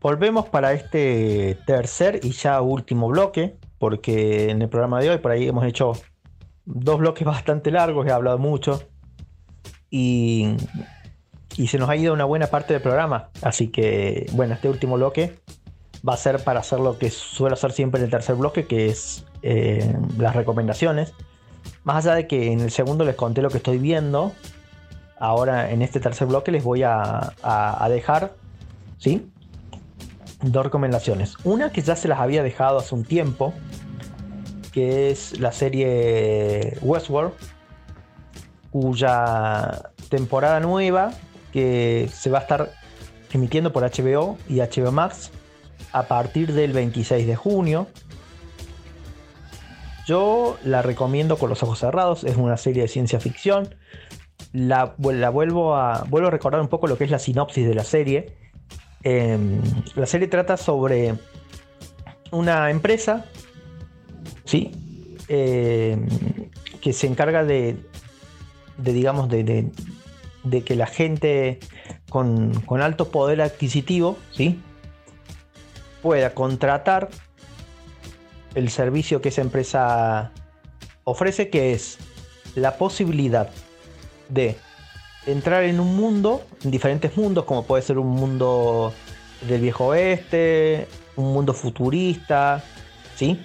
volvemos 0.00 0.48
para 0.48 0.72
este 0.72 1.58
tercer 1.66 2.20
y 2.22 2.30
ya 2.30 2.62
último 2.62 3.08
bloque, 3.08 3.58
porque 3.78 4.48
en 4.48 4.62
el 4.62 4.70
programa 4.70 5.00
de 5.00 5.10
hoy 5.10 5.18
por 5.18 5.32
ahí 5.32 5.46
hemos 5.46 5.66
hecho 5.66 5.92
dos 6.64 6.98
bloques 6.98 7.24
bastante 7.26 7.70
largos, 7.70 8.06
he 8.06 8.10
hablado 8.10 8.38
mucho 8.38 8.82
y, 9.90 10.56
y 11.56 11.66
se 11.66 11.76
nos 11.76 11.90
ha 11.90 11.96
ido 11.96 12.14
una 12.14 12.24
buena 12.24 12.46
parte 12.46 12.72
del 12.72 12.80
programa, 12.80 13.28
así 13.42 13.68
que 13.68 14.24
bueno, 14.32 14.54
este 14.54 14.70
último 14.70 14.96
bloque 14.96 15.38
va 16.08 16.14
a 16.14 16.16
ser 16.16 16.42
para 16.42 16.60
hacer 16.60 16.80
lo 16.80 16.98
que 16.98 17.10
suelo 17.10 17.52
hacer 17.52 17.72
siempre 17.72 18.00
en 18.00 18.06
el 18.06 18.10
tercer 18.10 18.36
bloque, 18.36 18.66
que 18.66 18.86
es 18.86 19.26
eh, 19.42 19.94
las 20.16 20.34
recomendaciones. 20.34 21.12
Más 21.84 22.06
allá 22.06 22.14
de 22.14 22.26
que 22.26 22.50
en 22.50 22.60
el 22.60 22.70
segundo 22.70 23.04
les 23.04 23.14
conté 23.14 23.42
lo 23.42 23.50
que 23.50 23.58
estoy 23.58 23.76
viendo, 23.76 24.32
ahora 25.18 25.70
en 25.70 25.82
este 25.82 26.00
tercer 26.00 26.26
bloque 26.28 26.52
les 26.52 26.64
voy 26.64 26.82
a, 26.82 27.34
dejar. 27.88 28.34
Dos 30.40 30.64
recomendaciones. 30.64 31.34
Una 31.44 31.72
que 31.72 31.82
ya 31.82 31.96
se 31.96 32.06
las 32.06 32.20
había 32.20 32.42
dejado 32.42 32.78
hace 32.78 32.94
un 32.94 33.04
tiempo, 33.04 33.52
que 34.72 35.10
es 35.10 35.40
la 35.40 35.50
serie 35.50 36.78
Westworld, 36.80 37.32
cuya 38.70 39.90
temporada 40.08 40.60
nueva, 40.60 41.10
que 41.52 42.08
se 42.12 42.30
va 42.30 42.38
a 42.38 42.42
estar 42.42 42.72
emitiendo 43.32 43.72
por 43.72 43.82
HBO 43.82 44.38
y 44.48 44.58
HBO 44.58 44.92
Max 44.92 45.30
a 45.92 46.04
partir 46.04 46.52
del 46.52 46.72
26 46.72 47.26
de 47.26 47.36
junio. 47.36 47.88
Yo 50.06 50.56
la 50.64 50.82
recomiendo 50.82 51.36
con 51.36 51.50
los 51.50 51.62
ojos 51.62 51.80
cerrados, 51.80 52.24
es 52.24 52.36
una 52.36 52.56
serie 52.56 52.82
de 52.82 52.88
ciencia 52.88 53.20
ficción. 53.20 53.74
La, 54.52 54.94
la 54.98 55.30
vuelvo, 55.30 55.76
a, 55.76 56.04
vuelvo 56.08 56.28
a 56.28 56.30
recordar 56.30 56.60
un 56.60 56.68
poco 56.68 56.86
lo 56.86 56.96
que 56.96 57.04
es 57.04 57.10
la 57.10 57.18
sinopsis 57.18 57.66
de 57.66 57.74
la 57.74 57.84
serie. 57.84 58.32
Em, 59.02 59.60
la 59.94 60.06
serie 60.06 60.26
trata 60.28 60.56
sobre 60.56 61.14
una 62.30 62.70
empresa, 62.70 63.26
¿sí? 64.44 64.70
Em, 65.28 66.06
que 66.80 66.92
se 66.92 67.06
encarga 67.06 67.44
de, 67.44 67.76
de 68.78 68.92
digamos, 68.92 69.28
de, 69.28 69.44
de- 69.44 69.70
de 70.44 70.62
que 70.62 70.76
la 70.76 70.86
gente 70.86 71.58
con, 72.08 72.60
con 72.62 72.80
alto 72.80 73.10
poder 73.10 73.42
adquisitivo, 73.42 74.16
¿sí? 74.32 74.60
pueda 76.00 76.32
contratar 76.32 77.08
el 78.54 78.70
servicio 78.70 79.20
que 79.20 79.28
esa 79.28 79.42
empresa 79.42 80.32
ofrece, 81.04 81.50
que 81.50 81.72
es 81.72 81.98
la 82.54 82.78
posibilidad 82.78 83.50
de 84.28 84.56
entrar 85.26 85.64
en 85.64 85.80
un 85.80 85.96
mundo, 85.96 86.42
en 86.64 86.70
diferentes 86.70 87.16
mundos, 87.16 87.44
como 87.44 87.64
puede 87.64 87.82
ser 87.82 87.98
un 87.98 88.08
mundo 88.08 88.92
del 89.42 89.60
viejo 89.60 89.86
oeste, 89.88 90.88
un 91.16 91.32
mundo 91.32 91.52
futurista, 91.54 92.62
¿sí? 93.16 93.44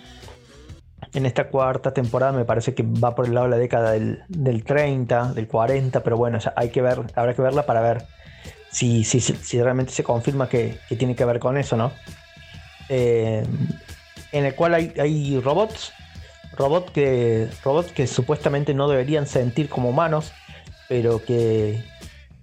En 1.14 1.26
esta 1.26 1.50
cuarta 1.50 1.94
temporada 1.94 2.32
me 2.32 2.46
parece 2.46 2.74
que 2.74 2.84
va 2.84 3.14
por 3.14 3.26
el 3.28 3.34
lado 3.36 3.46
de 3.46 3.52
la 3.52 3.58
década 3.58 3.92
del, 3.92 4.24
del 4.30 4.64
30, 4.64 5.34
del 5.34 5.48
40, 5.48 6.02
pero 6.02 6.18
bueno, 6.18 6.40
ya 6.40 6.54
hay 6.56 6.70
que 6.70 6.82
ver, 6.82 7.02
habrá 7.16 7.34
que 7.36 7.42
verla 7.42 7.66
para 7.66 7.82
ver 7.82 8.06
si, 8.72 9.04
si- 9.04 9.20
si 9.20 9.62
realmente 9.62 9.92
se 9.92 10.04
confirma 10.04 10.50
que, 10.50 10.80
que 10.90 10.96
tiene 10.96 11.16
que 11.16 11.26
ver 11.26 11.40
con 11.40 11.58
eso, 11.58 11.78
¿no? 11.78 11.92
Eh, 12.90 13.46
en 14.32 14.46
el 14.46 14.56
cual 14.56 14.74
hay, 14.74 14.94
hay 15.00 15.40
robots, 15.40 15.94
robots 16.58 16.92
que, 16.92 17.48
robots 17.64 17.92
que 17.92 18.08
supuestamente 18.08 18.74
no 18.74 18.88
deberían 18.88 19.28
sentir 19.28 19.70
como 19.70 19.90
humanos, 19.90 20.34
pero 20.90 21.24
que, 21.24 21.84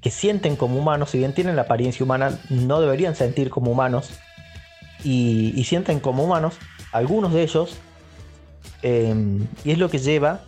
que 0.00 0.10
sienten 0.10 0.56
como 0.56 0.78
humanos, 0.78 1.10
si 1.10 1.18
bien 1.18 1.34
tienen 1.34 1.56
la 1.56 1.62
apariencia 1.62 2.04
humana, 2.04 2.38
no 2.48 2.80
deberían 2.80 3.14
sentir 3.14 3.50
como 3.50 3.70
humanos 3.70 4.10
y, 5.04 5.52
y 5.54 5.64
sienten 5.64 6.00
como 6.00 6.24
humanos, 6.24 6.54
algunos 6.92 7.32
de 7.32 7.42
ellos, 7.42 7.76
eh, 8.82 9.14
y 9.64 9.70
es 9.70 9.78
lo 9.78 9.90
que 9.90 9.98
lleva 9.98 10.42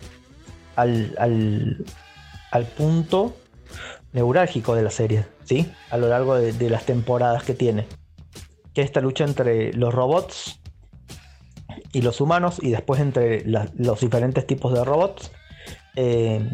al, 0.75 1.15
al, 1.19 1.85
al 2.51 2.65
punto 2.65 3.35
neurálgico 4.11 4.75
de 4.75 4.83
la 4.83 4.91
serie, 4.91 5.25
¿sí? 5.43 5.71
A 5.89 5.97
lo 5.97 6.07
largo 6.07 6.35
de, 6.35 6.69
las 6.69 6.85
temporadas 6.85 7.43
que 7.43 7.53
tiene. 7.53 7.87
Que 8.73 8.81
es 8.81 8.85
esta 8.85 9.01
lucha 9.01 9.23
entre 9.23 9.73
los 9.73 9.93
robots 9.93 10.59
y 11.91 12.01
los 12.01 12.21
humanos, 12.21 12.59
y 12.61 12.71
después 12.71 12.99
entre 12.99 13.43
los 13.45 13.99
diferentes 13.99 14.47
tipos 14.47 14.73
de 14.73 14.83
robots, 14.83 15.31
eh, 15.95 16.47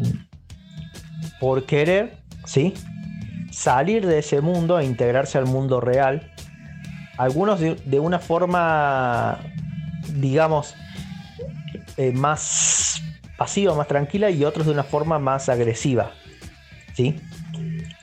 por 1.40 1.64
querer, 1.64 2.18
¿sí? 2.44 2.74
Salir 3.50 4.06
de 4.06 4.18
ese 4.20 4.40
mundo 4.40 4.78
e 4.78 4.84
integrarse 4.84 5.38
al 5.38 5.46
mundo 5.46 5.80
real. 5.80 6.30
Algunos 7.18 7.58
de, 7.60 8.00
una 8.00 8.18
forma, 8.18 9.40
digamos, 10.14 10.74
eh, 11.96 12.12
más 12.12 13.02
pasiva, 13.36 13.74
más 13.74 13.88
tranquila, 13.88 14.30
y 14.30 14.44
otros 14.44 14.66
de 14.66 14.72
una 14.72 14.84
forma 14.84 15.18
más 15.18 15.48
agresiva. 15.48 16.12
¿Sí? 16.94 17.16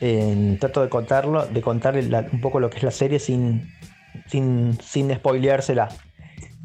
Eh, 0.01 0.57
trato 0.59 0.81
de 0.81 0.89
contarlo, 0.89 1.45
de 1.47 1.61
contar 1.61 1.95
la- 2.03 2.27
un 2.31 2.41
poco 2.41 2.59
lo 2.59 2.69
que 2.69 2.77
es 2.77 2.83
la 2.83 2.91
serie 2.91 3.19
sin, 3.19 3.71
sin, 4.27 4.77
sin 4.81 5.13
spoileársela. 5.13 5.89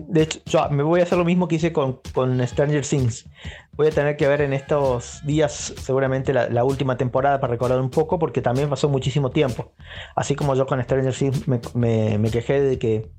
De 0.09 0.22
hecho, 0.22 0.40
yo 0.46 0.68
me 0.70 0.82
voy 0.82 1.00
a 1.00 1.03
hacer 1.05 1.18
lo 1.18 1.24
mismo 1.24 1.48
que 1.48 1.57
hice 1.57 1.72
con, 1.72 2.00
con 2.14 2.46
Stranger 2.46 2.84
Things. 2.86 3.26
Voy 3.72 3.86
a 3.86 3.90
tener 3.90 4.16
que 4.16 4.26
ver 4.28 4.42
en 4.42 4.53
estos 4.53 5.20
días 5.24 5.74
seguramente 5.80 6.32
la, 6.32 6.64
última 6.64 6.96
temporada 6.96 7.40
para 7.40 7.53
recordar 7.53 7.80
un 7.80 7.90
poco 7.90 8.18
porque 8.18 8.42
también 8.42 8.68
pasó 8.68 8.88
muchísimo 8.88 9.30
tiempo. 9.30 9.72
Así 10.14 10.34
como 10.34 10.55
yo 10.55 10.66
con 10.66 10.82
Stranger 10.82 11.14
Things 11.14 11.48
me, 11.48 11.61
me- 11.74 12.18
me 12.18 12.30
quejé 12.30 12.61
de 12.61 12.78
que 12.78 13.11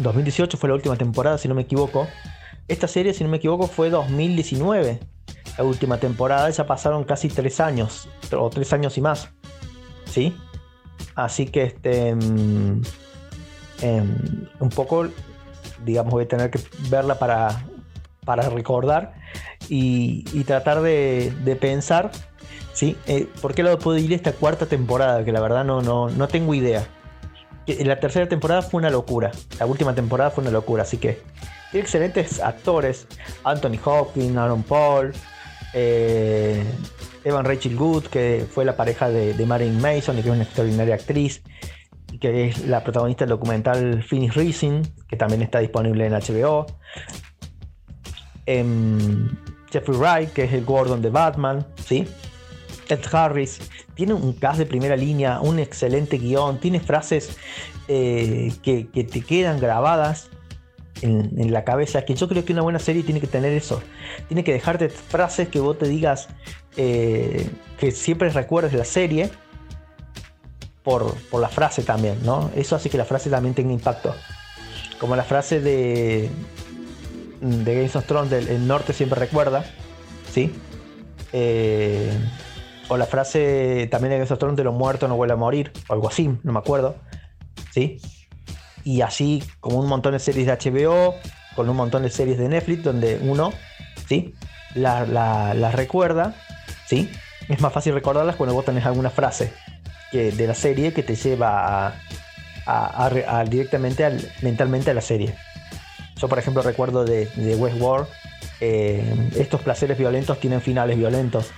2018 0.00 0.56
fue 0.56 0.68
la 0.68 0.74
última 0.74 0.96
temporada, 0.96 1.38
si 1.38 1.48
no 1.48 1.54
me 1.54 1.62
equivoco. 1.62 2.06
Esta 2.68 2.88
serie, 2.88 3.12
si 3.12 3.24
no 3.24 3.30
me 3.30 3.36
equivoco, 3.38 3.66
fue 3.66 3.90
2019. 3.90 5.00
La 5.58 5.64
última 5.64 5.98
temporada, 5.98 6.48
ya 6.48 6.66
pasaron 6.66 7.04
casi 7.04 7.28
tres 7.28 7.60
años, 7.60 8.08
o 8.36 8.48
tres 8.48 8.72
años 8.72 8.96
y 8.96 9.02
más. 9.02 9.28
¿Sí? 10.06 10.34
Así 11.14 11.46
que 11.46 11.64
este. 11.64 12.14
mm, 12.14 12.80
em, 13.82 14.16
un 14.60 14.68
poco, 14.70 15.08
digamos, 15.84 16.12
voy 16.12 16.24
a 16.24 16.28
tener 16.28 16.50
que 16.50 16.60
verla 16.88 17.18
para, 17.18 17.64
para 18.24 18.48
recordar 18.48 19.14
y, 19.68 20.24
y 20.32 20.44
tratar 20.44 20.82
de, 20.82 21.32
de 21.44 21.56
pensar, 21.56 22.10
¿sí? 22.72 22.96
Eh, 23.06 23.28
¿Por 23.40 23.54
qué 23.54 23.62
lado 23.62 23.78
puede 23.78 24.00
ir 24.00 24.12
esta 24.12 24.32
cuarta 24.32 24.66
temporada? 24.66 25.24
Que 25.24 25.32
la 25.32 25.40
verdad 25.40 25.64
no, 25.64 25.82
no, 25.82 26.08
no 26.10 26.28
tengo 26.28 26.54
idea. 26.54 26.86
Que 27.66 27.84
La 27.84 28.00
tercera 28.00 28.28
temporada 28.28 28.62
fue 28.62 28.78
una 28.78 28.90
locura. 28.90 29.30
La 29.58 29.66
última 29.66 29.94
temporada 29.94 30.30
fue 30.30 30.42
una 30.42 30.50
locura, 30.50 30.82
así 30.82 30.98
que 30.98 31.20
excelentes 31.72 32.40
actores. 32.40 33.06
Anthony 33.44 33.78
Hopkins, 33.84 34.36
Aaron 34.36 34.62
Paul, 34.62 35.12
eh, 35.72 36.62
Evan 37.24 37.44
Rachel 37.44 37.76
Good, 37.76 38.06
que 38.06 38.46
fue 38.50 38.64
la 38.64 38.76
pareja 38.76 39.08
de, 39.08 39.34
de 39.34 39.46
Marilyn 39.46 39.80
Mason 39.80 40.18
y 40.18 40.22
que 40.22 40.28
es 40.28 40.34
una 40.34 40.44
extraordinaria 40.44 40.96
actriz. 40.96 41.42
Que 42.22 42.46
es 42.46 42.68
la 42.68 42.84
protagonista 42.84 43.24
del 43.24 43.30
documental 43.30 44.00
Finish 44.04 44.34
Rising, 44.34 44.82
que 45.08 45.16
también 45.16 45.42
está 45.42 45.58
disponible 45.58 46.06
en 46.06 46.12
HBO. 46.12 46.66
Em, 48.46 49.28
Jeffrey 49.72 49.98
Wright, 49.98 50.32
que 50.32 50.44
es 50.44 50.52
el 50.52 50.64
Gordon 50.64 51.02
de 51.02 51.10
Batman, 51.10 51.66
¿sí? 51.84 52.06
Ed 52.88 53.00
Harris, 53.10 53.58
tiene 53.96 54.14
un 54.14 54.34
cast 54.34 54.60
de 54.60 54.66
primera 54.66 54.96
línea, 54.96 55.40
un 55.40 55.58
excelente 55.58 56.16
guion, 56.18 56.60
tiene 56.60 56.78
frases 56.78 57.36
eh, 57.88 58.52
que, 58.62 58.84
te 58.84 59.20
quedan 59.22 59.58
grabadas 59.58 60.30
en, 61.00 61.32
en 61.36 61.52
la 61.52 61.64
cabeza, 61.64 62.04
que 62.04 62.14
yo 62.14 62.28
creo 62.28 62.44
que 62.44 62.52
una 62.52 62.62
buena 62.62 62.78
serie 62.78 63.02
tiene 63.02 63.20
que 63.20 63.26
tener 63.26 63.52
eso, 63.52 63.82
tiene 64.28 64.44
que 64.44 64.52
dejarte 64.52 64.90
frases 64.90 65.48
que 65.48 65.58
vos 65.58 65.76
te 65.76 65.88
digas, 65.88 66.28
eh, 66.76 67.50
que 67.78 67.90
siempre 67.90 68.30
recuerdes 68.30 68.74
la 68.74 68.84
serie 68.84 69.28
por, 70.82 71.14
por 71.30 71.40
la 71.40 71.48
frase 71.48 71.82
también, 71.82 72.18
¿no? 72.24 72.50
Eso 72.56 72.76
hace 72.76 72.90
que 72.90 72.98
la 72.98 73.04
frase 73.04 73.30
también 73.30 73.54
tenga 73.54 73.72
impacto. 73.72 74.14
Como 74.98 75.16
la 75.16 75.24
frase 75.24 75.60
de, 75.60 76.30
de 77.40 77.74
Games 77.74 77.96
of 77.96 78.06
Thrones 78.06 78.30
del 78.30 78.48
El 78.48 78.66
norte 78.66 78.92
siempre 78.92 79.18
recuerda, 79.18 79.64
¿sí? 80.32 80.52
Eh, 81.32 82.12
o 82.88 82.96
la 82.96 83.06
frase 83.06 83.88
también 83.90 84.10
de 84.10 84.16
Games 84.18 84.30
of 84.30 84.38
Thrones 84.38 84.56
de 84.56 84.64
los 84.64 84.74
muertos 84.74 85.08
no 85.08 85.16
vuelve 85.16 85.34
a 85.34 85.36
morir, 85.36 85.72
o 85.88 85.92
algo 85.92 86.08
así, 86.08 86.28
no 86.42 86.52
me 86.52 86.58
acuerdo, 86.58 86.96
¿sí? 87.72 88.00
Y 88.84 89.00
así 89.02 89.42
como 89.60 89.78
un 89.78 89.88
montón 89.88 90.12
de 90.12 90.18
series 90.18 90.46
de 90.46 90.52
HBO, 90.70 91.14
con 91.54 91.68
un 91.68 91.76
montón 91.76 92.02
de 92.02 92.10
series 92.10 92.38
de 92.38 92.48
Netflix, 92.48 92.82
donde 92.82 93.18
uno, 93.22 93.52
¿sí? 94.08 94.34
La- 94.74 95.06
la- 95.06 95.54
Las 95.54 95.74
recuerda, 95.74 96.34
¿sí? 96.86 97.10
Es 97.48 97.60
más 97.60 97.72
fácil 97.72 97.94
recordarlas 97.94 98.36
cuando 98.36 98.54
vos 98.54 98.64
tenés 98.64 98.84
alguna 98.86 99.10
frase 99.10 99.52
que, 100.12 100.30
de 100.30 100.46
la 100.46 100.54
serie 100.54 100.92
que 100.92 101.02
te 101.02 101.16
lleva 101.16 101.86
a, 101.88 102.00
a- 102.66 103.06
a 103.06 103.08
re- 103.08 103.24
a 103.26 103.42
directamente 103.44 104.04
al, 104.04 104.20
mentalmente 104.42 104.90
a 104.90 104.94
la 104.94 105.00
serie. 105.00 105.34
Yo, 106.16 106.28
por 106.28 106.38
ejemplo, 106.38 106.62
recuerdo 106.62 107.04
de, 107.04 107.26
de 107.34 107.56
Westworld, 107.56 108.06
eh, 108.60 109.30
estos 109.36 109.60
placeres 109.62 109.98
violentos 109.98 110.38
tienen 110.38 110.60
finales 110.60 110.96
violentos. 110.96 111.50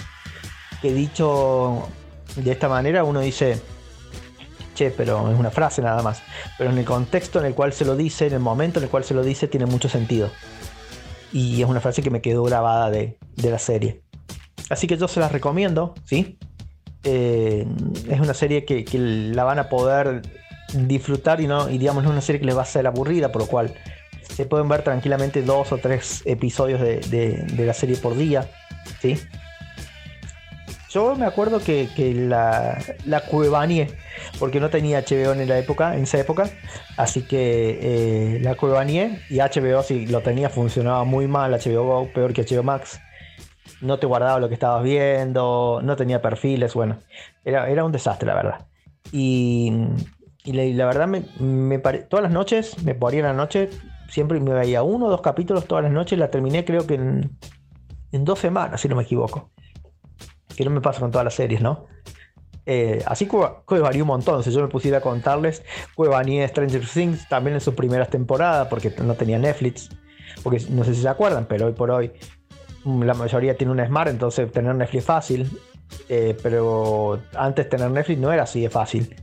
Que 0.80 0.92
dicho 0.94 1.88
de 2.36 2.52
esta 2.52 2.68
manera, 2.68 3.04
uno 3.04 3.20
dice, 3.20 3.60
che, 4.74 4.90
pero 4.90 5.30
es 5.30 5.38
una 5.38 5.50
frase 5.50 5.82
nada 5.82 6.02
más. 6.02 6.22
Pero 6.56 6.70
en 6.70 6.78
el 6.78 6.84
contexto 6.84 7.40
en 7.40 7.46
el 7.46 7.54
cual 7.54 7.72
se 7.74 7.84
lo 7.84 7.96
dice, 7.96 8.26
en 8.28 8.34
el 8.34 8.40
momento 8.40 8.78
en 8.78 8.84
el 8.84 8.90
cual 8.90 9.04
se 9.04 9.12
lo 9.12 9.22
dice, 9.22 9.48
tiene 9.48 9.66
mucho 9.66 9.88
sentido. 9.88 10.30
Y 11.32 11.60
es 11.60 11.68
una 11.68 11.80
frase 11.80 12.00
que 12.02 12.10
me 12.10 12.22
quedó 12.22 12.42
grabada 12.44 12.90
de 12.90 13.18
la 13.36 13.58
serie. 13.58 14.02
Así 14.70 14.86
que 14.86 14.96
yo 14.96 15.08
se 15.08 15.20
las 15.20 15.32
recomiendo, 15.32 15.94
¿sí? 16.04 16.38
Eh, 17.04 17.66
es 18.08 18.20
una 18.20 18.34
serie 18.34 18.64
que, 18.64 18.84
la 18.98 19.44
van 19.44 19.58
a 19.58 19.68
poder 19.68 20.22
disfrutar 20.72 21.40
y 21.40 21.46
no, 21.46 21.66
digamos, 21.66 22.04
es 22.04 22.10
una 22.10 22.20
serie 22.20 22.40
que 22.40 22.46
les 22.46 22.56
va 22.56 22.62
a 22.62 22.66
ser 22.66 22.86
aburrida, 22.86 23.30
por 23.30 23.42
lo 23.42 23.48
cual 23.48 23.74
se 24.22 24.46
pueden 24.46 24.68
ver 24.68 24.82
tranquilamente 24.82 25.42
dos 25.42 25.70
o 25.72 25.78
tres 25.78 26.22
episodios 26.24 26.80
de, 26.80 26.98
de- 27.00 27.66
la 27.66 27.74
serie 27.74 27.96
por 27.96 28.16
día, 28.16 28.48
¿sí? 29.00 29.18
Yo 30.90 31.16
me 31.16 31.26
acuerdo 31.26 31.58
que, 31.60 31.88
la, 32.14 32.78
la 33.04 33.20
cuevaneé, 33.20 33.88
porque 34.38 34.60
no 34.60 34.70
tenía 34.70 35.00
HBO 35.00 35.32
en 35.32 35.48
la 35.48 35.58
época, 35.58 35.96
en 35.96 36.04
esa 36.04 36.18
época, 36.18 36.48
así 36.96 37.22
que 37.22 37.78
eh, 38.36 38.38
la 38.40 38.54
cuevaneé 38.54 39.20
y 39.28 39.38
HBO 39.40 39.82
si 39.82 40.06
lo 40.06 40.20
tenía 40.22 40.48
funcionaba 40.50 41.02
muy 41.04 41.26
mal, 41.26 41.50
HBO 41.52 42.08
peor 42.14 42.32
que 42.32 42.42
HBO 42.44 42.62
Max. 42.62 43.00
No 43.84 43.98
te 43.98 44.06
guardaba 44.06 44.40
lo 44.40 44.48
que 44.48 44.54
estabas 44.54 44.82
viendo, 44.82 45.80
no 45.82 45.94
tenía 45.94 46.22
perfiles, 46.22 46.72
bueno, 46.72 46.98
era, 47.44 47.68
era 47.68 47.84
un 47.84 47.92
desastre 47.92 48.26
la 48.26 48.34
verdad. 48.34 48.66
Y, 49.12 49.72
y 50.42 50.52
la, 50.72 50.86
verdad, 50.86 51.06
me, 51.06 51.22
me 51.38 51.78
pare- 51.78 52.04
todas 52.04 52.22
las 52.22 52.32
noches, 52.32 52.82
me 52.82 52.94
ponía 52.94 53.20
en 53.20 53.26
la 53.26 53.32
noche, 53.34 53.68
siempre 54.08 54.40
me 54.40 54.54
veía 54.54 54.82
uno 54.82 55.06
o 55.06 55.10
dos 55.10 55.20
capítulos 55.20 55.66
todas 55.66 55.84
las 55.84 55.92
noches, 55.92 56.18
la 56.18 56.30
terminé 56.30 56.64
creo 56.64 56.86
que 56.86 56.94
en, 56.94 57.36
en 58.12 58.24
dos 58.24 58.38
semanas, 58.38 58.80
si 58.80 58.88
no 58.88 58.96
me 58.96 59.02
equivoco. 59.02 59.50
Que 60.56 60.64
no 60.64 60.70
me 60.70 60.80
pasa 60.80 61.00
con 61.00 61.10
todas 61.10 61.24
las 61.26 61.34
series, 61.34 61.60
¿no? 61.60 61.86
Eh, 62.64 63.02
así 63.06 63.26
que, 63.28 63.36
varié 63.80 64.00
un 64.00 64.08
montón. 64.08 64.42
Si 64.42 64.50
yo 64.50 64.62
me 64.62 64.68
pusiera 64.68 64.98
a 64.98 65.00
contarles, 65.02 65.62
Cuevaní 65.94 66.46
Stranger 66.48 66.86
Things 66.86 67.28
también 67.28 67.54
en 67.54 67.60
sus 67.60 67.74
primeras 67.74 68.08
temporadas, 68.08 68.68
porque 68.68 68.94
no 69.02 69.14
tenía 69.14 69.38
Netflix. 69.38 69.90
Porque 70.42 70.64
no 70.70 70.84
sé 70.84 70.94
si 70.94 71.02
se 71.02 71.08
acuerdan, 71.08 71.46
pero 71.46 71.66
hoy 71.66 71.72
por 71.72 71.90
hoy 71.90 72.12
la 72.84 73.14
mayoría 73.14 73.56
tiene 73.56 73.72
un 73.72 73.84
Smart, 73.84 74.10
entonces 74.10 74.50
tener 74.52 74.74
Netflix 74.74 75.02
es 75.02 75.06
fácil. 75.06 75.60
Eh, 76.08 76.36
pero 76.42 77.20
antes 77.36 77.68
tener 77.68 77.90
Netflix 77.90 78.20
no 78.20 78.32
era 78.32 78.44
así 78.44 78.62
de 78.62 78.70
fácil. 78.70 79.14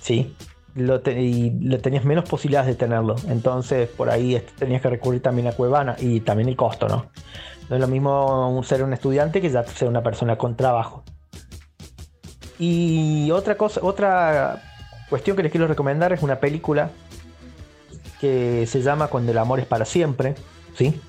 Sí. 0.00 0.34
Lo 0.74 1.00
y 1.04 1.50
tenías 1.78 2.04
menos 2.04 2.28
posibilidades 2.28 2.68
de 2.68 2.74
tenerlo. 2.74 3.16
Entonces 3.28 3.88
por 3.88 4.10
ahí 4.10 4.42
tenías 4.58 4.82
que 4.82 4.90
recurrir 4.90 5.22
también 5.22 5.48
a 5.48 5.52
Cuevana 5.52 5.96
y 5.98 6.20
también 6.20 6.48
el 6.48 6.56
costo, 6.56 6.88
¿no? 6.88 7.10
No 7.68 7.76
es 7.76 7.80
lo 7.80 7.88
mismo 7.88 8.62
ser 8.64 8.82
un 8.82 8.92
estudiante 8.92 9.40
que 9.40 9.50
ya 9.50 9.64
ser 9.64 9.88
una 9.88 10.02
persona 10.02 10.36
con 10.36 10.56
trabajo. 10.56 11.04
Y 12.58 13.30
otra 13.30 13.56
cosa, 13.56 13.80
otra 13.82 14.62
cuestión 15.08 15.36
que 15.36 15.42
les 15.42 15.52
quiero 15.52 15.66
recomendar 15.66 16.12
es 16.12 16.22
una 16.22 16.40
película 16.40 16.90
que 18.20 18.66
se 18.66 18.82
llama 18.82 19.08
Cuando 19.08 19.32
el 19.32 19.38
amor 19.38 19.60
es 19.60 19.66
para 19.66 19.84
siempre, 19.84 20.34
¿sí? 20.74 21.00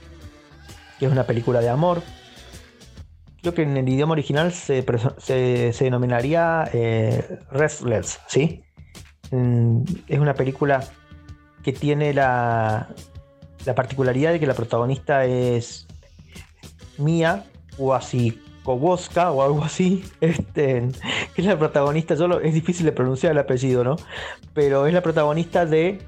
Que 1.00 1.06
es 1.06 1.12
una 1.12 1.24
película 1.24 1.62
de 1.62 1.70
amor. 1.70 2.02
Creo 3.42 3.54
que 3.54 3.62
en 3.64 3.78
el 3.78 3.88
idioma 3.88 4.12
original 4.14 4.52
se, 4.52 4.86
se- 5.18 5.84
denominaría 5.84 6.70
eh, 6.74 7.40
Restless, 7.52 8.20
¿sí? 8.28 8.64
Es 10.08 10.20
una 10.20 10.34
película 10.34 10.84
que 11.64 11.72
tiene 11.72 12.14
la, 12.14 12.90
la 13.66 13.76
particularidad 13.76 14.32
de 14.34 14.40
que 14.42 14.48
la 14.48 14.56
protagonista 14.56 15.24
es 15.26 15.88
Mia 16.98 17.46
Wasikowska 17.78 19.32
o 19.32 19.42
algo 19.44 19.64
así, 19.64 20.04
este, 20.22 20.90
es 21.38 21.46
la 21.46 21.58
protagonista, 21.58 22.16
yo 22.16 22.28
lo- 22.28 22.42
es 22.42 22.54
difícil 22.54 22.86
de 22.86 22.92
pronunciar 22.92 23.32
el 23.32 23.38
apellido, 23.38 23.84
¿no? 23.86 23.96
Pero 24.54 24.86
es 24.86 24.94
la 24.94 25.02
protagonista 25.02 25.66
de 25.66 26.00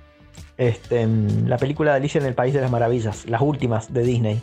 este, 0.58 1.08
la 1.46 1.58
película 1.58 1.92
de 1.92 1.98
Alicia 1.98 2.20
en 2.20 2.26
el 2.28 2.34
País 2.34 2.54
de 2.54 2.60
las 2.62 2.72
Maravillas, 2.72 3.26
las 3.30 3.42
últimas 3.42 3.94
de 3.94 4.04
Disney. 4.04 4.42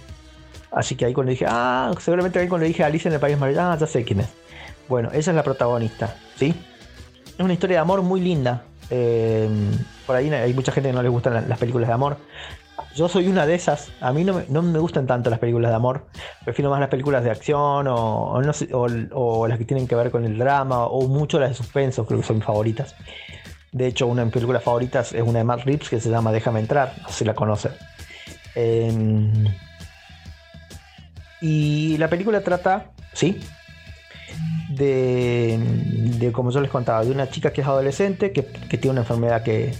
Así 0.79 0.95
que 0.95 1.07
ahí 1.07 1.13
cuando 1.13 1.31
dije, 1.33 1.45
ah, 1.49 1.91
seguramente 1.99 2.39
ahí 2.39 2.47
cuando 2.47 2.65
dije 2.67 2.85
Alicia 2.85 3.09
en 3.09 3.15
el 3.15 3.21
País 3.21 3.37
Maravillas, 3.37 3.65
ah, 3.65 3.77
ya 3.81 3.87
sé 3.89 4.05
quién 4.05 4.21
es. 4.21 4.29
Bueno, 4.89 5.09
ella 5.11 5.19
es 5.19 5.35
la 5.35 5.43
protagonista, 5.43 6.15
¿sí? 6.37 6.55
Es 7.37 7.41
una 7.45 7.53
historia 7.53 7.79
de 7.79 7.81
amor 7.81 8.03
muy 8.03 8.21
linda. 8.21 8.63
eh, 8.91 9.49
por 10.07 10.15
ahí 10.17 10.31
hay 10.33 10.55
mucha 10.55 10.71
gente 10.73 10.89
que 10.91 10.95
no 10.95 11.03
le 11.03 11.09
gustan 11.09 11.35
la- 11.35 11.41
las 11.43 11.59
películas 11.59 11.89
de 11.89 11.95
amor. 11.95 12.17
Yo 12.95 13.09
soy 13.09 13.27
una 13.27 13.45
de 13.45 13.55
esas. 13.57 13.91
A 14.01 14.13
mí 14.13 14.23
no 14.25 14.35
me, 14.35 14.45
no 14.49 14.63
me 14.63 14.79
gustan 14.79 15.07
tanto 15.07 15.29
las 15.31 15.41
películas 15.41 15.71
de 15.73 15.77
amor. 15.77 16.07
Prefiero 16.45 16.71
más 16.71 16.79
las 16.81 16.89
películas 16.89 17.25
de 17.25 17.31
acción 17.33 17.87
o, 17.89 18.41
o 19.13 19.47
las 19.49 19.59
que 19.59 19.65
tienen 19.65 19.87
que 19.89 19.95
ver 19.97 20.11
con 20.13 20.25
el 20.25 20.39
drama 20.39 20.85
o 20.87 21.07
mucho 21.09 21.39
las 21.41 21.51
de 21.51 21.55
suspenso, 21.57 22.07
creo 22.07 22.21
que 22.21 22.27
son 22.27 22.37
mis 22.37 22.45
favoritas. 22.47 22.95
De 23.73 23.87
hecho, 23.89 24.07
una 24.07 24.21
de 24.23 24.27
mis 24.27 24.33
películas 24.35 24.63
favoritas 24.63 25.13
es 25.13 25.23
una 25.23 25.41
de 25.41 25.45
Matt 25.45 25.65
Reeves 25.65 25.89
que 25.91 26.01
se 26.01 26.09
llama 26.09 26.31
Déjame 26.33 26.61
entrar, 26.61 26.95
no 27.03 27.09
sé 27.09 27.15
si 27.15 27.25
la 27.27 27.35
conocen. 27.35 27.73
Em, 28.55 29.45
y 31.41 31.97
la 31.99 32.09
película 32.09 32.43
trata, 32.43 32.91
¿sí? 33.13 33.41
De, 34.71 35.59
de, 36.19 36.33
como 36.33 36.51
yo 36.51 36.61
les 36.61 36.71
contaba, 36.71 37.05
de 37.05 37.11
una 37.11 37.31
chica 37.31 37.53
que 37.53 37.63
es 37.63 37.67
adolescente, 37.67 38.33
que, 38.33 38.45
que 38.45 38.79
tiene 38.79 38.93
una 38.93 39.01
enfermedad 39.01 39.43
que, 39.43 39.75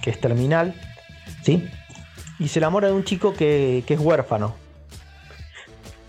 que 0.00 0.10
es 0.10 0.20
terminal, 0.20 0.74
¿sí? 1.42 1.68
Y 2.38 2.48
se 2.48 2.58
enamora 2.58 2.88
de 2.88 2.94
un 2.94 3.04
chico 3.04 3.32
que, 3.32 3.84
que 3.86 3.94
es 3.94 4.00
huérfano. 4.00 4.54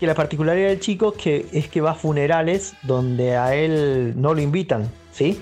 Que 0.00 0.06
la 0.06 0.14
particularidad 0.14 0.68
del 0.68 0.80
chico 0.80 1.12
que, 1.12 1.46
es 1.52 1.68
que 1.68 1.80
va 1.80 1.92
a 1.92 1.94
funerales 1.94 2.74
donde 2.82 3.36
a 3.36 3.54
él 3.54 4.14
no 4.16 4.34
lo 4.34 4.40
invitan, 4.40 4.90
¿sí? 5.12 5.40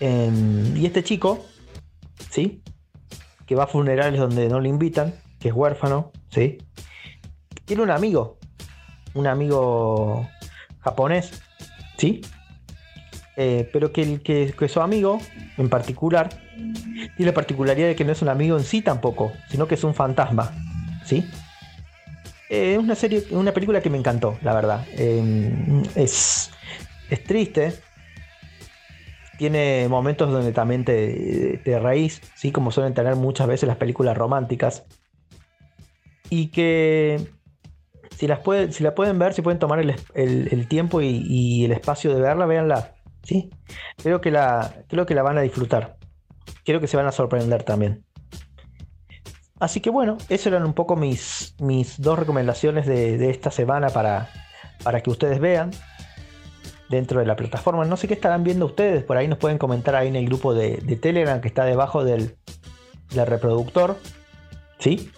Em, 0.00 0.76
y 0.76 0.86
este 0.86 1.04
chico, 1.04 1.44
¿sí? 2.30 2.62
Que 3.46 3.54
va 3.54 3.64
a 3.64 3.66
funerales 3.66 4.18
donde 4.18 4.48
no 4.48 4.58
lo 4.58 4.66
invitan, 4.66 5.14
que 5.38 5.48
es 5.48 5.54
huérfano, 5.54 6.10
¿sí? 6.30 6.58
Tiene 7.72 7.84
un 7.84 7.90
amigo, 7.90 8.36
un 9.14 9.26
amigo 9.26 10.28
japonés, 10.80 11.42
¿sí? 11.96 12.20
Eh, 13.38 13.66
pero 13.72 13.94
que, 13.94 14.20
que, 14.20 14.52
que 14.52 14.68
su 14.68 14.82
amigo, 14.82 15.18
en 15.56 15.70
particular, 15.70 16.28
tiene 17.16 17.30
la 17.30 17.32
particularidad 17.32 17.88
de 17.88 17.96
que 17.96 18.04
no 18.04 18.12
es 18.12 18.20
un 18.20 18.28
amigo 18.28 18.58
en 18.58 18.64
sí 18.64 18.82
tampoco, 18.82 19.32
sino 19.48 19.66
que 19.66 19.76
es 19.76 19.84
un 19.84 19.94
fantasma, 19.94 20.52
¿sí? 21.06 21.26
Eh, 22.50 22.74
es 22.74 22.78
una 22.78 22.94
serie, 22.94 23.24
una 23.30 23.52
película 23.52 23.80
que 23.80 23.88
me 23.88 23.96
encantó, 23.96 24.36
la 24.42 24.52
verdad. 24.52 24.86
Eh, 24.90 25.82
es, 25.94 26.50
es 27.08 27.24
triste. 27.24 27.72
Tiene 29.38 29.88
momentos 29.88 30.30
donde 30.30 30.52
también 30.52 30.84
te, 30.84 31.58
te 31.64 32.10
¿sí? 32.34 32.52
como 32.52 32.70
suelen 32.70 32.92
tener 32.92 33.16
muchas 33.16 33.46
veces 33.46 33.66
las 33.66 33.78
películas 33.78 34.14
románticas. 34.14 34.84
Y 36.28 36.48
que 36.48 37.32
si, 38.22 38.28
las 38.28 38.38
puede- 38.38 38.70
si 38.70 38.84
la 38.84 38.94
pueden 38.94 39.18
ver, 39.18 39.34
si 39.34 39.42
pueden 39.42 39.58
tomar 39.58 39.80
el, 39.80 39.96
el- 40.14 40.48
el 40.52 40.68
tiempo 40.68 41.00
y, 41.00 41.24
y 41.26 41.64
el 41.64 41.72
espacio 41.72 42.14
de 42.14 42.20
verla, 42.20 42.46
véanla. 42.46 42.94
¿sí? 43.24 43.50
Creo, 44.00 44.20
que 44.20 44.30
la, 44.30 44.84
creo 44.86 45.06
que 45.06 45.14
la 45.16 45.24
van 45.24 45.38
a 45.38 45.40
disfrutar. 45.40 45.96
Creo 46.64 46.78
que 46.78 46.86
se 46.86 46.96
van 46.96 47.06
a 47.08 47.10
sorprender 47.10 47.64
también. 47.64 48.04
Así 49.58 49.80
que 49.80 49.90
bueno, 49.90 50.18
esas 50.28 50.46
eran 50.46 50.64
un 50.64 50.72
poco 50.72 50.94
mis, 50.94 51.56
mis 51.58 52.00
dos 52.00 52.16
recomendaciones 52.16 52.86
de, 52.86 53.18
de 53.18 53.30
esta 53.30 53.50
semana 53.50 53.88
para, 53.88 54.28
para 54.84 55.00
que 55.00 55.10
ustedes 55.10 55.40
vean 55.40 55.72
dentro 56.88 57.18
de 57.18 57.26
la 57.26 57.34
plataforma. 57.34 57.84
No 57.84 57.96
sé 57.96 58.06
qué 58.06 58.14
estarán 58.14 58.44
viendo 58.44 58.66
ustedes, 58.66 59.02
por 59.02 59.16
ahí 59.16 59.26
nos 59.26 59.38
pueden 59.38 59.58
comentar 59.58 59.96
ahí 59.96 60.06
en 60.06 60.14
el 60.14 60.26
grupo 60.26 60.54
de, 60.54 60.76
de 60.76 60.94
Telegram 60.94 61.40
que 61.40 61.48
está 61.48 61.64
debajo 61.64 62.04
del, 62.04 62.36
del 63.12 63.26
reproductor. 63.26 63.96
¿Sí? 64.78 65.10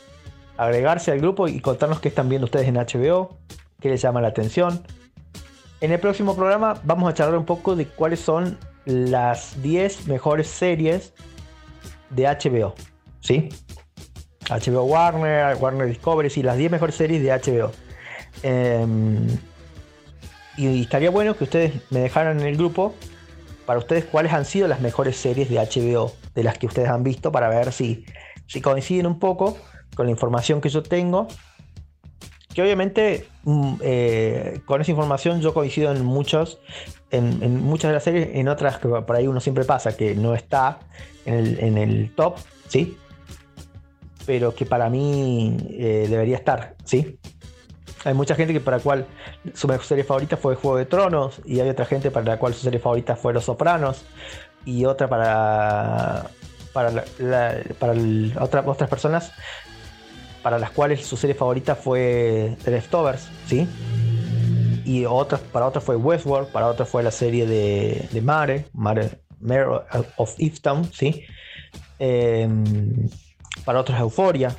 Agregarse 0.56 1.10
al 1.10 1.18
grupo 1.18 1.48
y 1.48 1.60
contarnos 1.60 2.00
qué 2.00 2.08
están 2.08 2.28
viendo 2.28 2.44
ustedes 2.44 2.68
en 2.68 2.74
HBO, 2.74 3.38
qué 3.80 3.88
les 3.88 4.00
llama 4.00 4.20
la 4.20 4.28
atención. 4.28 4.82
En 5.80 5.92
el 5.92 6.00
próximo 6.00 6.36
programa 6.36 6.80
vamos 6.84 7.10
a 7.10 7.14
charlar 7.14 7.38
un 7.38 7.44
poco 7.44 7.76
de 7.76 7.86
cuáles 7.86 8.20
son 8.20 8.58
las 8.84 9.60
10 9.62 10.06
mejores 10.06 10.46
series 10.48 11.12
de 12.10 12.24
HBO. 12.24 12.74
¿Sí? 13.20 13.48
HBO 14.48 14.84
Warner, 14.84 15.56
Warner 15.56 15.88
Discovery, 15.88 16.30
sí, 16.30 16.42
las 16.42 16.56
10 16.56 16.70
mejores 16.70 16.94
series 16.94 17.22
de 17.22 17.32
HBO. 17.32 17.72
Em, 18.42 19.26
y 20.56 20.82
estaría 20.82 21.10
bueno 21.10 21.36
que 21.36 21.44
ustedes 21.44 21.72
me 21.90 22.00
dejaran 22.00 22.40
en 22.40 22.46
el 22.46 22.56
grupo 22.56 22.94
para 23.66 23.78
ustedes 23.78 24.04
cuáles 24.04 24.32
han 24.32 24.44
sido 24.44 24.68
las 24.68 24.80
mejores 24.80 25.16
series 25.16 25.48
de 25.48 25.56
HBO 25.56 26.12
de 26.34 26.44
las 26.44 26.58
que 26.58 26.66
ustedes 26.66 26.88
han 26.88 27.02
visto 27.02 27.32
para 27.32 27.48
ver 27.48 27.72
si, 27.72 28.04
si 28.46 28.60
coinciden 28.60 29.06
un 29.06 29.18
poco 29.18 29.56
con 29.94 30.06
la 30.06 30.12
información 30.12 30.60
que 30.60 30.68
yo 30.68 30.82
tengo. 30.82 31.28
Que 32.54 32.62
obviamente 32.62 33.26
mm, 33.44 33.74
eh, 33.80 34.60
con 34.64 34.80
esa 34.80 34.90
información 34.90 35.40
yo 35.40 35.52
coincido 35.54 35.92
en 35.92 36.04
muchos, 36.04 36.60
en, 37.10 37.62
muchas 37.64 37.88
de 37.88 37.94
las 37.94 38.04
series, 38.04 38.28
en 38.32 38.48
otras 38.48 38.78
que 38.78 38.88
por 38.88 39.16
ahí 39.16 39.26
uno 39.26 39.40
siempre 39.40 39.64
pasa 39.64 39.96
que 39.96 40.14
no 40.14 40.34
está 40.34 40.78
en 41.24 41.34
el, 41.34 41.58
en 41.58 41.78
el 41.78 42.14
top, 42.14 42.36
¿sí? 42.68 42.96
Pero 44.24 44.54
que 44.54 44.66
para 44.66 44.88
mí 44.88 45.56
eh, 45.70 46.06
debería 46.08 46.36
estar, 46.36 46.76
¿sí? 46.84 47.18
Hay 48.04 48.14
mucha 48.14 48.34
gente 48.34 48.52
que 48.52 48.60
para 48.60 48.78
cual 48.78 49.06
su 49.54 49.66
serie 49.82 50.04
favorita 50.04 50.36
fue 50.36 50.54
Juego 50.56 50.76
de 50.76 50.84
Tronos 50.84 51.40
y 51.44 51.60
hay 51.60 51.68
otra 51.70 51.86
gente 51.86 52.10
para 52.10 52.26
la 52.26 52.38
cual 52.38 52.54
su 52.54 52.60
serie 52.60 52.78
favorita 52.78 53.16
fue 53.16 53.32
Los 53.32 53.46
Sopranos. 53.46 54.04
y 54.66 54.84
otra 54.84 55.08
para 55.08 56.30
para, 56.74 57.04
para 57.78 57.94
otras 58.40 58.90
personas 58.90 59.32
para 60.44 60.58
las 60.58 60.72
cuales 60.72 61.06
su 61.06 61.16
serie 61.16 61.34
favorita 61.34 61.74
fue 61.74 62.54
The 62.64 62.70
Leftovers, 62.70 63.30
¿sí? 63.46 63.66
Y 64.84 65.06
otras, 65.06 65.40
para 65.40 65.66
otras 65.66 65.82
fue 65.82 65.96
Westworld, 65.96 66.48
para 66.48 66.66
otras 66.66 66.86
fue 66.86 67.02
la 67.02 67.10
serie 67.10 67.46
de, 67.46 68.20
Mare, 68.20 68.66
Mare, 68.74 69.22
Mare 69.40 69.64
of 70.16 70.34
Easttown, 70.36 70.92
¿sí? 70.92 71.22
Em, 71.98 73.08
para 73.64 73.80
otros 73.80 73.98
Euphoria, 73.98 74.54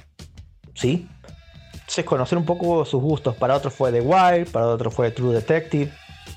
¿sí? 0.74 1.08
Entonces 1.74 2.04
conocer 2.04 2.40
un 2.40 2.46
poco 2.46 2.84
sus 2.84 3.00
gustos. 3.04 3.36
Para 3.36 3.56
otros 3.56 3.72
fue 3.72 3.92
The 3.92 4.02
Wire, 4.02 4.48
para 4.48 4.66
otros 4.66 4.92
fue 4.92 5.12
True 5.12 5.36
Detective, 5.36 5.92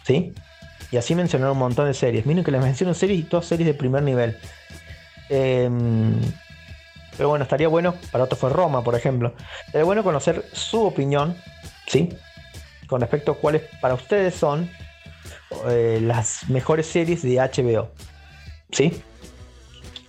¿sí? 0.04 0.34
Y 0.90 0.98
así 0.98 1.14
mencionar 1.14 1.50
un 1.50 1.58
montón 1.58 1.86
de 1.86 1.94
series. 1.94 2.26
Miren 2.26 2.44
que 2.44 2.50
les 2.50 2.62
menciono 2.62 2.92
series 2.92 3.20
y 3.20 3.22
todas 3.22 3.46
series 3.46 3.66
de 3.66 3.72
primer 3.72 4.02
nivel. 4.02 4.36
Em, 5.30 6.20
pero 7.18 7.28
bueno, 7.28 7.42
estaría 7.42 7.68
bueno, 7.68 7.94
para 8.10 8.24
otros 8.24 8.38
fue 8.40 8.48
Roma, 8.48 8.82
por 8.82 8.94
ejemplo. 8.94 9.34
Estaría 9.66 9.84
bueno 9.84 10.02
conocer 10.02 10.46
su 10.52 10.82
opinión, 10.86 11.36
¿sí? 11.86 12.08
Con 12.86 13.00
respecto 13.02 13.32
a 13.32 13.34
cuáles 13.34 13.62
para 13.82 13.92
ustedes 13.94 14.34
son 14.34 14.70
eh, 15.68 15.98
las 16.00 16.48
mejores 16.48 16.86
series 16.86 17.20
de 17.22 17.36
HBO, 17.40 17.90
¿sí? 18.70 19.02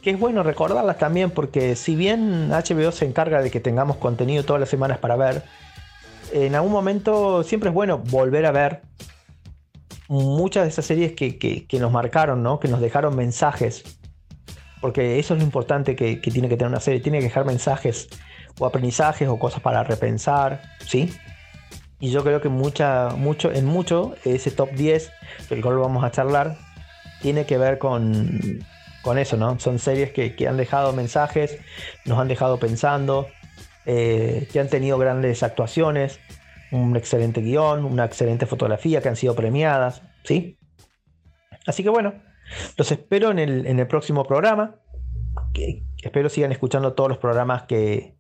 Que 0.02 0.12
es 0.12 0.20
bueno 0.20 0.44
recordarlas 0.44 0.98
también 0.98 1.32
porque 1.32 1.76
si 1.76 1.96
bien 1.96 2.52
HBO 2.52 2.92
se 2.94 3.06
encarga 3.06 3.42
de 3.42 3.52
que 3.52 3.60
tengamos 3.60 3.98
contenido 3.98 4.46
todas 4.46 4.60
las 4.62 4.70
semanas 4.70 5.00
para 5.00 5.18
ver, 5.18 5.44
en 6.32 6.56
algún 6.56 6.72
momento 6.72 7.44
siempre 7.44 7.70
es 7.70 7.74
bueno 7.74 7.98
volver 7.98 8.46
a 8.46 8.52
ver 8.52 8.82
muchas 10.08 10.64
de 10.64 10.70
esas 10.70 10.86
series 10.86 11.14
que, 11.14 11.38
que- 11.38 11.66
que 11.66 11.80
nos 11.80 11.92
marcaron, 11.92 12.42
¿no? 12.44 12.60
Que 12.60 12.68
nos 12.68 12.80
dejaron 12.82 13.16
mensajes. 13.16 13.99
Porque 14.82 15.20
eso 15.20 15.34
es 15.34 15.40
lo 15.40 15.46
importante 15.46 15.96
que, 15.96 16.18
tiene 16.18 16.48
que 16.50 16.56
tener 16.56 16.70
una 16.70 16.80
serie. 16.80 17.02
Tiene 17.02 17.20
que 17.20 17.26
dejar 17.26 17.46
mensajes 17.46 18.08
o 18.58 18.66
aprendizajes 18.66 19.28
o 19.28 19.38
cosas 19.38 19.62
para 19.62 19.84
repensar, 19.84 20.62
¿sí? 20.86 21.14
Y 22.00 22.12
yo 22.12 22.24
creo 22.24 22.42
que 22.42 22.50
mucha, 22.50 23.10
mucho, 23.10 23.52
en 23.52 23.66
mucho 23.66 24.16
ese 24.24 24.52
top 24.52 24.72
10, 24.72 25.12
del 25.50 25.62
cual 25.62 25.78
vamos 25.78 26.04
a 26.04 26.12
charlar, 26.12 26.58
tiene 27.22 27.46
que 27.46 27.58
ver 27.58 27.78
con, 27.78 28.64
con 29.02 29.18
eso, 29.18 29.36
¿no? 29.36 29.60
Son 29.60 29.80
series 29.80 30.12
que, 30.12 30.36
que 30.36 30.48
han 30.48 30.56
dejado 30.56 30.94
mensajes, 30.94 31.58
nos 32.06 32.18
han 32.20 32.30
dejado 32.30 32.58
pensando, 32.58 33.28
eh, 33.86 34.48
que 34.52 34.60
han 34.60 34.70
tenido 34.70 34.98
grandes 34.98 35.42
actuaciones, 35.44 36.20
un 36.72 36.96
excelente 36.96 37.42
guion, 37.42 37.86
una 37.86 38.06
excelente 38.06 38.46
fotografía, 38.46 39.02
que 39.02 39.10
han 39.10 39.16
sido 39.16 39.36
premiadas, 39.36 40.04
¿sí? 40.24 40.58
Así 41.66 41.84
que 41.84 41.90
bueno, 41.90 42.14
los 42.78 42.92
espero 42.92 43.32
en 43.32 43.40
el, 43.40 43.88
próximo 43.88 44.24
programa. 44.26 44.76
Espero 46.02 46.30
sigan 46.30 46.52
escuchando 46.52 46.94
todos 46.94 47.10
los 47.10 47.18
programas 47.18 47.64
que, 47.64 48.16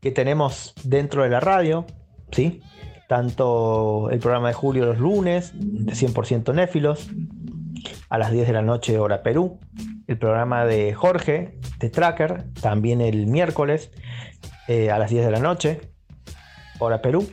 que 0.00 0.10
tenemos 0.10 0.74
dentro 0.84 1.22
de 1.22 1.30
la 1.30 1.40
radio, 1.40 1.86
¿sí? 2.30 2.62
Tanto 3.08 4.10
el 4.10 4.18
programa 4.18 4.48
de 4.48 4.54
Julio 4.54 4.86
los 4.86 4.98
lunes, 4.98 5.52
de 5.54 5.92
100% 5.92 6.54
Néfilos, 6.54 7.08
a 8.08 8.18
las 8.18 8.32
10 8.32 8.46
de 8.46 8.52
la 8.52 8.62
noche 8.62 8.98
hora 8.98 9.22
Perú. 9.22 9.58
El 10.06 10.18
programa 10.18 10.64
de 10.64 10.94
Jorge, 10.94 11.58
de 11.78 11.90
Tracker, 11.90 12.44
también 12.60 13.00
el 13.00 13.26
miércoles, 13.26 13.90
eh, 14.68 14.90
a 14.90 14.98
las 14.98 15.10
10 15.10 15.26
de 15.26 15.30
la 15.30 15.40
noche, 15.40 15.80
hora 16.78 17.02
Perú. 17.02 17.28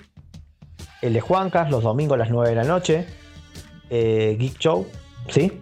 El 1.02 1.14
de 1.14 1.22
Juancas, 1.22 1.70
los 1.70 1.84
domingos 1.84 2.16
a 2.16 2.20
las 2.20 2.30
9 2.30 2.50
de 2.50 2.56
la 2.56 2.64
noche. 2.64 3.06
eh, 3.90 4.36
Geek 4.40 4.58
Show, 4.58 4.88
¿sí? 5.30 5.62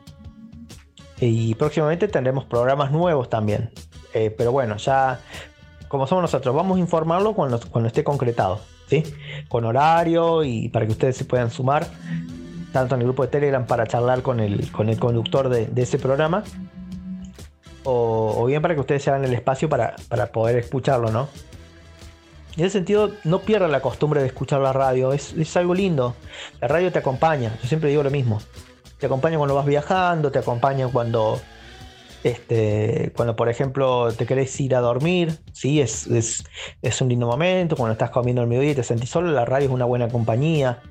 Y 1.19 1.55
próximamente 1.55 2.07
tendremos 2.07 2.45
programas 2.45 2.91
nuevos 2.91 3.29
también. 3.29 3.69
Eh, 4.13 4.33
pero 4.35 4.51
bueno, 4.51 4.77
ya 4.77 5.19
como 5.93 6.07
somos 6.07 6.23
nosotros, 6.23 6.55
vamos 6.55 6.77
a 6.77 6.79
informarlo 6.79 7.33
cuando, 7.35 7.59
esté 7.85 8.03
concretado, 8.03 8.59
¿sí? 8.87 9.03
Con 9.47 9.63
horario 9.63 10.43
y 10.43 10.69
para 10.69 10.87
que 10.87 10.91
ustedes 10.91 11.15
se 11.15 11.23
puedan 11.23 11.51
sumar, 11.51 11.85
tanto 12.71 12.95
en 12.95 13.01
el 13.01 13.05
grupo 13.05 13.21
de 13.21 13.29
Telegram 13.29 13.67
para 13.67 13.85
charlar 13.85 14.23
con 14.23 14.39
el, 14.39 14.71
con 14.71 14.89
el 14.89 14.97
conductor 14.99 15.49
de, 15.49 15.69
ese 15.79 15.99
programa, 15.99 16.43
o, 17.83 18.43
bien 18.47 18.63
para 18.63 18.73
que 18.73 18.79
ustedes 18.79 19.03
se 19.03 19.11
hagan 19.11 19.23
el 19.23 19.35
espacio 19.35 19.69
para, 19.69 19.95
para 20.07 20.31
poder 20.31 20.57
escucharlo, 20.57 21.11
¿no? 21.11 21.29
En 22.57 22.65
ese 22.65 22.71
sentido, 22.71 23.11
no 23.23 23.41
pierdan 23.41 23.71
la 23.71 23.81
costumbre 23.81 24.21
de 24.21 24.25
escuchar 24.25 24.61
la 24.61 24.73
radio, 24.73 25.13
es, 25.13 25.33
es 25.33 25.55
algo 25.57 25.75
lindo. 25.75 26.15
La 26.59 26.69
radio 26.69 26.91
te 26.91 26.97
acompaña, 26.97 27.55
yo 27.61 27.67
siempre 27.67 27.91
digo 27.91 28.01
lo 28.01 28.09
mismo. 28.09 28.41
Te 29.03 29.07
acompaña 29.07 29.37
cuando 29.37 29.53
vas 29.53 29.65
viajando, 29.65 30.31
te 30.31 30.39
acompaña 30.39 30.87
cuando, 30.87 31.41
este, 32.23 33.11
cuando 33.13 33.35
por 33.35 33.49
ejemplo 33.49 34.13
te 34.13 34.25
querés 34.25 34.57
ir 34.61 34.77
a 34.77 34.79
dormir, 34.79 35.39
¿sí? 35.51 35.81
es, 35.81 36.07
es, 36.07 36.45
es 36.81 37.01
un 37.01 37.09
lindo 37.09 37.27
momento, 37.27 37.75
cuando 37.75 37.91
estás 37.91 38.11
comiendo 38.11 38.41
el 38.41 38.47
mediodía 38.47 38.71
y 38.71 38.75
te 38.75 38.83
sentís 38.83 39.09
solo, 39.09 39.29
la 39.29 39.43
radio 39.43 39.67
es 39.67 39.73
una 39.73 39.83
buena 39.83 40.07
compañía. 40.07 40.81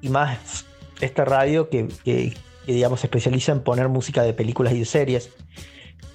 Y 0.00 0.08
más 0.08 0.64
esta 1.02 1.26
radio 1.26 1.68
que, 1.68 1.88
que, 2.02 2.32
digamos 2.66 3.00
se 3.00 3.08
especializa 3.08 3.52
en 3.52 3.60
poner 3.60 3.90
música 3.90 4.22
de 4.22 4.32
películas 4.32 4.72
y 4.72 4.78
de 4.78 4.86
series. 4.86 5.30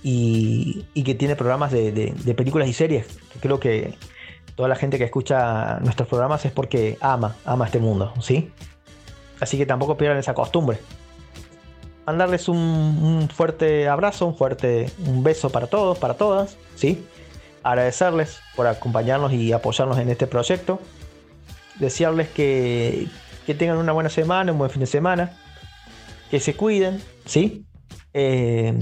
Y, 0.02 0.88
y 0.96 1.04
que 1.04 1.14
tiene 1.14 1.36
programas 1.36 1.72
de, 1.72 1.92
de, 1.92 2.34
películas 2.34 2.68
y 2.68 2.74
series. 2.74 3.06
Creo 3.40 3.60
que 3.60 3.94
toda 4.56 4.68
la 4.68 4.76
gente 4.76 4.98
que 4.98 5.04
escucha 5.04 5.78
nuestros 5.82 6.10
programas 6.10 6.44
es 6.44 6.52
porque 6.52 6.98
ama, 7.02 7.36
ama 7.46 7.66
este 7.66 7.78
mundo, 7.78 8.16
¿sí? 8.20 8.52
Así 9.40 9.60
que 9.60 9.68
tampoco 9.68 9.96
pierdan 9.96 10.18
esa 10.18 10.34
costumbre. 10.34 10.80
Mandarles 12.06 12.48
un, 12.48 13.28
fuerte 13.34 13.88
abrazo, 13.88 14.28
un 14.28 14.38
fuerte 14.38 14.92
un 15.06 15.24
beso 15.24 15.50
para 15.50 15.68
todos, 15.68 15.98
para 15.98 16.14
todas, 16.16 16.58
¿sí? 16.76 17.06
Agradecerles 17.64 18.40
por 18.56 18.68
acompañarnos 18.68 19.34
y 19.34 19.52
apoyarnos 19.54 19.98
en 19.98 20.10
este 20.10 20.28
proyecto. 20.28 20.80
Desearles 21.80 22.30
que, 22.30 23.08
que 23.46 23.56
tengan 23.56 23.78
una 23.78 23.92
buena 23.92 24.10
semana, 24.10 24.52
un 24.52 24.60
buen 24.60 24.70
fin 24.70 24.82
de 24.82 24.88
semana. 24.88 25.34
Que 26.30 26.40
se 26.40 26.56
cuiden, 26.56 27.02
¿sí? 27.26 27.66
Eh, 28.14 28.78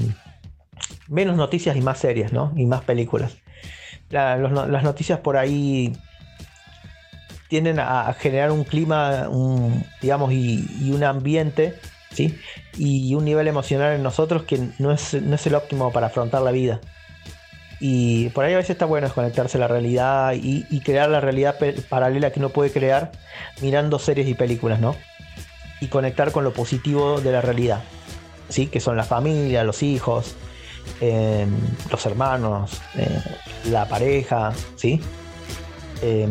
menos 1.08 1.36
noticias 1.36 1.76
y 1.76 1.82
más 1.82 2.00
series, 2.00 2.34
¿no? 2.34 2.52
Y 2.56 2.66
más 2.66 2.84
películas. 2.84 3.38
Las 4.10 4.84
noticias 4.84 5.20
por 5.20 5.38
ahí 5.38 5.94
tienden 7.48 7.80
a, 7.80 8.14
generar 8.14 8.52
un 8.52 8.64
clima, 8.64 9.28
digamos, 10.02 10.32
y, 10.34 10.92
un 10.92 11.04
ambiente, 11.04 11.76
¿sí? 12.14 12.38
Y 12.78 13.14
un 13.16 13.26
nivel 13.26 13.48
emocional 13.48 13.94
en 13.94 14.04
nosotros 14.04 14.44
que 14.44 14.60
no 14.80 14.92
es, 14.92 15.14
no 15.14 15.36
es 15.36 15.48
el 15.48 15.56
óptimo 15.56 15.92
para 15.92 16.08
afrontar 16.08 16.42
la 16.42 16.52
vida. 16.52 16.80
Y 17.80 18.30
por 18.30 18.46
ahí 18.46 18.54
a 18.54 18.58
veces 18.58 18.72
está 18.72 18.86
bueno 18.86 19.08
desconectarse 19.08 19.58
de 19.58 19.60
la 19.60 19.68
realidad 19.68 20.34
y, 20.36 20.80
crear 20.82 21.10
la 21.10 21.20
realidad 21.20 21.58
paralela 21.90 22.32
que 22.32 22.40
uno 22.40 22.50
puede 22.50 22.72
crear 22.72 23.12
mirando 23.62 24.00
series 24.00 24.28
y 24.28 24.36
películas, 24.36 24.80
¿no? 24.80 24.96
Y 25.82 25.88
conectar 25.88 26.32
con 26.32 26.46
lo 26.46 26.54
positivo 26.54 27.20
de 27.20 27.34
la 27.34 27.42
realidad, 27.42 27.84
¿sí? 28.48 28.68
Que 28.68 28.80
son 28.80 28.96
la 28.96 29.04
familia, 29.04 29.66
los 29.66 29.84
hijos, 29.84 30.36
eh, 31.02 31.46
los 31.92 32.06
hermanos, 32.06 32.82
eh, 32.96 33.22
la 33.66 33.86
pareja, 33.90 34.54
¿sí? 34.78 35.02
Eh, 36.02 36.30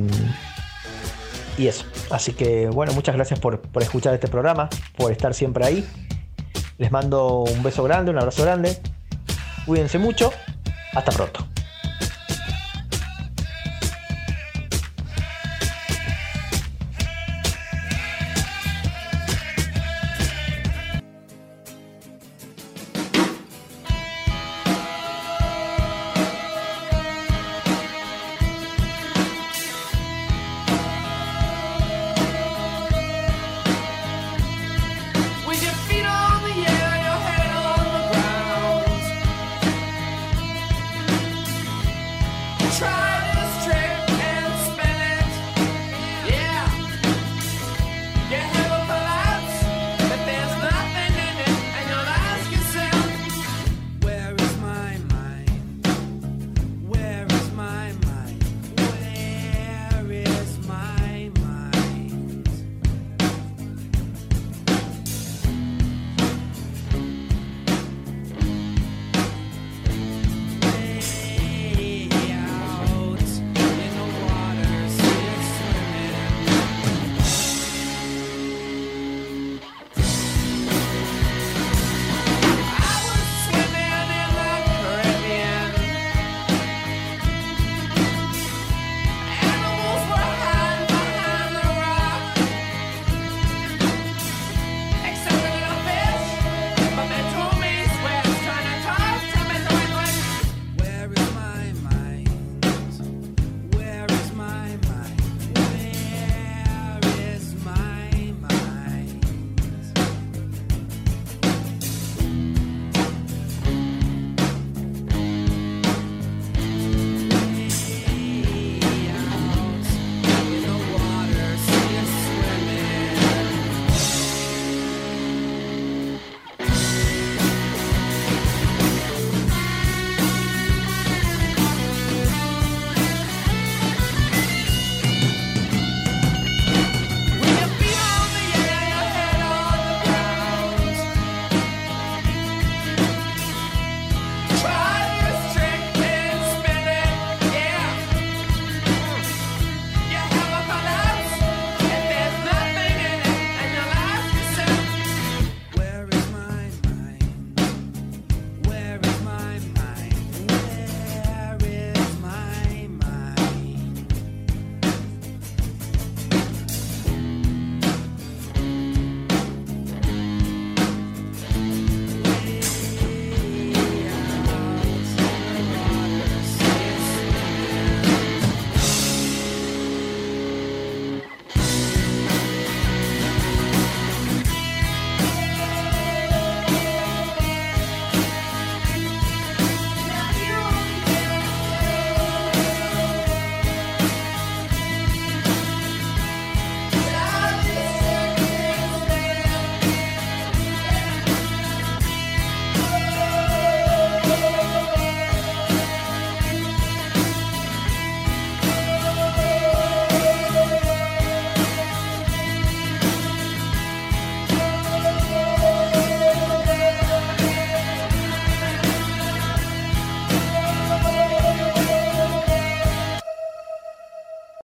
y 1.58 1.68
eso. 1.68 1.84
Así 2.10 2.32
que 2.32 2.68
bueno, 2.68 2.92
muchas 2.92 3.14
gracias 3.14 3.38
por, 3.40 3.60
por, 3.60 3.82
escuchar 3.82 4.14
este 4.14 4.28
programa, 4.28 4.68
por 4.96 5.12
estar 5.12 5.34
siempre 5.34 5.64
ahí. 5.64 5.86
Les 6.78 6.90
mando 6.90 7.40
un 7.40 7.62
beso 7.62 7.82
grande, 7.84 8.10
un 8.10 8.18
abrazo 8.18 8.42
grande. 8.42 8.78
Cuídense 9.66 9.98
mucho. 9.98 10.32
Hasta 10.94 11.12
pronto. 11.12 11.51